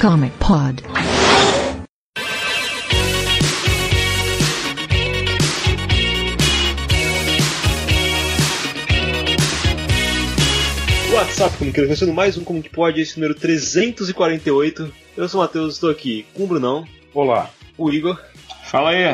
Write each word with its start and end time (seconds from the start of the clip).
Comic 0.00 0.32
Pod. 0.38 0.82
WhatsApp, 11.12 11.54
como 11.58 11.70
que 11.70 11.82
começando 11.82 12.14
mais 12.14 12.38
um 12.38 12.44
Como 12.44 12.62
que 12.62 12.70
pode, 12.70 13.02
esse 13.02 13.20
número 13.20 13.34
348. 13.34 14.90
Eu 15.18 15.28
sou 15.28 15.38
o 15.38 15.42
Matheus, 15.42 15.74
estou 15.74 15.90
aqui 15.90 16.24
com 16.32 16.44
o 16.44 16.46
Brunão, 16.46 16.86
Olá. 17.12 17.50
o 17.76 17.90
Igor, 17.90 18.18
Fala 18.64 18.92
aí. 18.92 19.04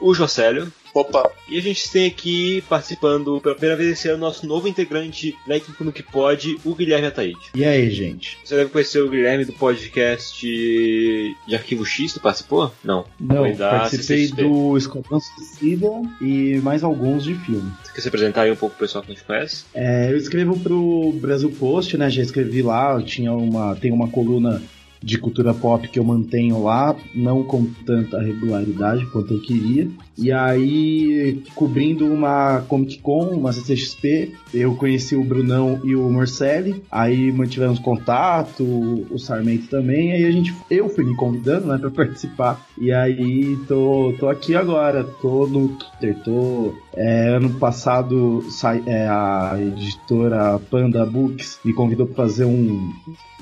o 0.00 0.12
Jocélio. 0.12 0.72
Opa, 0.96 1.30
E 1.46 1.58
a 1.58 1.60
gente 1.60 1.90
tem 1.90 2.06
aqui 2.06 2.64
participando 2.70 3.38
pela 3.42 3.54
primeira 3.54 3.76
vez 3.76 3.92
esse 3.92 4.08
ano 4.08 4.16
nosso 4.16 4.46
novo 4.46 4.66
integrante 4.66 5.36
da 5.46 5.54
equipe 5.54 5.76
Como 5.76 5.92
que 5.92 6.02
pode, 6.02 6.56
o 6.64 6.74
Guilherme 6.74 7.06
Ataíde. 7.06 7.38
E 7.54 7.66
aí, 7.66 7.90
gente? 7.90 8.38
Você 8.42 8.56
deve 8.56 8.70
conhecer 8.70 9.02
o 9.02 9.10
Guilherme 9.10 9.44
do 9.44 9.52
podcast 9.52 10.40
de 10.46 11.54
Arquivo 11.54 11.84
X, 11.84 12.14
tu 12.14 12.20
participou? 12.20 12.72
Não. 12.82 13.04
Não, 13.20 13.42
Foi 13.42 13.52
da 13.52 13.68
participei 13.68 14.26
CCXP. 14.26 14.42
do 14.42 14.78
Esquadrão 14.78 15.20
Suicida 15.20 15.90
e 16.18 16.58
mais 16.62 16.82
alguns 16.82 17.24
de 17.24 17.34
filme. 17.34 17.70
Você 17.84 17.92
quer 17.92 18.00
se 18.00 18.08
apresentar 18.08 18.42
aí 18.42 18.52
um 18.52 18.56
pouco 18.56 18.74
pro 18.74 18.86
pessoal 18.86 19.04
que 19.04 19.12
a 19.12 19.14
gente 19.14 19.24
conhece? 19.24 19.66
É, 19.74 20.10
eu 20.10 20.16
escrevo 20.16 20.58
pro 20.58 21.12
Brasil 21.20 21.50
Post, 21.50 21.98
né? 21.98 22.08
Já 22.08 22.22
escrevi 22.22 22.62
lá, 22.62 22.94
eu 22.94 23.04
tinha 23.04 23.34
uma, 23.34 23.76
tem 23.76 23.92
uma 23.92 24.08
coluna 24.08 24.62
de 25.02 25.18
cultura 25.18 25.52
pop 25.52 25.86
que 25.88 25.98
eu 25.98 26.04
mantenho 26.04 26.62
lá, 26.64 26.96
não 27.14 27.42
com 27.44 27.66
tanta 27.84 28.18
regularidade 28.18 29.04
quanto 29.06 29.34
eu 29.34 29.40
queria. 29.42 29.88
E 30.18 30.32
aí, 30.32 31.42
cobrindo 31.54 32.06
uma 32.06 32.62
Comic 32.68 32.98
Con, 32.98 33.26
uma 33.28 33.52
CCXP, 33.52 34.32
eu 34.54 34.74
conheci 34.74 35.14
o 35.14 35.22
Brunão 35.22 35.80
e 35.84 35.94
o 35.94 36.10
Morcelli, 36.10 36.82
aí 36.90 37.30
mantivemos 37.30 37.78
contato, 37.78 38.64
o 39.10 39.18
Sarmento 39.18 39.68
também, 39.68 40.12
aí 40.12 40.24
a 40.24 40.30
gente, 40.30 40.54
eu 40.70 40.88
fui 40.88 41.04
me 41.04 41.14
convidando, 41.14 41.66
né, 41.66 41.78
pra 41.78 41.90
participar. 41.90 42.66
E 42.78 42.92
aí, 42.92 43.56
tô, 43.68 44.14
tô 44.18 44.28
aqui 44.28 44.54
agora, 44.54 45.04
tô 45.04 45.46
no 45.46 45.68
Twitter, 45.68 46.16
tô... 46.24 46.74
é, 46.94 47.28
ano 47.28 47.50
passado, 47.50 48.42
sai, 48.50 48.82
é, 48.86 49.06
a 49.06 49.56
editora 49.58 50.58
Panda 50.70 51.04
Books 51.04 51.58
me 51.64 51.72
convidou 51.72 52.06
para 52.06 52.24
fazer 52.24 52.46
um, 52.46 52.92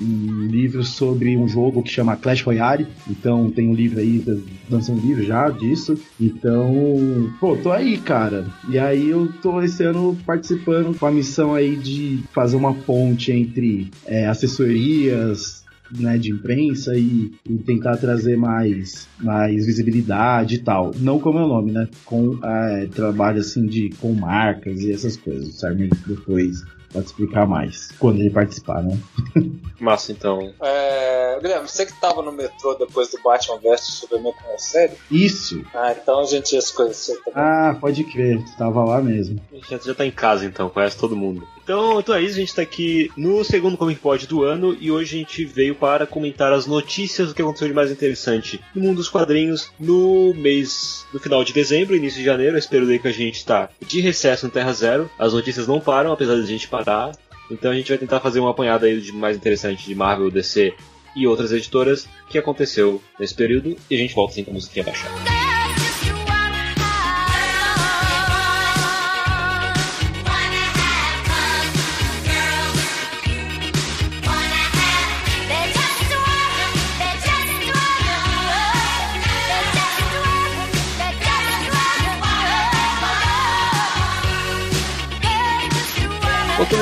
um 0.01 0.47
livro 0.47 0.83
sobre 0.83 1.37
um 1.37 1.47
jogo 1.47 1.81
que 1.81 1.89
chama 1.89 2.17
Clash 2.17 2.41
Royale. 2.41 2.87
Então 3.09 3.49
tem 3.49 3.69
um 3.69 3.73
livro 3.73 3.99
aí, 3.99 4.23
lançou 4.69 4.95
um 4.95 4.99
livro 4.99 5.23
já 5.23 5.49
disso. 5.49 5.97
Então, 6.19 7.31
pô, 7.39 7.55
tô 7.55 7.71
aí, 7.71 7.97
cara. 7.97 8.45
E 8.69 8.77
aí 8.77 9.09
eu 9.09 9.31
tô 9.41 9.61
esse 9.61 9.83
ano 9.83 10.17
participando 10.25 10.97
com 10.97 11.05
a 11.05 11.11
missão 11.11 11.53
aí 11.53 11.75
de 11.75 12.23
fazer 12.33 12.55
uma 12.55 12.73
ponte 12.73 13.31
entre 13.31 13.91
é, 14.05 14.27
assessorias. 14.27 15.63
Né, 15.99 16.17
de 16.17 16.31
imprensa 16.31 16.97
e, 16.97 17.31
e 17.47 17.57
tentar 17.59 17.97
trazer 17.97 18.35
mais, 18.35 19.07
mais 19.21 19.67
visibilidade 19.67 20.55
e 20.55 20.57
tal. 20.57 20.91
Não 20.99 21.19
com 21.19 21.29
o 21.29 21.33
meu 21.33 21.47
nome, 21.47 21.71
né? 21.71 21.87
Com 22.03 22.39
é, 22.43 22.87
trabalho 22.87 23.39
assim 23.39 23.67
de 23.67 23.91
com 24.01 24.11
marcas 24.11 24.81
e 24.81 24.91
essas 24.91 25.15
coisas. 25.15 25.49
O 25.49 25.51
Sarmento 25.51 25.95
depois 26.07 26.63
pode 26.95 27.07
explicar 27.07 27.45
mais 27.45 27.89
quando 27.99 28.19
ele 28.19 28.29
participar, 28.29 28.81
né? 28.81 28.97
Massa, 29.79 30.13
então. 30.13 30.53
é, 30.61 31.37
Guilherme, 31.41 31.67
você 31.67 31.85
que 31.85 31.93
tava 31.99 32.21
no 32.21 32.31
metrô 32.31 32.73
depois 32.75 33.09
do 33.11 33.21
Batman 33.21 33.59
vs 33.59 33.81
Superman 33.81 34.33
com 34.33 34.53
a 34.53 34.57
série? 34.57 34.93
Isso! 35.11 35.61
Ah, 35.73 35.91
então 35.91 36.21
a 36.21 36.25
gente 36.25 36.53
ia 36.55 36.61
se 36.61 36.73
conhecer 36.73 37.17
também. 37.17 37.33
Ah, 37.35 37.75
pode 37.79 38.03
crer, 38.05 38.39
estava 38.43 38.83
lá 38.85 39.01
mesmo. 39.01 39.39
A 39.51 39.55
gente 39.55 39.69
já, 39.69 39.77
já 39.77 39.93
tá 39.93 40.05
em 40.05 40.11
casa 40.11 40.45
então, 40.45 40.69
conhece 40.69 40.97
todo 40.97 41.15
mundo. 41.15 41.45
Então, 41.65 41.99
então 41.99 42.13
é 42.13 42.21
isso, 42.21 42.35
a 42.35 42.39
gente 42.41 42.53
tá 42.53 42.61
aqui 42.61 43.11
no 43.17 43.43
segundo 43.43 43.75
Comic 43.75 43.99
Pod 43.99 44.27
do 44.27 44.43
ano 44.43 44.77
e 44.79 44.91
hoje 44.91 45.15
a 45.15 45.19
gente 45.19 45.43
veio 45.43 45.73
para 45.73 46.05
comentar 46.05 46.53
as 46.53 46.67
notícias 46.67 47.29
do 47.29 47.33
que 47.33 47.41
aconteceu 47.41 47.67
de 47.67 47.73
mais 47.73 47.89
interessante 47.89 48.61
no 48.75 48.83
mundo 48.83 48.97
dos 48.97 49.09
quadrinhos 49.09 49.71
no 49.79 50.31
mês, 50.35 51.07
no 51.11 51.19
final 51.19 51.43
de 51.43 51.51
dezembro, 51.51 51.95
início 51.95 52.19
de 52.19 52.25
janeiro, 52.25 52.55
esse 52.55 52.69
período 52.69 52.91
aí 52.91 52.99
que 52.99 53.07
a 53.07 53.11
gente 53.11 53.43
tá 53.43 53.67
de 53.81 53.99
recesso 53.99 54.45
no 54.45 54.51
Terra 54.51 54.71
Zero. 54.73 55.09
As 55.17 55.33
notícias 55.33 55.67
não 55.67 55.81
param, 55.81 56.11
apesar 56.11 56.35
de 56.35 56.43
a 56.43 56.45
gente 56.45 56.67
parar. 56.67 57.17
Então 57.49 57.71
a 57.71 57.75
gente 57.75 57.89
vai 57.89 57.97
tentar 57.97 58.19
fazer 58.19 58.39
uma 58.39 58.51
apanhada 58.51 58.85
aí 58.85 59.01
de 59.01 59.11
mais 59.11 59.35
interessante 59.35 59.87
de 59.87 59.95
Marvel, 59.95 60.29
DC 60.29 60.71
e 61.15 61.25
outras 61.25 61.51
editoras 61.51 62.07
que 62.29 62.37
aconteceu 62.37 63.01
nesse 63.19 63.33
período 63.33 63.75
e 63.89 63.95
a 63.95 63.97
gente 63.97 64.13
volta 64.13 64.33
assim 64.33 64.43
com 64.43 64.51
a 64.51 64.53
musiquinha 64.53 64.85
baixada. 64.85 65.34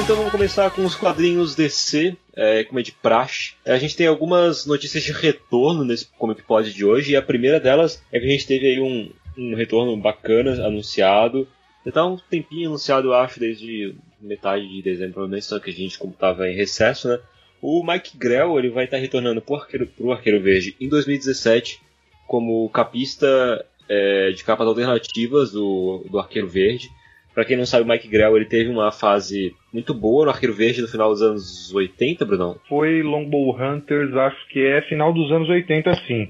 Então 0.04 0.18
vamos 0.18 0.34
começar 0.34 0.70
com 0.70 0.84
os 0.84 0.96
quadrinhos 0.96 1.56
DC, 1.56 2.18
é, 2.36 2.66
como 2.66 2.78
é 2.78 2.84
de 2.84 2.92
praxe. 2.92 3.54
A 3.66 3.78
gente 3.78 3.96
tem 3.96 4.06
algumas 4.06 4.66
notícias 4.66 5.02
de 5.02 5.14
retorno 5.14 5.86
nesse 5.86 6.08
Comic 6.18 6.44
Pod 6.44 6.74
de 6.74 6.84
hoje, 6.84 7.14
e 7.14 7.16
a 7.16 7.22
primeira 7.22 7.58
delas 7.58 8.04
é 8.12 8.20
que 8.20 8.26
a 8.26 8.30
gente 8.30 8.46
teve 8.46 8.68
aí 8.68 8.82
um, 8.82 9.10
um 9.38 9.56
retorno 9.56 9.96
bacana 9.96 10.52
anunciado. 10.66 11.48
Já 11.86 11.92
tá 11.94 12.06
um 12.06 12.18
tempinho 12.18 12.68
anunciado, 12.68 13.08
eu 13.08 13.14
acho, 13.14 13.40
desde 13.40 13.96
metade 14.20 14.68
de 14.68 14.82
dezembro, 14.82 15.14
provavelmente, 15.14 15.46
só 15.46 15.58
que 15.58 15.70
a 15.70 15.74
gente, 15.74 15.98
como 15.98 16.12
tava 16.12 16.50
em 16.50 16.56
recesso, 16.56 17.08
né? 17.08 17.20
O 17.62 17.82
Mike 17.82 18.18
Grell 18.18 18.60
ele 18.60 18.70
vai 18.70 18.84
estar 18.84 18.98
retornando 18.98 19.42
pro 19.42 19.56
Arqueiro, 19.56 19.88
pro 19.88 20.12
Arqueiro 20.12 20.42
Verde 20.42 20.76
em 20.82 20.90
2017 20.90 21.80
como 22.28 22.68
capista 22.70 23.66
é, 23.88 24.32
de 24.32 24.44
capas 24.44 24.68
alternativas 24.68 25.54
do, 25.54 26.06
do 26.12 26.20
Arqueiro 26.20 26.50
Verde. 26.50 26.90
Pra 27.34 27.46
quem 27.46 27.58
não 27.58 27.66
sabe, 27.66 27.84
o 27.84 27.88
Mike 27.88 28.08
Grell 28.08 28.36
ele 28.36 28.46
teve 28.46 28.70
uma 28.70 28.92
fase 28.92 29.56
muito 29.74 29.94
boa 29.94 30.26
no 30.26 30.32
Arqueiro 30.32 30.54
Verde 30.54 30.82
no 30.82 30.88
final 30.88 31.10
dos 31.10 31.22
anos 31.22 31.74
80, 31.74 32.26
Brunão. 32.26 32.58
Foi 32.70 33.02
Longbow 33.02 33.58
Hunters, 33.60 34.16
acho 34.16 34.48
que 34.50 34.64
é 34.66 34.82
final 34.84 35.12
dos 35.12 35.32
anos 35.32 35.50
80, 35.50 35.96
sim. 36.08 36.30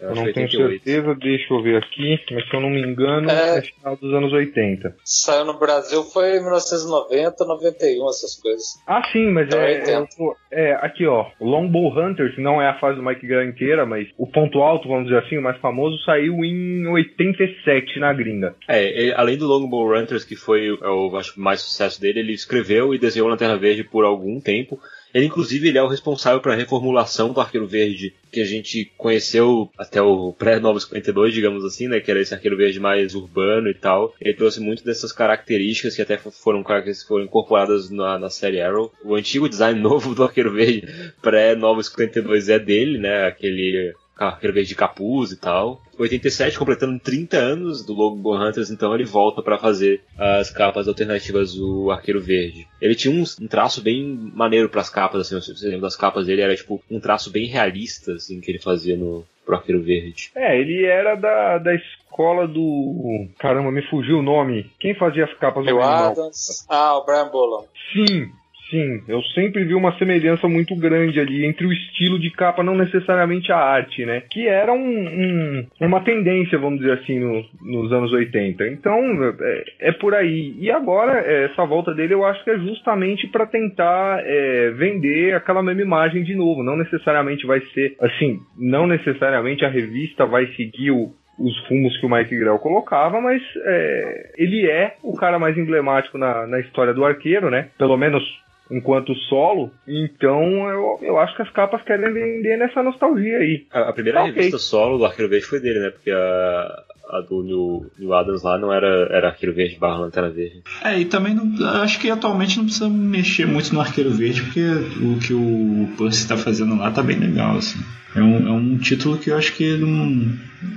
Eu 0.00 0.14
não 0.14 0.24
que 0.24 0.32
tenho 0.34 0.46
88. 0.46 0.84
certeza, 0.84 1.14
deixa 1.14 1.54
eu 1.54 1.62
ver 1.62 1.76
aqui, 1.76 2.18
mas 2.30 2.48
se 2.48 2.54
eu 2.54 2.60
não 2.60 2.70
me 2.70 2.80
engano, 2.82 3.30
É. 3.30 3.58
é, 3.58 3.62
final 3.62 3.96
dos 3.96 4.12
anos 4.14 4.32
80. 4.32 4.94
Saiu 5.04 5.44
no 5.44 5.58
Brasil 5.58 6.02
foi 6.04 6.36
em 6.36 6.40
1990, 6.42 7.44
91, 7.44 8.08
essas 8.08 8.34
coisas. 8.40 8.64
Ah, 8.86 9.02
sim, 9.12 9.30
mas 9.30 9.46
Então, 9.46 9.58
é, 9.60 9.78
80. 9.80 10.08
é, 10.52 10.70
é, 10.70 10.72
aqui 10.82 11.06
ó, 11.06 11.26
o 11.40 11.46
Longbow 11.48 11.92
Hunters 11.98 12.36
não 12.38 12.60
é 12.60 12.68
a 12.68 12.78
fase 12.78 12.96
do 12.96 13.02
Mike 13.04 13.26
Grell 13.26 13.48
inteira, 13.48 13.86
mas 13.86 14.06
o 14.18 14.26
ponto 14.26 14.60
alto, 14.60 14.88
vamos 14.88 15.04
dizer 15.08 15.18
assim, 15.24 15.38
o 15.38 15.42
mais 15.42 15.58
famoso, 15.60 15.96
saiu 16.04 16.44
em 16.44 16.86
87 16.86 17.98
na 17.98 18.12
gringa. 18.12 18.54
É, 18.68 18.82
ele- 18.84 19.14
além 19.14 19.36
do 19.36 19.46
Longbow 19.46 19.96
Hunters, 19.96 20.24
que 20.24 20.36
foi 20.36 20.66
é 20.68 20.88
o 20.88 21.16
acho, 21.16 21.38
mais 21.40 21.60
sucesso 21.60 22.00
dele, 22.00 22.20
ele 22.20 22.32
escreveu 22.32 22.94
e 22.94 22.98
desenhou 22.98 23.28
Lanterna 23.28 23.56
Verde 23.56 23.84
por 23.84 24.04
algum 24.04 24.40
tempo. 24.40 24.78
Ele, 25.16 25.24
inclusive, 25.24 25.68
ele 25.68 25.78
é 25.78 25.82
o 25.82 25.88
responsável 25.88 26.42
pela 26.42 26.54
reformulação 26.54 27.32
do 27.32 27.40
Arqueiro 27.40 27.66
Verde 27.66 28.12
que 28.30 28.38
a 28.38 28.44
gente 28.44 28.92
conheceu 28.98 29.70
até 29.78 30.02
o 30.02 30.30
pré-Novo 30.34 30.78
52, 30.78 31.32
digamos 31.32 31.64
assim, 31.64 31.88
né? 31.88 32.00
Que 32.00 32.10
era 32.10 32.20
esse 32.20 32.34
Arqueiro 32.34 32.54
Verde 32.54 32.78
mais 32.78 33.14
urbano 33.14 33.70
e 33.70 33.72
tal. 33.72 34.14
Ele 34.20 34.34
trouxe 34.34 34.60
muito 34.60 34.84
dessas 34.84 35.12
características 35.12 35.96
que 35.96 36.02
até 36.02 36.18
foram, 36.18 36.62
foram 37.08 37.24
incorporadas 37.24 37.88
na, 37.88 38.18
na 38.18 38.28
série 38.28 38.60
Arrow. 38.60 38.92
O 39.02 39.14
antigo 39.14 39.48
design 39.48 39.80
novo 39.80 40.14
do 40.14 40.22
Arqueiro 40.22 40.52
Verde 40.52 40.86
pré-Novo 41.22 41.82
52 41.82 42.50
é 42.50 42.58
dele, 42.58 42.98
né? 42.98 43.24
Aquele 43.24 43.94
Arqueiro 44.16 44.54
Verde 44.54 44.70
de 44.70 44.74
capuz 44.74 45.32
e 45.32 45.36
tal. 45.36 45.82
87, 45.98 46.58
completando 46.58 46.98
30 46.98 47.36
anos 47.36 47.84
do 47.84 47.92
Lobo 47.92 48.36
Hunters, 48.36 48.70
então 48.70 48.94
ele 48.94 49.04
volta 49.04 49.42
pra 49.42 49.58
fazer 49.58 50.02
as 50.18 50.50
capas 50.50 50.88
alternativas 50.88 51.54
do 51.54 51.90
Arqueiro 51.90 52.20
Verde. 52.20 52.66
Ele 52.80 52.94
tinha 52.94 53.14
um, 53.14 53.24
um 53.40 53.48
traço 53.48 53.82
bem 53.82 54.04
maneiro 54.34 54.68
pras 54.68 54.90
capas, 54.90 55.20
assim, 55.22 55.40
se 55.40 55.56
você 55.56 55.66
lembra 55.66 55.82
das 55.82 55.96
capas 55.96 56.26
dele, 56.26 56.42
era 56.42 56.56
tipo 56.56 56.82
um 56.90 57.00
traço 57.00 57.30
bem 57.30 57.46
realista, 57.46 58.12
assim, 58.12 58.40
que 58.40 58.50
ele 58.50 58.58
fazia 58.58 58.96
no 58.96 59.24
pro 59.46 59.54
Arqueiro 59.54 59.82
Verde. 59.82 60.30
É, 60.34 60.58
ele 60.58 60.84
era 60.84 61.14
da, 61.14 61.58
da 61.58 61.74
escola 61.74 62.48
do. 62.48 63.28
Caramba, 63.38 63.70
me 63.70 63.82
fugiu 63.88 64.18
o 64.18 64.22
nome. 64.22 64.70
Quem 64.80 64.94
fazia 64.94 65.24
as 65.24 65.34
capas 65.34 65.62
Animal? 65.66 66.10
Adams. 66.10 66.66
Ah, 66.68 66.98
o 66.98 67.04
Brian 67.04 67.28
Bolland. 67.28 67.68
Sim, 67.92 68.32
sim. 68.70 69.02
Eu 69.08 69.22
sempre 69.34 69.64
vi 69.64 69.74
uma 69.74 69.96
semelhança 69.98 70.48
muito 70.48 70.74
grande 70.76 71.18
ali 71.20 71.44
entre 71.46 71.66
o 71.66 71.72
estilo 71.72 72.18
de 72.18 72.30
capa, 72.30 72.62
não 72.62 72.74
necessariamente 72.76 73.50
a 73.52 73.56
arte, 73.56 74.04
né? 74.04 74.22
Que 74.30 74.46
era 74.48 74.72
um, 74.72 74.78
um- 75.06 75.66
uma 75.80 76.00
tendência, 76.02 76.58
vamos 76.58 76.80
dizer 76.80 76.92
assim, 76.94 77.18
no- 77.18 77.44
nos 77.62 77.92
anos 77.92 78.12
80. 78.12 78.66
Então, 78.66 78.98
é, 79.40 79.64
é 79.88 79.92
por 79.92 80.14
aí. 80.14 80.54
E 80.58 80.70
agora, 80.70 81.20
é, 81.20 81.44
essa 81.44 81.64
volta 81.64 81.94
dele 81.94 82.14
eu 82.14 82.24
acho 82.24 82.42
que 82.44 82.50
é 82.50 82.58
justamente 82.58 83.26
para 83.28 83.46
tentar 83.46 84.20
é, 84.24 84.70
vender 84.70 85.34
aquela 85.34 85.62
mesma 85.62 85.82
imagem 85.82 86.22
de 86.22 86.34
novo. 86.34 86.62
Não 86.62 86.76
necessariamente 86.76 87.46
vai 87.46 87.60
ser, 87.72 87.94
assim, 88.00 88.38
não 88.58 88.86
necessariamente 88.86 89.64
a 89.64 89.68
revista 89.68 90.26
vai 90.26 90.46
seguir 90.48 90.90
o 90.90 91.12
os 91.38 91.54
rumos 91.68 91.94
que 92.00 92.06
o 92.06 92.08
Mike 92.08 92.34
Grell 92.34 92.58
colocava, 92.58 93.20
mas 93.20 93.42
é, 93.66 94.32
ele 94.38 94.66
é 94.70 94.94
o 95.02 95.12
cara 95.14 95.38
mais 95.38 95.54
emblemático 95.58 96.16
na, 96.16 96.46
na 96.46 96.58
história 96.60 96.94
do 96.94 97.04
arqueiro, 97.04 97.50
né? 97.50 97.68
Pelo 97.78 97.94
menos 97.98 98.22
enquanto 98.70 99.14
solo. 99.28 99.70
Então 99.86 100.42
eu, 100.68 100.98
eu 101.02 101.18
acho 101.18 101.34
que 101.36 101.42
as 101.42 101.50
capas 101.50 101.82
querem 101.82 102.12
vender 102.12 102.56
nessa 102.56 102.82
nostalgia 102.82 103.38
aí. 103.38 103.66
A, 103.72 103.90
a 103.90 103.92
primeira 103.92 104.20
Ok. 104.22 104.32
revista 104.32 104.58
solo 104.58 104.98
do 104.98 105.04
Arqueiro 105.04 105.30
Verde 105.30 105.46
foi 105.46 105.60
dele, 105.60 105.80
né? 105.80 105.90
Porque 105.90 106.10
a, 106.10 106.82
a 107.10 107.20
do 107.20 107.42
New, 107.42 107.86
New 107.98 108.12
Adams 108.12 108.42
lá 108.42 108.58
não 108.58 108.72
era, 108.72 109.08
era 109.10 109.28
Arqueiro 109.28 109.54
Verde 109.54 109.78
barra 109.78 109.98
Lanterna 109.98 110.30
Verde. 110.30 110.62
É, 110.82 110.98
e 110.98 111.04
também 111.04 111.34
não, 111.34 111.68
acho 111.82 112.00
que 112.00 112.10
atualmente 112.10 112.56
não 112.58 112.64
precisa 112.64 112.88
mexer 112.88 113.46
muito 113.46 113.72
no 113.72 113.80
Arqueiro 113.80 114.10
Verde, 114.10 114.42
porque 114.42 114.60
o 114.60 115.18
que 115.18 115.32
o 115.32 115.88
Percy 115.96 116.22
está 116.22 116.36
fazendo 116.36 116.76
lá 116.76 116.90
tá 116.90 117.02
bem 117.02 117.18
legal, 117.18 117.56
assim. 117.56 117.78
É 118.14 118.22
um, 118.22 118.48
é 118.48 118.50
um 118.50 118.78
título 118.78 119.18
que 119.18 119.30
eu 119.30 119.36
acho 119.36 119.52
que 119.54 119.76
não, 119.76 120.32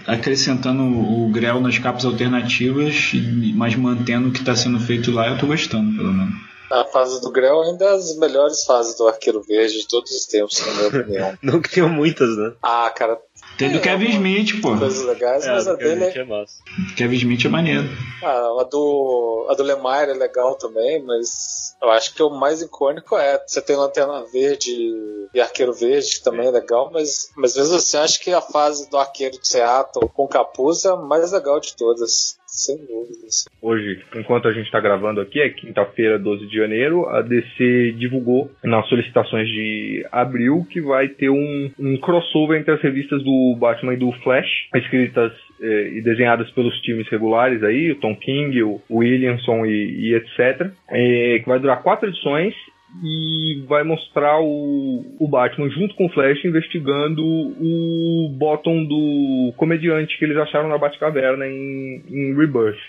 acrescentando 0.05 0.83
o 0.83 1.31
Grell 1.31 1.61
nas 1.61 1.77
capas 1.79 2.03
alternativas, 2.05 3.13
mas 3.55 3.75
mantendo 3.75 4.27
o 4.27 4.31
que 4.31 4.39
está 4.39 4.55
sendo 4.55 4.79
feito 4.79 5.11
lá, 5.11 5.29
eu 5.29 5.37
tô 5.37 5.47
gostando, 5.47 5.95
pelo 5.95 6.13
menos. 6.13 6.48
A 6.71 6.85
fase 6.85 7.19
do 7.21 7.31
Grell 7.31 7.61
ainda 7.63 7.85
é 7.85 7.89
as 7.93 8.15
melhores 8.17 8.63
fases 8.63 8.95
do 8.95 9.07
Arqueiro 9.07 9.41
Verde 9.41 9.79
de 9.79 9.87
todos 9.87 10.11
os 10.11 10.25
tempos, 10.25 10.59
na 10.65 10.73
minha 10.73 10.87
opinião. 10.87 11.37
Não 11.41 11.61
que 11.61 11.69
tinham 11.69 11.89
muitas, 11.89 12.37
né? 12.37 12.53
Ah, 12.61 12.91
cara, 12.95 13.19
Tem 13.57 13.71
do 13.71 13.77
É, 13.77 13.81
Kevin 13.81 14.11
Smith, 14.11 14.61
pô. 14.61 14.77
coisas 14.77 15.03
legais, 15.03 15.45
mas 15.47 15.67
a 15.67 15.73
dele 15.73 16.05
é. 16.05 16.17
é 16.17 16.23
massa. 16.23 16.53
Kevin 16.95 17.15
Smith 17.15 17.45
é 17.45 17.49
maneiro. 17.49 17.89
Ah, 18.23 18.57
a 18.59 18.63
do, 18.65 19.47
a 19.49 19.53
do 19.55 19.63
Lemire 19.63 20.11
é 20.11 20.13
legal 20.13 20.55
também, 20.55 21.03
mas 21.03 21.75
eu 21.81 21.89
acho 21.89 22.13
que 22.13 22.21
o 22.21 22.29
mais 22.29 22.61
icônico 22.61 23.17
é. 23.17 23.41
Você 23.47 23.61
tem 23.61 23.75
Lanterna 23.75 24.23
Verde 24.31 24.71
e 25.33 25.41
Arqueiro 25.41 25.73
Verde, 25.73 26.17
que 26.17 26.23
também 26.23 26.47
é 26.47 26.51
legal, 26.51 26.91
mas, 26.93 27.29
mas 27.35 27.55
mesmo 27.55 27.75
assim, 27.75 27.97
eu 27.97 28.03
acho 28.03 28.19
que 28.19 28.31
a 28.33 28.41
fase 28.41 28.89
do 28.89 28.97
Arqueiro 28.97 29.39
de 29.39 29.47
Seattle 29.47 30.09
com 30.09 30.27
capuz 30.27 30.85
é 30.85 30.89
a 30.89 30.95
mais 30.95 31.31
legal 31.31 31.59
de 31.59 31.75
todas. 31.75 32.37
Sem 32.59 32.75
dúvidas. 32.75 33.45
Hoje, 33.61 34.01
enquanto 34.17 34.49
a 34.49 34.51
gente 34.51 34.65
está 34.65 34.81
gravando 34.81 35.21
aqui, 35.21 35.39
é 35.39 35.47
quinta-feira, 35.47 36.19
12 36.19 36.45
de 36.45 36.57
janeiro, 36.57 37.07
a 37.07 37.21
DC 37.21 37.93
divulgou 37.97 38.51
nas 38.61 38.85
solicitações 38.89 39.47
de 39.47 40.05
abril 40.11 40.67
que 40.69 40.81
vai 40.81 41.07
ter 41.07 41.29
um, 41.29 41.71
um 41.79 41.97
crossover 41.97 42.59
entre 42.59 42.73
as 42.73 42.81
revistas 42.81 43.23
do 43.23 43.55
Batman 43.57 43.93
e 43.93 43.97
do 43.97 44.11
Flash, 44.23 44.67
escritas 44.75 45.31
eh, 45.61 45.91
e 45.93 46.01
desenhadas 46.01 46.51
pelos 46.51 46.77
times 46.81 47.07
regulares 47.07 47.63
aí, 47.63 47.91
o 47.91 47.99
Tom 47.99 48.13
King, 48.17 48.61
o 48.61 48.81
Williamson 48.91 49.65
e, 49.65 50.09
e 50.09 50.15
etc. 50.15 50.69
eh, 50.89 51.39
que 51.39 51.47
vai 51.47 51.59
durar 51.59 51.81
quatro 51.81 52.09
edições 52.09 52.53
e 53.03 53.63
vai 53.67 53.83
mostrar 53.83 54.39
o, 54.41 55.05
o 55.19 55.27
Batman 55.27 55.69
junto 55.69 55.95
com 55.95 56.07
o 56.07 56.09
Flash 56.09 56.43
investigando 56.43 57.23
o 57.23 58.29
bottom 58.37 58.83
do 58.83 59.53
comediante 59.57 60.17
que 60.17 60.25
eles 60.25 60.37
acharam 60.37 60.69
na 60.69 60.77
Batcaverna 60.77 61.47
em, 61.47 62.01
em 62.09 62.35
Rebirth. 62.35 62.79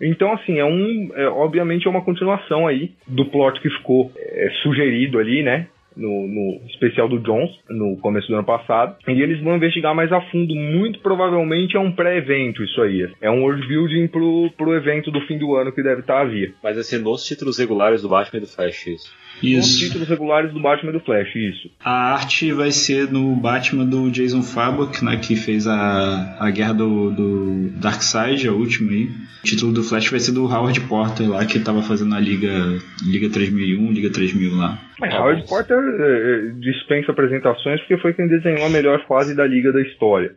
Então, 0.00 0.32
assim, 0.32 0.58
é 0.58 0.64
um. 0.64 1.10
é, 1.14 1.26
obviamente 1.28 1.86
é 1.86 1.90
uma 1.90 2.04
continuação 2.04 2.66
aí 2.66 2.92
do 3.06 3.24
plot 3.26 3.60
que 3.60 3.68
ficou 3.70 4.12
é, 4.16 4.50
sugerido 4.62 5.18
ali, 5.18 5.42
né? 5.42 5.66
No, 5.96 6.28
no 6.28 6.60
especial 6.68 7.08
do 7.08 7.18
Jones, 7.18 7.50
no 7.68 7.96
começo 7.96 8.28
do 8.28 8.34
ano 8.34 8.44
passado. 8.44 8.96
E 9.08 9.20
eles 9.20 9.42
vão 9.42 9.56
investigar 9.56 9.92
mais 9.96 10.12
a 10.12 10.20
fundo. 10.30 10.54
Muito 10.54 11.00
provavelmente 11.00 11.76
é 11.76 11.80
um 11.80 11.90
pré-evento 11.90 12.62
isso 12.62 12.80
aí. 12.80 13.10
É 13.20 13.28
um 13.28 13.42
world 13.42 13.66
building 13.66 14.06
pro, 14.06 14.48
pro 14.56 14.76
evento 14.76 15.10
do 15.10 15.20
fim 15.22 15.36
do 15.36 15.56
ano 15.56 15.72
que 15.72 15.82
deve 15.82 16.02
estar 16.02 16.20
a 16.20 16.24
vir. 16.24 16.54
Mas 16.62 16.86
ser 16.86 17.00
nos 17.00 17.26
títulos 17.26 17.58
regulares 17.58 18.02
do 18.02 18.08
Batman 18.08 18.38
e 18.38 18.42
do 18.42 18.46
Flash, 18.46 18.86
isso. 18.86 19.12
Os 19.42 19.44
Isso. 19.44 19.78
títulos 19.78 20.08
regulares 20.08 20.52
do 20.52 20.60
Batman 20.60 20.90
e 20.90 20.92
do 20.94 21.00
Flash, 21.00 21.34
isso. 21.36 21.70
A 21.84 22.14
arte 22.14 22.52
vai 22.52 22.70
ser 22.72 23.10
no 23.10 23.34
Batman 23.36 23.84
do 23.86 24.10
Jason 24.10 24.42
Fabok, 24.42 25.04
né, 25.04 25.16
que 25.16 25.36
fez 25.36 25.66
a, 25.66 26.36
a 26.40 26.50
guerra 26.50 26.74
do, 26.74 27.10
do 27.10 27.70
Darkseid, 27.78 28.48
a 28.48 28.52
última 28.52 28.92
aí. 28.92 29.08
O 29.40 29.44
título 29.44 29.72
do 29.72 29.84
Flash 29.84 30.08
vai 30.10 30.18
ser 30.18 30.32
do 30.32 30.44
Howard 30.46 30.80
Porter 30.82 31.28
lá, 31.30 31.44
que 31.44 31.60
tava 31.60 31.82
fazendo 31.82 32.14
a 32.14 32.20
Liga, 32.20 32.78
Liga 33.06 33.30
3001, 33.30 33.92
Liga 33.92 34.10
3000 34.10 34.56
lá. 34.56 34.78
Mas 35.00 35.14
Ah, 35.14 35.20
Howard. 35.20 35.46
Porter 35.48 35.76
é, 35.76 36.48
é, 36.48 36.52
dispensa 36.58 37.12
apresentações 37.12 37.80
porque 37.80 37.98
foi 37.98 38.12
quem 38.14 38.26
desenhou 38.26 38.66
a 38.66 38.68
melhor 38.68 39.06
fase 39.06 39.34
da 39.36 39.46
Liga 39.46 39.72
da 39.72 39.80
história. 39.80 40.34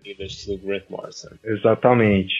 Do 0.47 0.57
Grant 0.67 0.83
Morrison. 0.87 1.29
Exatamente. 1.43 2.31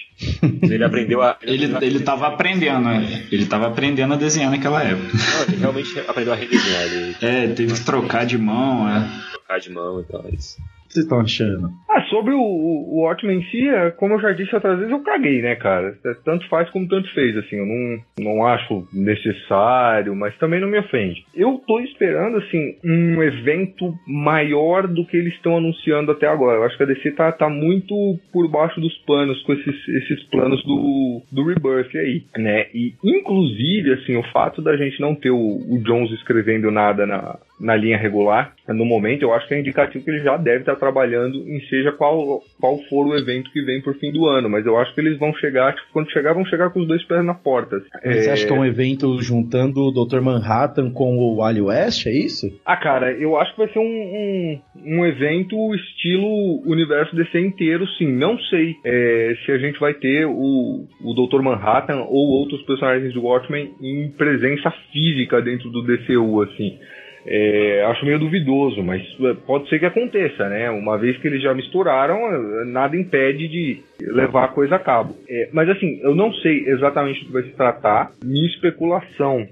Ele 0.62 0.84
aprendeu 0.84 1.22
a. 1.24 1.38
Ele, 1.42 1.66
ele 1.82 2.00
tava 2.02 2.28
aprendendo, 2.28 2.82
né? 2.82 3.26
Ele 3.32 3.46
tava 3.48 3.68
aprendendo 3.68 4.14
a 4.14 4.18
desenhar 4.18 4.52
naquela 4.52 4.84
época. 4.84 5.08
Não, 5.12 5.48
ele 5.48 5.58
realmente 5.60 6.00
aprendeu 6.08 6.34
a 6.34 6.36
Ele 6.52 7.16
É, 7.22 7.48
teve 7.48 7.74
que 7.74 7.82
trocar 7.86 8.26
de 8.26 8.38
mão, 8.38 8.88
é. 8.90 9.08
trocar 9.32 9.60
de 9.60 9.70
mão 9.72 10.00
e 10.02 10.04
tal. 10.04 10.26
Isso. 10.30 10.58
O 10.60 10.88
que 10.88 10.94
vocês 10.94 11.06
estão 11.06 11.20
achando? 11.22 11.72
Ah, 11.94 12.02
sobre 12.04 12.34
o, 12.34 12.40
o, 12.40 13.02
Watchmen 13.02 13.40
em 13.40 13.44
si, 13.52 13.68
é, 13.68 13.92
como 13.92 14.14
eu 14.14 14.22
já 14.22 14.32
disse 14.32 14.56
outras 14.56 14.78
vezes, 14.78 14.92
eu 14.92 15.02
caguei, 15.02 15.42
né, 15.42 15.56
cara? 15.56 15.98
É, 16.06 16.14
Tanto 16.24 16.48
faz 16.48 16.70
como 16.70 16.88
tanto 16.88 17.14
fez, 17.14 17.36
assim, 17.36 17.58
eu 17.58 17.66
não, 17.66 18.00
não 18.18 18.46
acho 18.48 18.88
necessário, 18.94 20.16
mas 20.16 20.38
também 20.38 20.62
não 20.62 20.70
me 20.70 20.80
ofende. 20.80 21.26
Eu 21.36 21.62
tô 21.68 21.82
esperando, 21.82 22.38
assim, 22.38 22.78
um 22.82 23.22
evento 23.22 23.94
maior 24.08 24.88
do 24.88 25.06
que 25.06 25.18
eles 25.18 25.34
estão 25.34 25.58
anunciando 25.58 26.14
até 26.14 26.28
agora. 26.28 26.60
Eu 26.60 26.64
acho 26.64 26.78
que 26.78 26.84
a 26.84 26.86
DC 26.86 27.12
tá, 27.12 27.30
tá 27.30 27.50
muito 27.50 27.94
por 28.32 28.48
baixo 28.48 28.80
dos 28.80 28.98
panos 29.00 29.42
com 29.44 29.52
esses, 29.52 29.88
esses 29.90 30.24
planos 30.30 30.64
do, 30.64 31.22
do 31.30 31.44
Rebirth 31.44 31.94
aí, 31.98 32.24
né? 32.38 32.68
E, 32.74 32.94
inclusive, 33.04 33.94
assim, 33.94 34.16
o 34.16 34.24
fato 34.32 34.62
da 34.62 34.78
gente 34.78 35.02
não 35.02 35.14
ter 35.14 35.32
o, 35.32 35.38
o 35.38 35.78
Jones 35.84 36.12
escrevendo 36.12 36.72
nada 36.72 37.06
na, 37.06 37.38
na 37.60 37.76
linha 37.76 37.98
regular, 37.98 38.54
no 38.68 38.86
momento, 38.86 39.24
eu 39.24 39.34
acho 39.34 39.48
que 39.48 39.54
é 39.54 39.60
indicativo 39.60 40.04
que 40.04 40.10
ele 40.10 40.24
já 40.24 40.38
deve 40.38 40.60
estar 40.60 40.76
trabalhando 40.76 41.38
em 41.48 41.60
seja 41.82 41.92
qual, 41.92 42.42
qual 42.60 42.78
for 42.90 43.08
o 43.08 43.18
evento 43.18 43.52
que 43.52 43.62
vem 43.62 43.82
por 43.82 43.96
fim 43.96 44.12
do 44.12 44.28
ano, 44.28 44.50
mas 44.50 44.66
eu 44.66 44.78
acho 44.78 44.94
que 44.94 45.02
eles 45.02 45.18
vão 45.18 45.34
chegar, 45.36 45.74
tipo, 45.74 45.88
quando 45.92 46.12
chegar, 46.12 46.34
vão 46.34 46.46
chegar 46.46 46.70
com 46.70 46.80
os 46.80 46.88
dois 46.88 47.04
pés 47.06 47.26
na 47.26 47.34
porta. 47.34 47.80
Você 47.80 48.30
É, 48.30 48.32
acha 48.32 48.46
que 48.46 48.54
é 48.54 48.56
um 48.56 48.66
evento 48.66 49.22
juntando 49.22 49.82
o 49.82 49.92
Dr. 49.92 50.22
Manhattan 50.22 50.92
com 50.92 51.18
o 51.18 51.38
Wally 51.38 51.62
West, 51.62 52.06
é 52.06 52.12
isso? 52.12 52.48
Ah, 52.66 52.78
cara, 52.78 53.12
eu 53.14 53.38
acho 53.38 53.52
que 53.52 53.58
vai 53.58 53.70
ser 53.70 53.80
um, 53.80 53.84
um, 53.84 54.60
um 54.76 55.06
evento 55.06 55.56
estilo 55.76 56.62
universo 56.66 57.16
DC 57.16 57.40
inteiro, 57.40 57.86
sim. 57.98 58.08
Não 58.08 58.38
sei 58.38 58.76
é, 58.86 59.36
se 59.46 59.52
a 59.52 59.58
gente 59.58 59.80
vai 59.80 59.94
ter 59.94 60.26
o, 60.26 60.86
o 61.04 61.14
Dr. 61.14 61.42
Manhattan 61.42 62.02
ou 62.08 62.30
outros 62.30 62.62
personagens 62.64 63.14
do 63.14 63.24
Watchmen 63.24 63.72
em 63.82 64.10
presença 64.10 64.72
física 64.92 65.42
dentro 65.42 65.70
do 65.70 65.84
DCU, 65.84 66.42
assim. 66.42 66.78
É, 67.26 67.86
acho 67.88 68.06
meio 68.06 68.20
duvidoso, 68.20 68.82
mas 68.82 69.02
é, 69.02 69.34
pode 69.46 69.70
ser 69.70 69.80
que 69.80 69.86
aconteça, 69.86 70.50
né? 70.50 70.70
Uma 70.72 70.98
vez 70.98 71.18
que 71.18 71.28
eles 71.28 71.42
já 71.42 71.54
misturaram, 71.54 72.18
é, 72.18 72.66
nada 72.66 72.98
impede 72.98 73.48
de 73.48 73.82
levar 74.02 74.46
a 74.46 74.50
coisa 74.50 74.76
a 74.76 74.80
cabo. 74.80 75.16
É, 75.30 75.50
mas 75.54 75.70
assim, 75.70 76.00
eu 76.02 76.16
não 76.16 76.34
sei 76.34 76.66
exatamente 76.68 77.22
do 77.22 77.28
que 77.28 77.34
vai 77.34 77.44
se 77.44 77.56
tratar. 77.56 78.12
Minha 78.24 78.48
especulação 78.48 79.48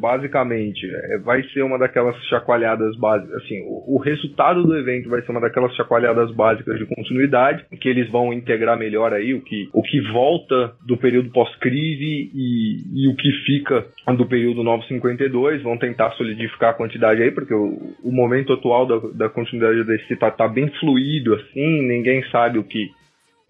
basicamente, 0.00 0.86
é, 0.86 1.18
vai 1.18 1.42
ser 1.48 1.62
uma 1.62 1.78
daquelas 1.78 2.16
chacoalhadas 2.26 2.96
básicas. 2.96 3.42
Assim, 3.42 3.62
o, 3.62 3.96
o 3.96 3.98
resultado 3.98 4.62
do 4.62 4.76
evento 4.76 5.08
vai 5.08 5.22
ser 5.22 5.30
uma 5.30 5.40
daquelas 5.40 5.74
chacoalhadas 5.74 6.30
básicas 6.32 6.78
de 6.78 6.86
continuidade, 6.86 7.64
que 7.80 7.88
eles 7.88 8.10
vão 8.10 8.32
integrar 8.32 8.78
melhor 8.78 9.12
aí 9.12 9.34
o 9.34 9.40
que, 9.40 9.68
o 9.72 9.82
que 9.82 10.00
volta 10.12 10.74
do 10.86 10.96
período 10.96 11.30
pós-crise 11.30 12.30
e, 12.34 13.04
e 13.04 13.08
o 13.08 13.16
que 13.16 13.32
fica 13.44 13.86
do 14.16 14.26
período 14.26 14.62
952. 14.62 15.62
Vão 15.62 15.78
tentar 15.78 16.10
solidificar 16.12 16.70
a 16.70 16.74
quantidade 16.74 17.22
aí, 17.22 17.30
porque 17.30 17.54
o, 17.54 17.94
o 18.04 18.12
momento 18.12 18.52
atual 18.52 18.86
da, 18.86 19.26
da 19.26 19.28
continuidade 19.28 19.84
desse 19.84 20.16
tá, 20.16 20.30
tá 20.30 20.46
bem 20.46 20.68
fluido, 20.80 21.34
assim, 21.34 21.82
ninguém 21.82 22.22
sabe 22.30 22.58
o 22.58 22.64
que 22.64 22.90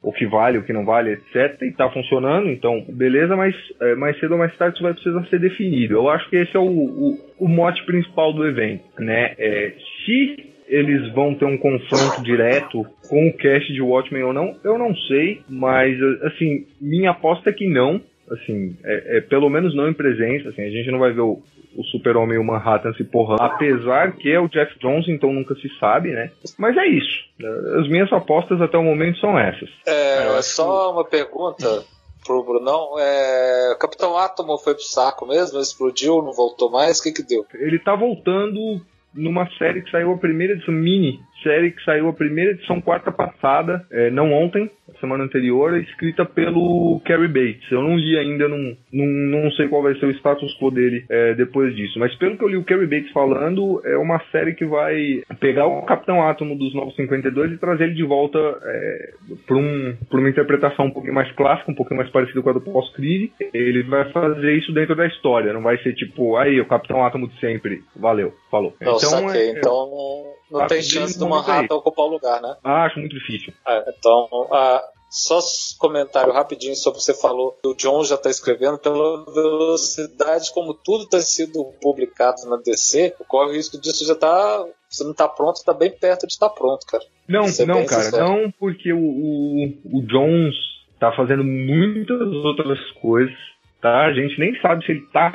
o 0.02 0.12
que 0.12 0.26
vale, 0.26 0.58
o 0.58 0.64
que 0.64 0.72
não 0.72 0.84
vale, 0.84 1.12
etc. 1.12 1.62
E 1.62 1.72
tá 1.72 1.88
funcionando, 1.90 2.48
então 2.48 2.84
beleza, 2.88 3.36
mas 3.36 3.54
é, 3.80 3.94
mais 3.94 4.18
cedo 4.18 4.32
ou 4.32 4.38
mais 4.38 4.56
tarde 4.56 4.74
isso 4.74 4.82
vai 4.82 4.92
precisar 4.92 5.24
ser 5.26 5.38
definido. 5.38 5.94
Eu 5.94 6.08
acho 6.08 6.28
que 6.28 6.36
esse 6.36 6.56
é 6.56 6.60
o, 6.60 6.64
o, 6.64 7.18
o 7.38 7.48
mote 7.48 7.84
principal 7.86 8.32
do 8.32 8.46
evento, 8.46 8.82
né? 8.98 9.34
É, 9.38 9.72
se 10.04 10.52
eles 10.66 11.12
vão 11.12 11.34
ter 11.34 11.44
um 11.44 11.58
confronto 11.58 12.22
direto 12.22 12.84
com 13.08 13.28
o 13.28 13.36
cast 13.36 13.72
de 13.72 13.82
Watchmen 13.82 14.22
ou 14.22 14.32
não, 14.32 14.56
eu 14.64 14.78
não 14.78 14.94
sei, 14.96 15.42
mas 15.48 16.00
assim, 16.22 16.66
minha 16.80 17.10
aposta 17.10 17.50
é 17.50 17.52
que 17.52 17.68
não. 17.68 18.00
Assim, 18.30 18.76
é, 18.84 19.18
é 19.18 19.20
pelo 19.20 19.50
menos 19.50 19.74
não 19.74 19.88
em 19.88 19.94
presença, 19.94 20.48
assim, 20.48 20.62
a 20.62 20.70
gente 20.70 20.90
não 20.90 20.98
vai 20.98 21.12
ver 21.12 21.20
o, 21.20 21.42
o 21.76 21.84
Super-Homem 21.84 22.36
e 22.36 22.38
o 22.38 22.44
Manhattan 22.44 22.92
se 22.94 23.04
porrando. 23.04 23.42
Apesar 23.42 24.12
que 24.12 24.30
é 24.30 24.40
o 24.40 24.48
Jeff 24.48 24.78
Jones, 24.78 25.08
então 25.08 25.32
nunca 25.32 25.54
se 25.56 25.68
sabe, 25.78 26.10
né? 26.10 26.30
Mas 26.58 26.76
é 26.76 26.86
isso. 26.86 27.24
As 27.78 27.88
minhas 27.88 28.12
apostas 28.12 28.60
até 28.60 28.78
o 28.78 28.84
momento 28.84 29.18
são 29.18 29.38
essas. 29.38 29.68
É, 29.86 30.28
acho 30.38 30.48
só 30.50 30.92
uma 30.92 31.04
pergunta 31.04 31.84
pro 32.24 32.44
Brunão. 32.44 32.94
É, 32.98 33.72
o 33.74 33.78
Capitão 33.78 34.16
Átomo 34.16 34.58
foi 34.58 34.74
pro 34.74 34.82
saco 34.82 35.26
mesmo? 35.26 35.60
Explodiu, 35.60 36.22
não 36.22 36.32
voltou 36.32 36.70
mais? 36.70 37.00
O 37.00 37.02
que 37.02 37.12
que 37.12 37.22
deu? 37.22 37.44
Ele 37.54 37.78
tá 37.78 37.94
voltando 37.94 38.80
numa 39.14 39.48
série 39.58 39.82
que 39.82 39.90
saiu 39.90 40.12
a 40.12 40.18
primeira 40.18 40.54
edição, 40.54 40.72
mini 40.72 41.20
série 41.42 41.72
que 41.72 41.84
saiu 41.84 42.08
a 42.08 42.12
primeira 42.12 42.52
edição 42.52 42.80
quarta 42.80 43.12
passada, 43.12 43.84
é, 43.90 44.10
não 44.10 44.32
ontem, 44.32 44.70
semana 45.00 45.24
anterior, 45.24 45.76
escrita 45.78 46.24
pelo 46.24 47.00
Carrie 47.04 47.28
Bates. 47.28 47.70
Eu 47.70 47.82
não 47.82 47.96
li 47.96 48.16
ainda, 48.16 48.48
não, 48.48 48.76
não, 48.92 49.06
não 49.06 49.50
sei 49.52 49.68
qual 49.68 49.82
vai 49.82 49.94
ser 49.96 50.06
o 50.06 50.10
status 50.12 50.56
quo 50.58 50.70
dele 50.70 51.04
é, 51.08 51.34
depois 51.34 51.74
disso. 51.74 51.98
Mas 51.98 52.14
pelo 52.16 52.36
que 52.36 52.44
eu 52.44 52.48
li 52.48 52.56
o 52.56 52.64
Carrie 52.64 52.86
Bates 52.86 53.12
falando, 53.12 53.82
é 53.84 53.96
uma 53.96 54.20
série 54.30 54.54
que 54.54 54.64
vai 54.64 55.22
pegar 55.40 55.66
o 55.66 55.82
Capitão 55.82 56.22
Átomo 56.22 56.56
dos 56.56 56.74
Novos 56.74 56.94
52 56.96 57.52
e 57.52 57.58
trazer 57.58 57.84
ele 57.84 57.94
de 57.94 58.04
volta 58.04 58.38
é, 58.38 59.10
para 59.46 59.56
um, 59.56 59.96
uma 60.12 60.30
interpretação 60.30 60.86
um 60.86 60.90
pouquinho 60.90 61.14
mais 61.14 61.30
clássica, 61.32 61.70
um 61.70 61.74
pouquinho 61.74 61.98
mais 61.98 62.10
parecida 62.10 62.42
com 62.42 62.50
a 62.50 62.52
do 62.52 62.60
pós-crise. 62.60 63.32
Ele 63.52 63.82
vai 63.84 64.10
fazer 64.12 64.52
isso 64.54 64.72
dentro 64.72 64.94
da 64.94 65.06
história, 65.06 65.52
não 65.52 65.62
vai 65.62 65.78
ser 65.78 65.94
tipo, 65.94 66.36
aí, 66.36 66.60
o 66.60 66.66
Capitão 66.66 67.04
Átomo 67.04 67.28
de 67.28 67.38
sempre. 67.40 67.82
Valeu, 67.96 68.32
falou. 68.50 68.74
Não, 68.80 68.96
então, 68.96 68.98
saquei. 68.98 69.40
É, 69.40 69.50
então 69.58 70.32
não 70.52 70.66
tem 70.66 70.82
chance 70.82 71.18
do 71.18 71.28
Manhattan 71.28 71.74
ocupar 71.74 72.06
o 72.06 72.10
lugar, 72.10 72.40
né? 72.40 72.56
Ah, 72.62 72.84
acho 72.84 72.98
muito 72.98 73.18
difícil. 73.18 73.52
É, 73.66 73.94
então, 73.98 74.28
ah, 74.52 74.82
só 75.12 75.38
comentário 75.78 76.32
rapidinho 76.32 76.74
sobre 76.74 76.96
o 76.96 77.00
que 77.00 77.04
você 77.04 77.20
falou. 77.20 77.58
O 77.66 77.74
John 77.74 78.02
já 78.02 78.14
está 78.14 78.30
escrevendo 78.30 78.78
pela 78.78 79.24
velocidade 79.26 80.50
como 80.54 80.72
tudo 80.72 81.04
está 81.04 81.20
sendo 81.20 81.64
publicado 81.82 82.48
na 82.48 82.56
DC. 82.56 83.14
Corre 83.28 83.50
o 83.50 83.54
risco 83.54 83.78
disso 83.78 84.06
já 84.06 84.14
tá. 84.14 84.64
Você 84.88 85.04
não 85.04 85.12
está 85.12 85.28
pronto, 85.28 85.56
está 85.56 85.74
bem 85.74 85.90
perto 85.90 86.26
de 86.26 86.32
estar 86.32 86.48
tá 86.48 86.54
pronto, 86.54 86.86
cara. 86.86 87.04
Não, 87.28 87.42
não, 87.66 87.86
cara, 87.86 88.02
sincero. 88.04 88.24
não 88.26 88.50
porque 88.52 88.92
o, 88.92 88.98
o, 88.98 89.98
o 89.98 90.02
Jones 90.06 90.54
está 90.94 91.12
fazendo 91.12 91.44
muitas 91.44 92.20
outras 92.44 92.78
coisas, 92.92 93.36
tá? 93.82 94.06
A 94.06 94.12
gente 94.14 94.38
nem 94.38 94.58
sabe 94.62 94.84
se 94.84 94.92
ele 94.92 95.00
está 95.00 95.32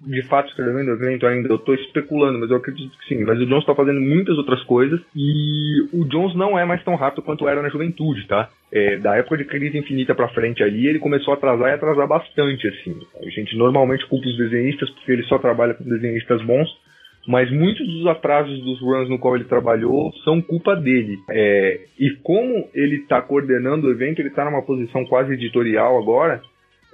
de 0.00 0.22
fato 0.28 0.48
escrevendo 0.48 0.92
evento 0.92 1.26
ainda, 1.26 1.48
eu 1.48 1.56
estou 1.56 1.74
especulando, 1.74 2.38
mas 2.38 2.50
eu 2.50 2.56
acredito 2.56 2.96
que 2.98 3.06
sim. 3.06 3.24
Mas 3.24 3.38
o 3.40 3.46
Jones 3.46 3.62
está 3.62 3.74
fazendo 3.74 4.00
muitas 4.00 4.36
outras 4.38 4.62
coisas 4.62 5.00
e 5.14 5.88
o 5.92 6.04
Jones 6.04 6.36
não 6.36 6.58
é 6.58 6.64
mais 6.64 6.82
tão 6.84 6.94
rápido 6.94 7.22
quanto 7.22 7.48
era 7.48 7.62
na 7.62 7.68
juventude, 7.68 8.26
tá? 8.26 8.48
É, 8.72 8.96
da 8.98 9.16
época 9.16 9.38
de 9.38 9.44
crise 9.44 9.76
infinita 9.76 10.14
para 10.14 10.28
frente 10.28 10.62
ali, 10.62 10.86
ele 10.86 10.98
começou 10.98 11.32
a 11.32 11.36
atrasar 11.36 11.70
e 11.70 11.74
atrasar 11.74 12.06
bastante, 12.06 12.68
assim. 12.68 12.96
A 13.20 13.28
gente 13.30 13.56
normalmente 13.56 14.06
culpa 14.06 14.28
os 14.28 14.36
desenhistas 14.36 14.88
porque 14.90 15.12
ele 15.12 15.24
só 15.24 15.38
trabalha 15.38 15.74
com 15.74 15.84
desenhistas 15.84 16.42
bons, 16.42 16.68
mas 17.26 17.50
muitos 17.50 17.86
dos 17.86 18.06
atrasos 18.06 18.62
dos 18.62 18.80
runs 18.80 19.08
no 19.08 19.18
qual 19.18 19.34
ele 19.34 19.44
trabalhou 19.44 20.12
são 20.24 20.40
culpa 20.40 20.76
dele. 20.76 21.18
É, 21.28 21.80
e 21.98 22.10
como 22.22 22.68
ele 22.72 22.96
está 22.96 23.20
coordenando 23.20 23.88
o 23.88 23.90
evento, 23.90 24.20
ele 24.20 24.28
está 24.28 24.44
numa 24.44 24.62
posição 24.62 25.04
quase 25.04 25.32
editorial 25.32 25.98
agora. 25.98 26.40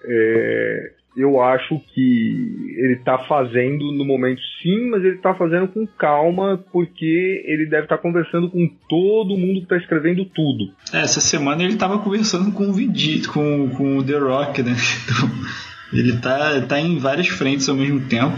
É, 0.06 0.90
eu 1.16 1.40
acho 1.40 1.80
que 1.94 2.74
ele 2.76 2.94
está 2.94 3.18
fazendo 3.18 3.92
no 3.92 4.04
momento 4.04 4.40
sim, 4.62 4.90
mas 4.90 5.04
ele 5.04 5.16
está 5.16 5.34
fazendo 5.34 5.68
com 5.68 5.86
calma, 5.86 6.62
porque 6.72 7.44
ele 7.46 7.66
deve 7.66 7.84
estar 7.84 7.96
tá 7.96 8.02
conversando 8.02 8.50
com 8.50 8.68
todo 8.88 9.36
mundo 9.36 9.58
que 9.58 9.64
está 9.64 9.76
escrevendo 9.76 10.24
tudo. 10.24 10.72
É, 10.92 11.02
essa 11.02 11.20
semana 11.20 11.62
ele 11.62 11.74
estava 11.74 11.98
conversando 11.98 12.50
com 12.52 12.68
o 12.68 12.72
Vegeta, 12.72 13.28
com, 13.28 13.70
com 13.70 13.98
o 13.98 14.04
The 14.04 14.18
Rock, 14.18 14.62
né? 14.62 14.74
Então, 15.04 16.00
ele 16.00 16.14
está 16.14 16.60
tá 16.62 16.80
em 16.80 16.98
várias 16.98 17.28
frentes 17.28 17.68
ao 17.68 17.76
mesmo 17.76 18.00
tempo. 18.08 18.36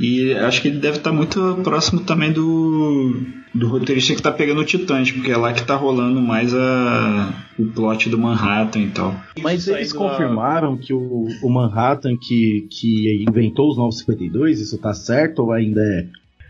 E 0.00 0.32
acho 0.32 0.62
que 0.62 0.68
ele 0.68 0.78
deve 0.78 0.98
estar 0.98 1.10
tá 1.10 1.16
muito 1.16 1.60
próximo 1.62 2.00
também 2.04 2.32
do, 2.32 3.14
do 3.54 3.68
roteirista 3.68 4.12
que 4.12 4.20
está 4.20 4.32
pegando 4.32 4.60
o 4.60 4.64
Titãs, 4.64 5.10
porque 5.10 5.30
é 5.30 5.36
lá 5.36 5.52
que 5.52 5.60
está 5.60 5.76
rolando 5.76 6.20
mais 6.20 6.54
a, 6.54 7.32
o 7.58 7.66
plot 7.66 8.08
do 8.08 8.18
Manhattan 8.18 8.80
e 8.80 8.90
tal. 8.90 9.14
Mas 9.40 9.68
eles 9.68 9.92
confirmaram 9.92 10.76
que 10.76 10.92
o, 10.92 11.26
o 11.42 11.50
Manhattan 11.50 12.16
que, 12.16 12.66
que 12.70 13.24
inventou 13.28 13.70
os 13.70 13.76
952, 13.76 14.60
isso 14.60 14.80
tá 14.80 14.92
certo 14.92 15.40
ou 15.40 15.52
ainda 15.52 15.80
é? 15.80 16.06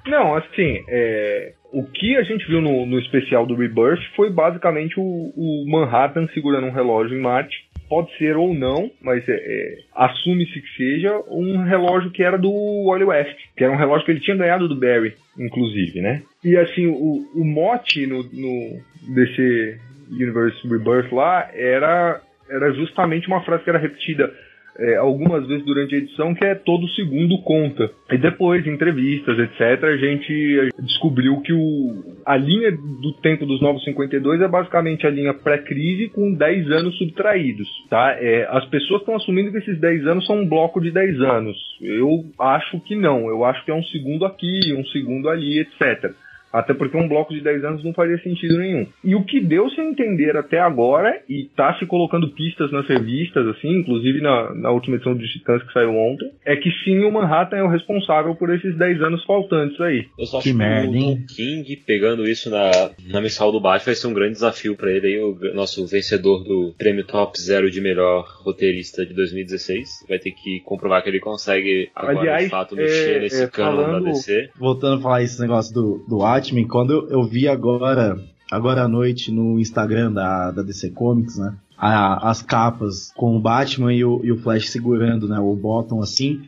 Não, 0.09 0.35
assim, 0.35 0.83
é, 0.89 1.53
o 1.73 1.85
que 1.85 2.17
a 2.17 2.23
gente 2.23 2.47
viu 2.47 2.61
no, 2.61 2.87
no 2.87 2.99
especial 2.99 3.47
do 3.47 3.55
Rebirth 3.55 4.01
foi 4.17 4.31
basicamente 4.31 4.95
o, 4.99 5.03
o 5.03 5.65
Manhattan 5.69 6.27
segurando 6.35 6.67
um 6.67 6.73
relógio 6.73 7.17
em 7.17 7.21
Marte 7.21 7.55
pode 7.93 8.17
ser 8.17 8.39
ou 8.39 8.55
não, 8.55 8.91
mas 9.03 9.23
é, 9.29 9.35
é, 9.35 9.79
assume-se 9.95 10.63
que 10.63 10.77
seja 10.79 11.15
um 11.29 11.63
relógio 11.63 12.11
que 12.11 12.23
era 12.23 12.39
do 12.39 12.51
Wally 12.87 13.05
West, 13.05 13.37
que 13.55 13.63
era 13.63 13.71
um 13.71 13.77
relógio 13.77 14.07
que 14.07 14.13
ele 14.13 14.21
tinha 14.21 14.35
ganhado 14.35 14.67
do 14.67 14.81
Barry, 14.81 15.13
inclusive, 15.39 16.01
né? 16.01 16.23
E 16.43 16.57
assim, 16.57 16.87
o, 16.87 17.23
o 17.35 17.45
mote 17.45 18.07
no, 18.07 18.23
no 18.23 18.81
DC 19.15 19.79
Universe 20.11 20.67
Rebirth 20.67 21.13
lá 21.13 21.51
era, 21.53 22.23
era 22.49 22.73
justamente 22.73 23.29
uma 23.29 23.45
frase 23.45 23.63
que 23.63 23.69
era 23.69 23.79
repetida 23.79 24.33
é, 24.79 24.97
algumas 24.97 25.47
vezes 25.47 25.65
durante 25.65 25.95
a 25.95 25.99
edição, 25.99 26.35
que 26.35 26.45
é 26.45 26.55
todo 26.55 26.89
segundo 26.91 27.39
conta. 27.43 27.91
E 28.11 28.19
depois, 28.19 28.67
entrevistas, 28.67 29.39
etc., 29.39 29.85
a 29.85 29.97
gente 29.97 30.71
descobriu 30.81 31.41
que 31.41 31.53
o, 31.53 32.17
a 32.25 32.37
linha 32.37 32.71
do 32.73 33.13
tempo 33.21 33.47
dos 33.47 33.61
Novos 33.61 33.85
52 33.85 34.41
é 34.41 34.49
basicamente 34.49 35.07
a 35.07 35.11
linha 35.11 35.35
pré-crise 35.35 36.09
com 36.09 36.33
10 36.33 36.71
anos 36.71 36.97
subtraídos. 36.99 37.69
Tá? 37.89 38.17
É, 38.19 38.47
as 38.51 38.65
pessoas 38.67 39.01
estão 39.01 39.17
assumindo 39.17 39.51
que 39.51 39.59
esses 39.59 39.79
10 39.79 40.07
anos 40.07 40.27
são 40.27 40.41
um 40.41 40.49
bloco 40.49 40.81
de 40.81 40.91
10 40.91 41.21
anos. 41.21 41.57
Eu 41.81 42.25
acho 42.39 42.81
que 42.81 42.97
não. 42.97 43.29
Eu 43.29 43.45
acho 43.45 43.65
que 43.65 43.71
é 43.71 43.75
um 43.75 43.85
segundo 43.85 44.25
aqui, 44.25 44.73
um 44.77 44.85
segundo 44.87 45.29
ali, 45.29 45.61
etc. 45.61 46.13
Até 46.53 46.75
porque 46.75 46.97
um 46.97 47.09
bloco 47.09 47.33
de 47.33 47.41
10 47.41 47.65
anos 47.65 47.85
não 47.85 47.93
faria 47.93 48.19
sentido 48.19 48.59
nenhum. 48.59 48.87
E 49.03 49.15
o 49.15 49.25
que 49.25 49.41
deu-se 49.41 49.81
a 49.81 49.85
entender 49.85 50.37
até 50.37 50.61
agora, 50.61 51.21
e 51.29 51.45
tá 51.57 51.75
se 51.79 51.87
colocando 51.87 52.29
pistas 52.29 52.71
nas 52.71 52.87
revistas, 52.87 53.47
assim, 53.49 53.79
inclusive 53.79 54.21
na, 54.21 54.55
na 54.55 54.71
última 54.71 54.97
edição 54.97 55.15
do 55.15 55.27
Titãs 55.27 55.63
que 55.63 55.73
saiu 55.73 55.97
ontem, 55.97 56.31
é 56.45 56.57
que 56.57 56.71
sim, 56.85 57.01
o 57.05 57.13
Manhattan 57.13 57.57
é 57.57 57.63
o 57.63 57.69
responsável 57.69 58.35
por 58.35 58.53
esses 58.55 58.77
10 58.77 59.03
anos 59.03 59.25
faltantes 59.25 59.81
aí. 59.81 60.07
Eu 60.19 60.27
só 60.27 60.41
que 60.41 60.51
acho 60.51 60.59
merda, 60.59 60.93
que 60.93 60.99
o 60.99 61.27
King 61.27 61.77
pegando 61.87 62.29
isso 62.29 62.51
na, 62.51 62.71
na 63.11 63.21
missal 63.21 63.51
do 63.51 63.61
Batman 63.61 63.83
vai 63.87 63.95
ser 63.95 64.07
um 64.07 64.15
grande 64.15 64.33
desafio 64.33 64.77
para 64.77 64.91
ele 64.91 65.07
aí, 65.07 65.19
o 65.19 65.55
nosso 65.55 65.87
vencedor 65.87 66.45
do 66.45 66.75
prêmio 66.77 67.05
Top 67.05 67.39
Zero 67.41 67.71
de 67.71 67.81
melhor 67.81 68.25
roteirista 68.43 69.05
de 69.05 69.15
2016. 69.15 70.07
Vai 70.09 70.19
ter 70.19 70.33
que 70.33 70.61
comprovar 70.61 71.03
que 71.03 71.09
ele 71.09 71.21
consegue 71.21 71.91
agora 71.95 72.21
Aliás, 72.21 72.45
de 72.45 72.51
fato 72.51 72.77
mexer 72.77 73.17
é, 73.17 73.21
nesse 73.21 73.43
é, 73.43 73.49
cano 73.49 73.83
da 73.83 74.11
DC. 74.11 74.51
Voltando 74.59 74.99
a 74.99 75.03
falar 75.03 75.23
esse 75.23 75.41
negócio 75.41 75.75
do, 75.75 76.05
do 76.09 76.23
Batman, 76.43 76.67
quando 76.67 76.93
eu, 76.93 77.09
eu 77.09 77.25
vi 77.25 77.47
agora, 77.47 78.19
agora 78.51 78.83
à 78.83 78.89
noite 78.89 79.31
no 79.31 79.61
Instagram 79.61 80.13
da, 80.13 80.51
da 80.51 80.63
DC 80.63 80.91
Comics, 80.91 81.39
né? 81.39 81.55
A, 81.79 82.31
as 82.31 82.43
capas 82.43 83.13
com 83.17 83.37
o 83.37 83.41
Batman 83.41 83.93
e 83.93 84.05
o, 84.05 84.21
e 84.25 84.33
o 84.33 84.39
Flash 84.39 84.71
segurando, 84.71 85.29
né? 85.29 85.39
O 85.39 85.55
bottom 85.55 86.01
assim. 86.03 86.43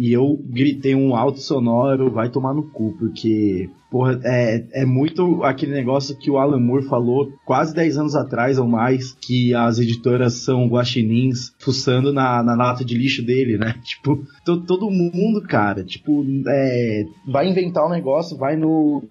E 0.00 0.14
eu 0.14 0.42
gritei 0.42 0.94
um 0.94 1.14
alto 1.14 1.40
sonoro, 1.40 2.10
vai 2.10 2.30
tomar 2.30 2.54
no 2.54 2.62
cu, 2.62 2.96
porque, 2.98 3.68
porra, 3.90 4.18
é, 4.24 4.64
é 4.72 4.86
muito 4.86 5.44
aquele 5.44 5.72
negócio 5.72 6.16
que 6.16 6.30
o 6.30 6.38
Alan 6.38 6.58
Moore 6.58 6.88
falou 6.88 7.30
quase 7.44 7.74
10 7.74 7.98
anos 7.98 8.14
atrás 8.14 8.58
ou 8.58 8.66
mais, 8.66 9.12
que 9.12 9.54
as 9.54 9.78
editoras 9.78 10.36
são 10.36 10.66
guaxinins 10.68 11.54
fuçando 11.58 12.14
na, 12.14 12.42
na 12.42 12.54
lata 12.54 12.82
de 12.82 12.96
lixo 12.96 13.22
dele, 13.22 13.58
né? 13.58 13.74
Tipo, 13.84 14.24
to, 14.42 14.62
todo 14.62 14.90
mundo, 14.90 15.42
cara, 15.42 15.84
tipo, 15.84 16.24
é, 16.48 17.04
vai 17.26 17.50
inventar 17.50 17.86
um 17.86 17.90
negócio, 17.90 18.38
vai 18.38 18.56
no, 18.56 19.04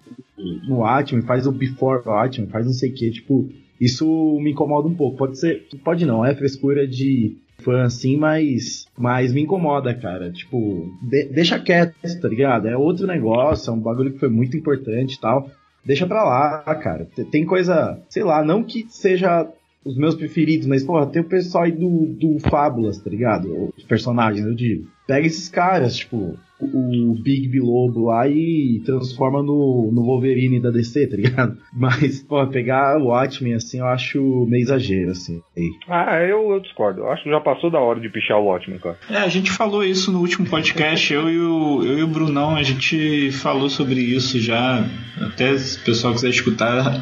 no 0.66 0.84
Atman, 0.84 1.22
faz 1.22 1.46
o 1.46 1.52
Before 1.52 2.02
Atman, 2.04 2.48
faz 2.48 2.66
não 2.66 2.72
sei 2.72 2.90
o 2.90 2.94
que, 2.94 3.12
tipo, 3.12 3.48
isso 3.80 4.04
me 4.40 4.50
incomoda 4.50 4.88
um 4.88 4.94
pouco. 4.94 5.16
Pode 5.16 5.38
ser, 5.38 5.68
pode 5.84 6.04
não, 6.04 6.24
é 6.24 6.34
frescura 6.34 6.84
de 6.84 7.36
fã 7.60 7.84
assim, 7.84 8.16
mas, 8.16 8.86
mas 8.98 9.32
me 9.32 9.42
incomoda, 9.42 9.94
cara. 9.94 10.30
Tipo, 10.30 10.92
de, 11.02 11.24
deixa 11.26 11.58
quieto, 11.58 11.94
tá 12.20 12.28
ligado? 12.28 12.68
É 12.68 12.76
outro 12.76 13.06
negócio, 13.06 13.70
é 13.70 13.72
um 13.72 13.80
bagulho 13.80 14.12
que 14.12 14.18
foi 14.18 14.28
muito 14.28 14.56
importante 14.56 15.14
e 15.14 15.20
tal. 15.20 15.50
Deixa 15.84 16.06
pra 16.06 16.24
lá, 16.24 16.74
cara. 16.74 17.06
Tem 17.30 17.44
coisa, 17.44 17.98
sei 18.08 18.22
lá, 18.22 18.44
não 18.44 18.62
que 18.62 18.86
seja 18.88 19.48
os 19.84 19.96
meus 19.96 20.14
preferidos, 20.14 20.66
mas, 20.66 20.84
porra, 20.84 21.06
tem 21.06 21.22
o 21.22 21.28
pessoal 21.28 21.64
aí 21.64 21.72
do, 21.72 22.06
do 22.06 22.38
Fábulas, 22.38 22.98
tá 22.98 23.08
ligado? 23.08 23.72
Os 23.76 23.84
personagens, 23.84 24.44
eu 24.44 24.54
digo. 24.54 24.86
Pega 25.06 25.26
esses 25.26 25.48
caras, 25.48 25.96
tipo, 25.96 26.38
o 26.62 27.14
Big 27.22 27.48
Bilobo 27.48 28.06
lá 28.06 28.28
e 28.28 28.82
transforma 28.84 29.42
no, 29.42 29.90
no 29.92 30.04
Wolverine 30.04 30.60
da 30.60 30.70
DC, 30.70 31.06
tá 31.06 31.16
ligado? 31.16 31.58
Mas, 31.72 32.22
pô, 32.22 32.46
pegar 32.46 32.98
o 32.98 33.06
Watchmen 33.06 33.54
assim, 33.54 33.78
eu 33.78 33.86
acho 33.86 34.46
meio 34.48 34.62
exagero, 34.62 35.10
assim. 35.10 35.40
Ah, 35.88 36.20
eu, 36.22 36.50
eu 36.52 36.60
discordo. 36.60 37.00
Eu 37.00 37.10
acho 37.10 37.22
que 37.22 37.30
já 37.30 37.40
passou 37.40 37.70
da 37.70 37.80
hora 37.80 38.00
de 38.00 38.08
pichar 38.08 38.38
o 38.38 38.44
Watchmen, 38.44 38.78
cara. 38.78 38.98
É, 39.08 39.16
a 39.16 39.28
gente 39.28 39.50
falou 39.50 39.84
isso 39.84 40.12
no 40.12 40.20
último 40.20 40.48
podcast, 40.48 41.12
eu, 41.12 41.28
e 41.28 41.38
o, 41.38 41.84
eu 41.84 41.98
e 41.98 42.02
o 42.02 42.08
Brunão, 42.08 42.56
a 42.56 42.62
gente 42.62 43.30
falou 43.32 43.68
sobre 43.68 44.00
isso 44.00 44.38
já. 44.38 44.84
Até 45.20 45.56
se 45.58 45.78
o 45.78 45.84
pessoal 45.84 46.14
quiser 46.14 46.30
escutar 46.30 47.00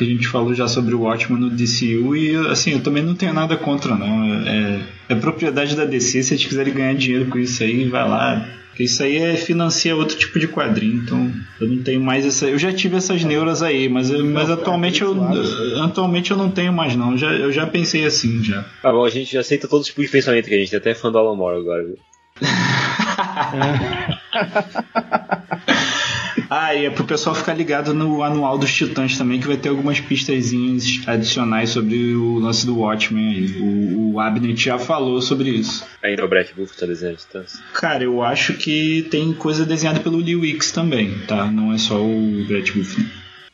que 0.00 0.04
a 0.04 0.08
gente 0.08 0.28
falou 0.28 0.54
já 0.54 0.66
sobre 0.66 0.94
o 0.94 1.02
Watchmen 1.02 1.38
no 1.38 1.50
DCU 1.50 2.16
e 2.16 2.34
assim, 2.48 2.72
eu 2.72 2.80
também 2.80 3.02
não 3.02 3.14
tenho 3.14 3.34
nada 3.34 3.54
contra 3.54 3.94
não. 3.94 4.46
É, 4.46 4.80
é 5.10 5.14
propriedade 5.14 5.76
da 5.76 5.84
DC, 5.84 6.22
se 6.22 6.32
eles 6.32 6.46
quiserem 6.46 6.72
ganhar 6.72 6.94
dinheiro 6.94 7.26
com 7.26 7.38
isso 7.38 7.62
aí, 7.62 7.84
vai 7.84 8.08
lá, 8.08 8.48
porque 8.68 8.84
isso 8.84 9.02
aí 9.02 9.18
é 9.18 9.36
financia 9.36 9.94
outro 9.94 10.16
tipo 10.16 10.40
de 10.40 10.48
quadrinho, 10.48 11.02
então 11.02 11.30
eu 11.60 11.68
não 11.68 11.82
tenho 11.82 12.00
mais 12.00 12.24
essa. 12.24 12.46
Eu 12.46 12.58
já 12.58 12.72
tive 12.72 12.96
essas 12.96 13.22
neuras 13.22 13.62
aí, 13.62 13.90
mas, 13.90 14.10
mas 14.10 14.48
atualmente, 14.48 15.02
eu, 15.02 15.14
atualmente 15.82 16.30
eu 16.30 16.36
não 16.38 16.50
tenho 16.50 16.72
mais, 16.72 16.96
não. 16.96 17.18
Já, 17.18 17.32
eu 17.32 17.52
já 17.52 17.66
pensei 17.66 18.06
assim 18.06 18.42
já. 18.42 18.64
Tá 18.80 18.90
bom, 18.90 19.04
a 19.04 19.10
gente 19.10 19.36
aceita 19.36 19.68
todo 19.68 19.84
tipo 19.84 20.00
de 20.00 20.08
pensamento 20.08 20.48
que 20.48 20.54
a 20.54 20.58
gente 20.58 20.70
tem 20.70 20.78
até 20.78 20.94
fã 20.94 21.12
do 21.12 21.18
Alan 21.18 21.36
Moore 21.36 21.58
agora, 21.58 21.84
viu? 21.84 21.98
ah, 26.70 26.74
e 26.74 26.86
é 26.86 26.90
pro 26.90 27.04
pessoal 27.04 27.34
ficar 27.34 27.54
ligado 27.54 27.92
no 27.92 28.22
anual 28.22 28.56
dos 28.56 28.72
Titãs 28.72 29.18
também, 29.18 29.40
que 29.40 29.46
vai 29.46 29.56
ter 29.56 29.68
algumas 29.68 30.00
pistazinhas 30.00 31.00
adicionais 31.06 31.70
sobre 31.70 32.14
o 32.14 32.38
lance 32.38 32.64
do 32.64 32.78
Watchmen 32.78 33.28
aí. 33.28 33.60
O, 33.60 34.12
o 34.12 34.20
Abnett 34.20 34.64
já 34.64 34.78
falou 34.78 35.20
sobre 35.20 35.50
isso. 35.50 35.84
Ainda 36.02 36.24
o 36.24 36.28
Brett 36.28 36.54
Booth 36.54 36.76
tá 36.78 36.86
desenhando 36.86 37.16
Titãs? 37.16 37.60
Cara, 37.74 38.04
eu 38.04 38.22
acho 38.22 38.54
que 38.54 39.06
tem 39.10 39.32
coisa 39.32 39.66
desenhada 39.66 40.00
pelo 40.00 40.18
Lee 40.18 40.36
Wicks 40.36 40.70
também, 40.70 41.18
tá? 41.26 41.50
Não 41.50 41.72
é 41.72 41.78
só 41.78 42.00
o 42.00 42.44
Brett 42.46 42.72
Booth. 42.72 42.98
Né? 42.98 43.10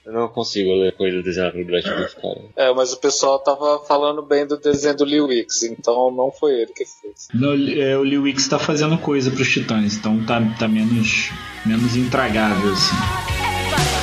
Eu 0.06 0.12
não 0.12 0.28
consigo 0.28 0.72
ler 0.72 0.94
coisa 0.94 1.20
desenhada 1.20 1.50
pelo 1.50 1.64
Brett 1.64 1.88
Booth, 1.88 2.14
cara. 2.22 2.40
É, 2.54 2.72
mas 2.72 2.92
o 2.92 3.00
pessoal 3.00 3.40
tava 3.40 3.80
falando 3.80 4.22
bem 4.22 4.46
do 4.46 4.56
desenho 4.56 4.96
do 4.96 5.04
Lee 5.04 5.20
Wicks, 5.20 5.64
então 5.64 6.12
não 6.12 6.30
foi 6.30 6.52
ele 6.60 6.72
que 6.72 6.84
fez. 6.84 7.26
Não, 7.34 7.52
é, 7.52 7.98
o 7.98 8.02
Lee 8.02 8.18
Wicks 8.18 8.46
tá 8.46 8.56
fazendo 8.56 8.96
coisa 8.98 9.32
pros 9.32 9.48
Titãs, 9.48 9.96
então 9.96 10.24
tá, 10.24 10.40
tá 10.60 10.68
menos, 10.68 11.30
menos 11.66 11.96
intragável, 11.96 12.72
assim. 12.72 13.95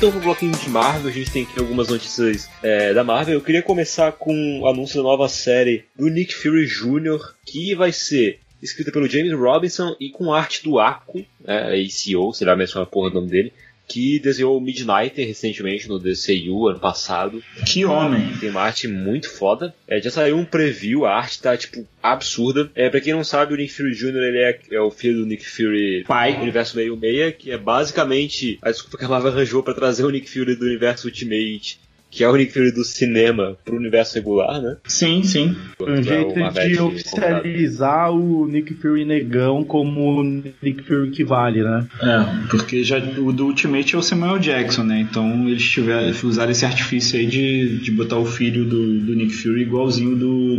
Vamos 0.00 0.14
então 0.14 0.22
pro 0.22 0.32
bloquinho 0.32 0.56
de 0.56 0.70
Marvel, 0.70 1.10
a 1.10 1.12
gente 1.12 1.30
tem 1.30 1.42
aqui 1.42 1.60
algumas 1.60 1.88
notícias 1.88 2.48
é, 2.62 2.94
da 2.94 3.04
Marvel. 3.04 3.34
Eu 3.34 3.40
queria 3.42 3.62
começar 3.62 4.12
com 4.12 4.60
o 4.60 4.66
anúncio 4.66 4.96
da 4.96 5.02
nova 5.02 5.28
série 5.28 5.84
do 5.94 6.08
Nick 6.08 6.34
Fury 6.34 6.64
Jr., 6.64 7.34
que 7.44 7.74
vai 7.74 7.92
ser 7.92 8.40
escrita 8.62 8.90
pelo 8.90 9.06
James 9.06 9.34
Robinson 9.34 9.94
e 10.00 10.08
com 10.08 10.32
arte 10.32 10.64
do 10.64 10.78
Arco, 10.78 11.22
né, 11.44 11.74
ACO, 11.74 12.32
será 12.32 12.56
mesmo 12.56 12.80
a 12.80 12.86
porra 12.86 13.10
do 13.10 13.16
nome 13.16 13.30
dele, 13.30 13.52
que 13.90 14.20
desenhou 14.20 14.56
o 14.56 14.60
Midnighter 14.60 15.26
recentemente 15.26 15.88
no 15.88 15.98
DCU 15.98 16.68
ano 16.68 16.78
passado. 16.78 17.42
Que 17.66 17.84
homem! 17.84 18.32
Tem 18.38 18.48
uma 18.48 18.62
arte 18.62 18.86
muito 18.86 19.28
foda. 19.28 19.74
É, 19.88 20.00
já 20.00 20.10
saiu 20.10 20.36
um 20.38 20.44
preview, 20.44 21.04
a 21.04 21.16
arte 21.16 21.42
tá, 21.42 21.56
tipo, 21.56 21.84
absurda. 22.00 22.70
É, 22.76 22.88
pra 22.88 23.00
quem 23.00 23.12
não 23.12 23.24
sabe, 23.24 23.52
o 23.52 23.56
Nick 23.56 23.72
Fury 23.72 23.92
Jr. 23.92 24.22
ele 24.22 24.38
é, 24.38 24.60
é 24.70 24.80
o 24.80 24.92
filho 24.92 25.18
do 25.18 25.26
Nick 25.26 25.44
Fury 25.44 26.04
Pai. 26.06 26.40
Universo 26.40 26.76
Meio 26.76 26.96
Meia, 26.96 27.32
que 27.32 27.50
é 27.50 27.58
basicamente 27.58 28.60
a 28.62 28.70
desculpa 28.70 28.96
que 28.96 29.04
a 29.04 29.08
Marvel 29.08 29.32
arranjou 29.32 29.60
pra 29.60 29.74
trazer 29.74 30.04
o 30.04 30.10
Nick 30.10 30.30
Fury 30.30 30.54
do 30.54 30.66
Universo 30.66 31.08
Ultimate 31.08 31.80
que 32.10 32.24
é 32.24 32.28
o 32.28 32.34
Nick 32.34 32.52
Fury 32.52 32.72
do 32.72 32.84
cinema 32.84 33.56
pro 33.64 33.76
universo 33.76 34.16
regular, 34.16 34.60
né? 34.60 34.76
Sim, 34.84 35.22
sim. 35.22 35.56
Um 35.80 36.02
jeito 36.02 36.34
de 36.34 36.80
oficializar 36.80 38.12
o 38.12 38.46
Nick 38.46 38.74
Fury 38.74 39.04
negão 39.04 39.62
como 39.62 40.20
o 40.20 40.24
Nick 40.24 40.82
Fury 40.82 41.10
que 41.10 41.24
vale, 41.24 41.62
né? 41.62 41.86
É, 42.02 42.48
porque 42.48 42.82
já 42.82 42.98
o 42.98 43.32
do 43.32 43.46
Ultimate 43.46 43.94
é 43.94 43.98
o 43.98 44.02
Samuel 44.02 44.38
Jackson, 44.38 44.82
né? 44.82 45.00
Então 45.00 45.48
eles 45.48 45.68
tiveram, 45.68 46.12
usaram 46.24 46.50
esse 46.50 46.64
artifício 46.64 47.18
aí 47.18 47.26
de, 47.26 47.78
de 47.78 47.90
botar 47.92 48.18
o 48.18 48.26
filho 48.26 48.64
do, 48.64 48.98
do 49.00 49.14
Nick 49.14 49.32
Fury 49.32 49.62
igualzinho 49.62 50.16
do, 50.16 50.56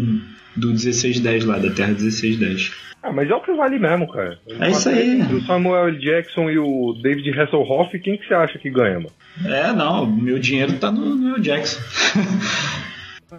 do 0.56 0.68
1610 0.70 1.46
lá, 1.46 1.58
da 1.58 1.70
Terra 1.70 1.90
1610. 1.90 2.91
Ah, 3.04 3.12
mas 3.12 3.30
é 3.30 3.34
o 3.34 3.42
que 3.42 3.52
vale 3.54 3.80
mesmo, 3.80 4.12
cara. 4.12 4.38
É 4.60 4.70
isso 4.70 4.88
aí. 4.90 5.22
Entre 5.22 5.36
o 5.36 5.42
Samuel 5.42 5.88
L. 5.88 6.00
Jackson 6.00 6.50
e 6.50 6.60
o 6.60 6.94
David 7.02 7.32
Hasselhoff, 7.32 7.98
quem 8.00 8.18
que 8.18 8.28
você 8.28 8.34
acha 8.34 8.60
que 8.60 8.70
ganha, 8.70 9.00
mano? 9.00 9.12
É, 9.46 9.74
não, 9.74 10.06
meu 10.06 10.38
dinheiro 10.38 10.78
tá 10.78 10.92
no 10.92 11.16
meu 11.16 11.40
Jackson. 11.40 11.80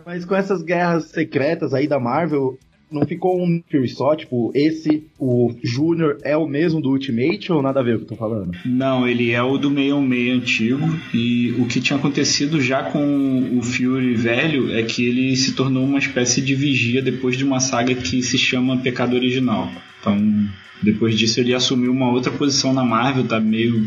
Mas 0.05 0.25
com 0.25 0.35
essas 0.35 0.63
guerras 0.63 1.05
secretas 1.11 1.75
aí 1.75 1.87
da 1.87 2.01
Marvel, 2.01 2.59
não 2.93 3.07
ficou 3.07 3.43
um 3.43 3.63
Fury 3.71 3.89
só? 3.89 4.15
Tipo, 4.15 4.53
esse, 4.55 5.05
o 5.19 5.53
Júnior, 5.63 6.19
é 6.23 6.37
o 6.37 6.47
mesmo 6.47 6.81
do 6.81 6.91
Ultimate 6.91 7.53
ou 7.53 7.63
nada 7.63 7.81
a 7.81 7.83
ver 7.83 7.99
com 7.99 8.05
o 8.05 8.07
que 8.07 8.13
eu 8.13 8.17
tô 8.17 8.25
falando? 8.25 8.53
Não, 8.65 9.07
ele 9.07 9.31
é 9.31 9.43
o 9.43 9.59
do 9.59 9.69
616 9.69 10.37
antigo. 10.37 10.99
E 11.15 11.53
o 11.59 11.67
que 11.67 11.81
tinha 11.81 11.99
acontecido 11.99 12.61
já 12.61 12.83
com 12.85 13.59
o 13.59 13.63
Fury 13.63 14.15
velho 14.15 14.73
é 14.73 14.83
que 14.83 15.05
ele 15.05 15.37
se 15.37 15.53
tornou 15.53 15.85
uma 15.85 15.99
espécie 15.99 16.41
de 16.41 16.55
vigia 16.55 17.03
depois 17.03 17.37
de 17.37 17.45
uma 17.45 17.61
saga 17.61 17.95
que 17.95 18.23
se 18.23 18.39
chama 18.39 18.79
Pecado 18.79 19.15
Original. 19.15 19.71
Então, 20.01 20.19
depois 20.83 21.17
disso 21.17 21.39
ele 21.41 21.55
assumiu 21.55 21.93
uma 21.93 22.11
outra 22.11 22.33
posição 22.33 22.73
na 22.73 22.85
Marvel, 22.85 23.25
tá 23.25 23.39
meio 23.39 23.81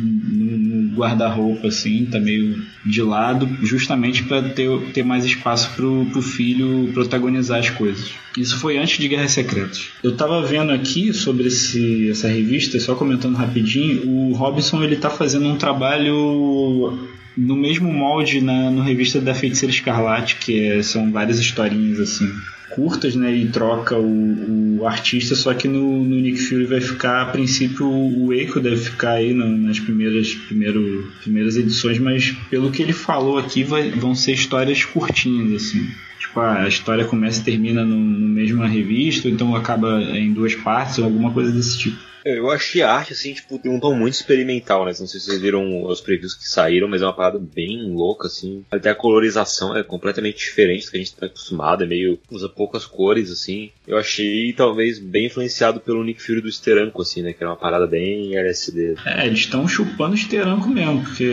guarda-roupa 0.95 1.67
assim, 1.67 2.05
tá 2.05 2.19
meio 2.19 2.63
de 2.85 3.01
lado, 3.01 3.47
justamente 3.61 4.23
para 4.23 4.41
ter, 4.49 4.69
ter 4.93 5.03
mais 5.03 5.25
espaço 5.25 5.71
pro, 5.75 6.05
pro 6.05 6.21
filho 6.21 6.91
protagonizar 6.93 7.59
as 7.59 7.69
coisas. 7.69 8.13
Isso 8.37 8.57
foi 8.57 8.77
antes 8.77 8.97
de 8.97 9.07
Guerras 9.07 9.31
Secretas. 9.31 9.89
Eu 10.03 10.15
tava 10.15 10.41
vendo 10.45 10.71
aqui 10.71 11.13
sobre 11.13 11.47
esse, 11.47 12.09
essa 12.09 12.27
revista, 12.27 12.79
só 12.79 12.95
comentando 12.95 13.35
rapidinho, 13.35 14.07
o 14.07 14.33
Robinson 14.33 14.83
ele 14.83 14.95
tá 14.95 15.09
fazendo 15.09 15.47
um 15.47 15.57
trabalho 15.57 16.97
no 17.37 17.55
mesmo 17.55 17.91
molde 17.91 18.39
na 18.39 18.71
no 18.71 18.81
revista 18.81 19.19
da 19.19 19.33
Feiticeira 19.33 19.73
Escarlate, 19.73 20.37
que 20.37 20.59
é, 20.59 20.81
são 20.81 21.11
várias 21.11 21.39
historinhas 21.39 21.99
assim 21.99 22.31
curtas, 22.75 23.15
né? 23.15 23.33
E 23.33 23.47
troca 23.47 23.97
o, 23.97 24.79
o 24.79 24.87
artista, 24.87 25.33
só 25.33 25.53
que 25.53 25.67
no, 25.67 26.03
no, 26.03 26.15
Nick 26.19 26.37
Fury 26.37 26.65
vai 26.65 26.81
ficar, 26.81 27.21
a 27.21 27.25
princípio, 27.27 27.87
o, 27.87 28.25
o 28.25 28.33
Echo 28.33 28.59
deve 28.59 28.77
ficar 28.77 29.13
aí 29.13 29.33
no, 29.33 29.57
nas 29.57 29.79
primeiras, 29.79 30.33
primeiro, 30.33 31.11
primeiras 31.21 31.55
edições, 31.55 31.97
mas 31.97 32.31
pelo 32.49 32.69
que 32.71 32.83
ele 32.83 32.93
falou 32.93 33.37
aqui, 33.37 33.63
vai, 33.63 33.89
vão 33.91 34.13
ser 34.13 34.33
histórias 34.33 34.83
curtinhas, 34.83 35.63
assim. 35.63 35.87
Tipo, 36.19 36.41
a 36.41 36.67
história 36.67 37.05
começa 37.05 37.41
e 37.41 37.45
termina 37.45 37.85
no, 37.85 37.95
no 37.95 38.27
mesma 38.27 38.67
revista, 38.67 39.29
então 39.29 39.55
acaba 39.55 40.01
em 40.01 40.33
duas 40.33 40.53
partes, 40.53 40.97
ou 40.97 41.05
alguma 41.05 41.31
coisa 41.31 41.51
desse 41.51 41.77
tipo. 41.79 42.14
Eu 42.25 42.49
achei 42.49 42.81
a 42.81 42.91
arte, 42.91 43.13
assim, 43.13 43.33
tipo, 43.33 43.59
tem 43.59 43.71
um 43.71 43.79
tom 43.79 43.93
muito 43.93 44.15
experimental, 44.15 44.83
né? 44.83 44.91
Não 44.99 45.05
sei 45.05 45.19
se 45.19 45.27
vocês 45.27 45.39
viram 45.39 45.85
os 45.85 46.01
previews 46.01 46.33
que 46.33 46.49
saíram, 46.49 46.87
mas 46.87 47.03
é 47.03 47.05
uma 47.05 47.13
parada 47.13 47.37
bem 47.37 47.93
louca, 47.93 48.27
assim. 48.27 48.65
Até 48.71 48.89
a 48.89 48.95
colorização 48.95 49.77
é 49.77 49.83
completamente 49.83 50.37
diferente 50.37 50.85
do 50.85 50.91
que 50.91 50.97
a 50.97 50.99
gente 50.99 51.15
tá 51.15 51.27
acostumado, 51.27 51.83
é 51.83 51.87
meio. 51.87 52.19
usa 52.31 52.49
poucas 52.49 52.83
cores, 52.83 53.29
assim. 53.29 53.69
Eu 53.87 53.95
achei, 53.95 54.51
talvez, 54.53 54.97
bem 54.97 55.27
influenciado 55.27 55.79
pelo 55.79 56.03
Nick 56.03 56.19
Fury 56.19 56.41
do 56.41 56.51
Steranko, 56.51 57.03
assim, 57.03 57.21
né? 57.21 57.31
Que 57.31 57.43
era 57.43 57.51
uma 57.51 57.57
parada 57.57 57.85
bem 57.85 58.35
LSD. 58.35 58.95
É, 59.05 59.27
eles 59.27 59.41
estão 59.41 59.67
chupando 59.67 60.17
Steranko 60.17 60.69
mesmo, 60.69 61.03
porque 61.03 61.31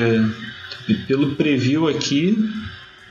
pelo 1.06 1.34
preview 1.36 1.88
aqui, 1.88 2.36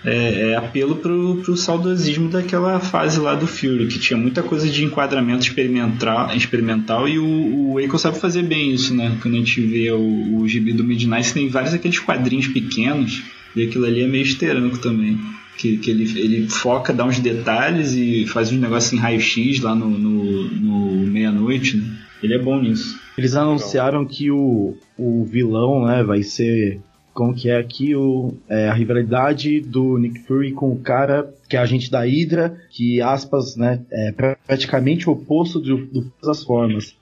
é, 0.03 0.51
é, 0.51 0.55
apelo 0.55 0.95
pro, 0.95 1.37
pro 1.43 1.55
saudosismo 1.55 2.29
daquela 2.29 2.79
fase 2.79 3.19
lá 3.19 3.35
do 3.35 3.45
Fury, 3.45 3.87
que 3.87 3.99
tinha 3.99 4.17
muita 4.17 4.41
coisa 4.41 4.67
de 4.67 4.83
enquadramento 4.83 5.43
experimental, 5.43 6.35
experimental 6.35 7.07
e 7.07 7.19
o, 7.19 7.71
o 7.71 7.79
Eiko 7.79 7.99
sabe 7.99 8.19
fazer 8.19 8.43
bem 8.43 8.71
isso, 8.71 8.95
né? 8.95 9.15
Quando 9.21 9.35
a 9.35 9.37
gente 9.37 9.61
vê 9.61 9.91
o, 9.91 10.39
o 10.39 10.47
gibi 10.47 10.73
do 10.73 10.83
Midnight, 10.83 11.33
tem 11.33 11.47
vários 11.49 11.73
aqueles 11.73 11.99
quadrinhos 11.99 12.47
pequenos, 12.47 13.21
e 13.55 13.63
aquilo 13.63 13.85
ali 13.85 14.01
é 14.01 14.07
meio 14.07 14.23
esteranco 14.23 14.77
também. 14.79 15.19
Que, 15.57 15.77
que 15.77 15.91
ele, 15.91 16.03
ele 16.19 16.49
foca, 16.49 16.91
dá 16.91 17.05
uns 17.05 17.19
detalhes 17.19 17.93
e 17.93 18.25
faz 18.25 18.51
uns 18.51 18.59
negócios 18.59 18.93
em 18.93 18.97
raio-x 18.97 19.59
lá 19.59 19.75
no, 19.75 19.89
no, 19.89 20.43
no 20.49 21.07
meia-noite, 21.07 21.77
né? 21.77 21.85
Ele 22.23 22.33
é 22.33 22.39
bom 22.39 22.59
nisso. 22.59 22.99
Eles 23.17 23.35
anunciaram 23.35 24.05
que 24.05 24.31
o, 24.31 24.75
o 24.97 25.23
vilão, 25.25 25.85
né, 25.85 26.03
vai 26.03 26.23
ser 26.23 26.79
como 27.21 27.35
que 27.35 27.51
é 27.51 27.57
aqui 27.57 27.95
o, 27.95 28.33
é, 28.49 28.67
a 28.67 28.73
rivalidade 28.73 29.61
do 29.61 29.95
Nick 29.99 30.21
Fury 30.21 30.53
com 30.53 30.71
o 30.71 30.79
cara 30.79 31.31
que 31.47 31.55
é 31.55 31.59
agente 31.59 31.91
da 31.91 32.03
Hydra, 32.03 32.57
que 32.71 32.99
aspas, 32.99 33.55
né, 33.55 33.79
é 33.91 34.11
praticamente 34.47 35.07
o 35.07 35.13
oposto 35.13 35.61
de, 35.61 35.85
de 35.85 36.01
todas 36.19 36.39
as 36.39 36.43
formas. 36.43 36.95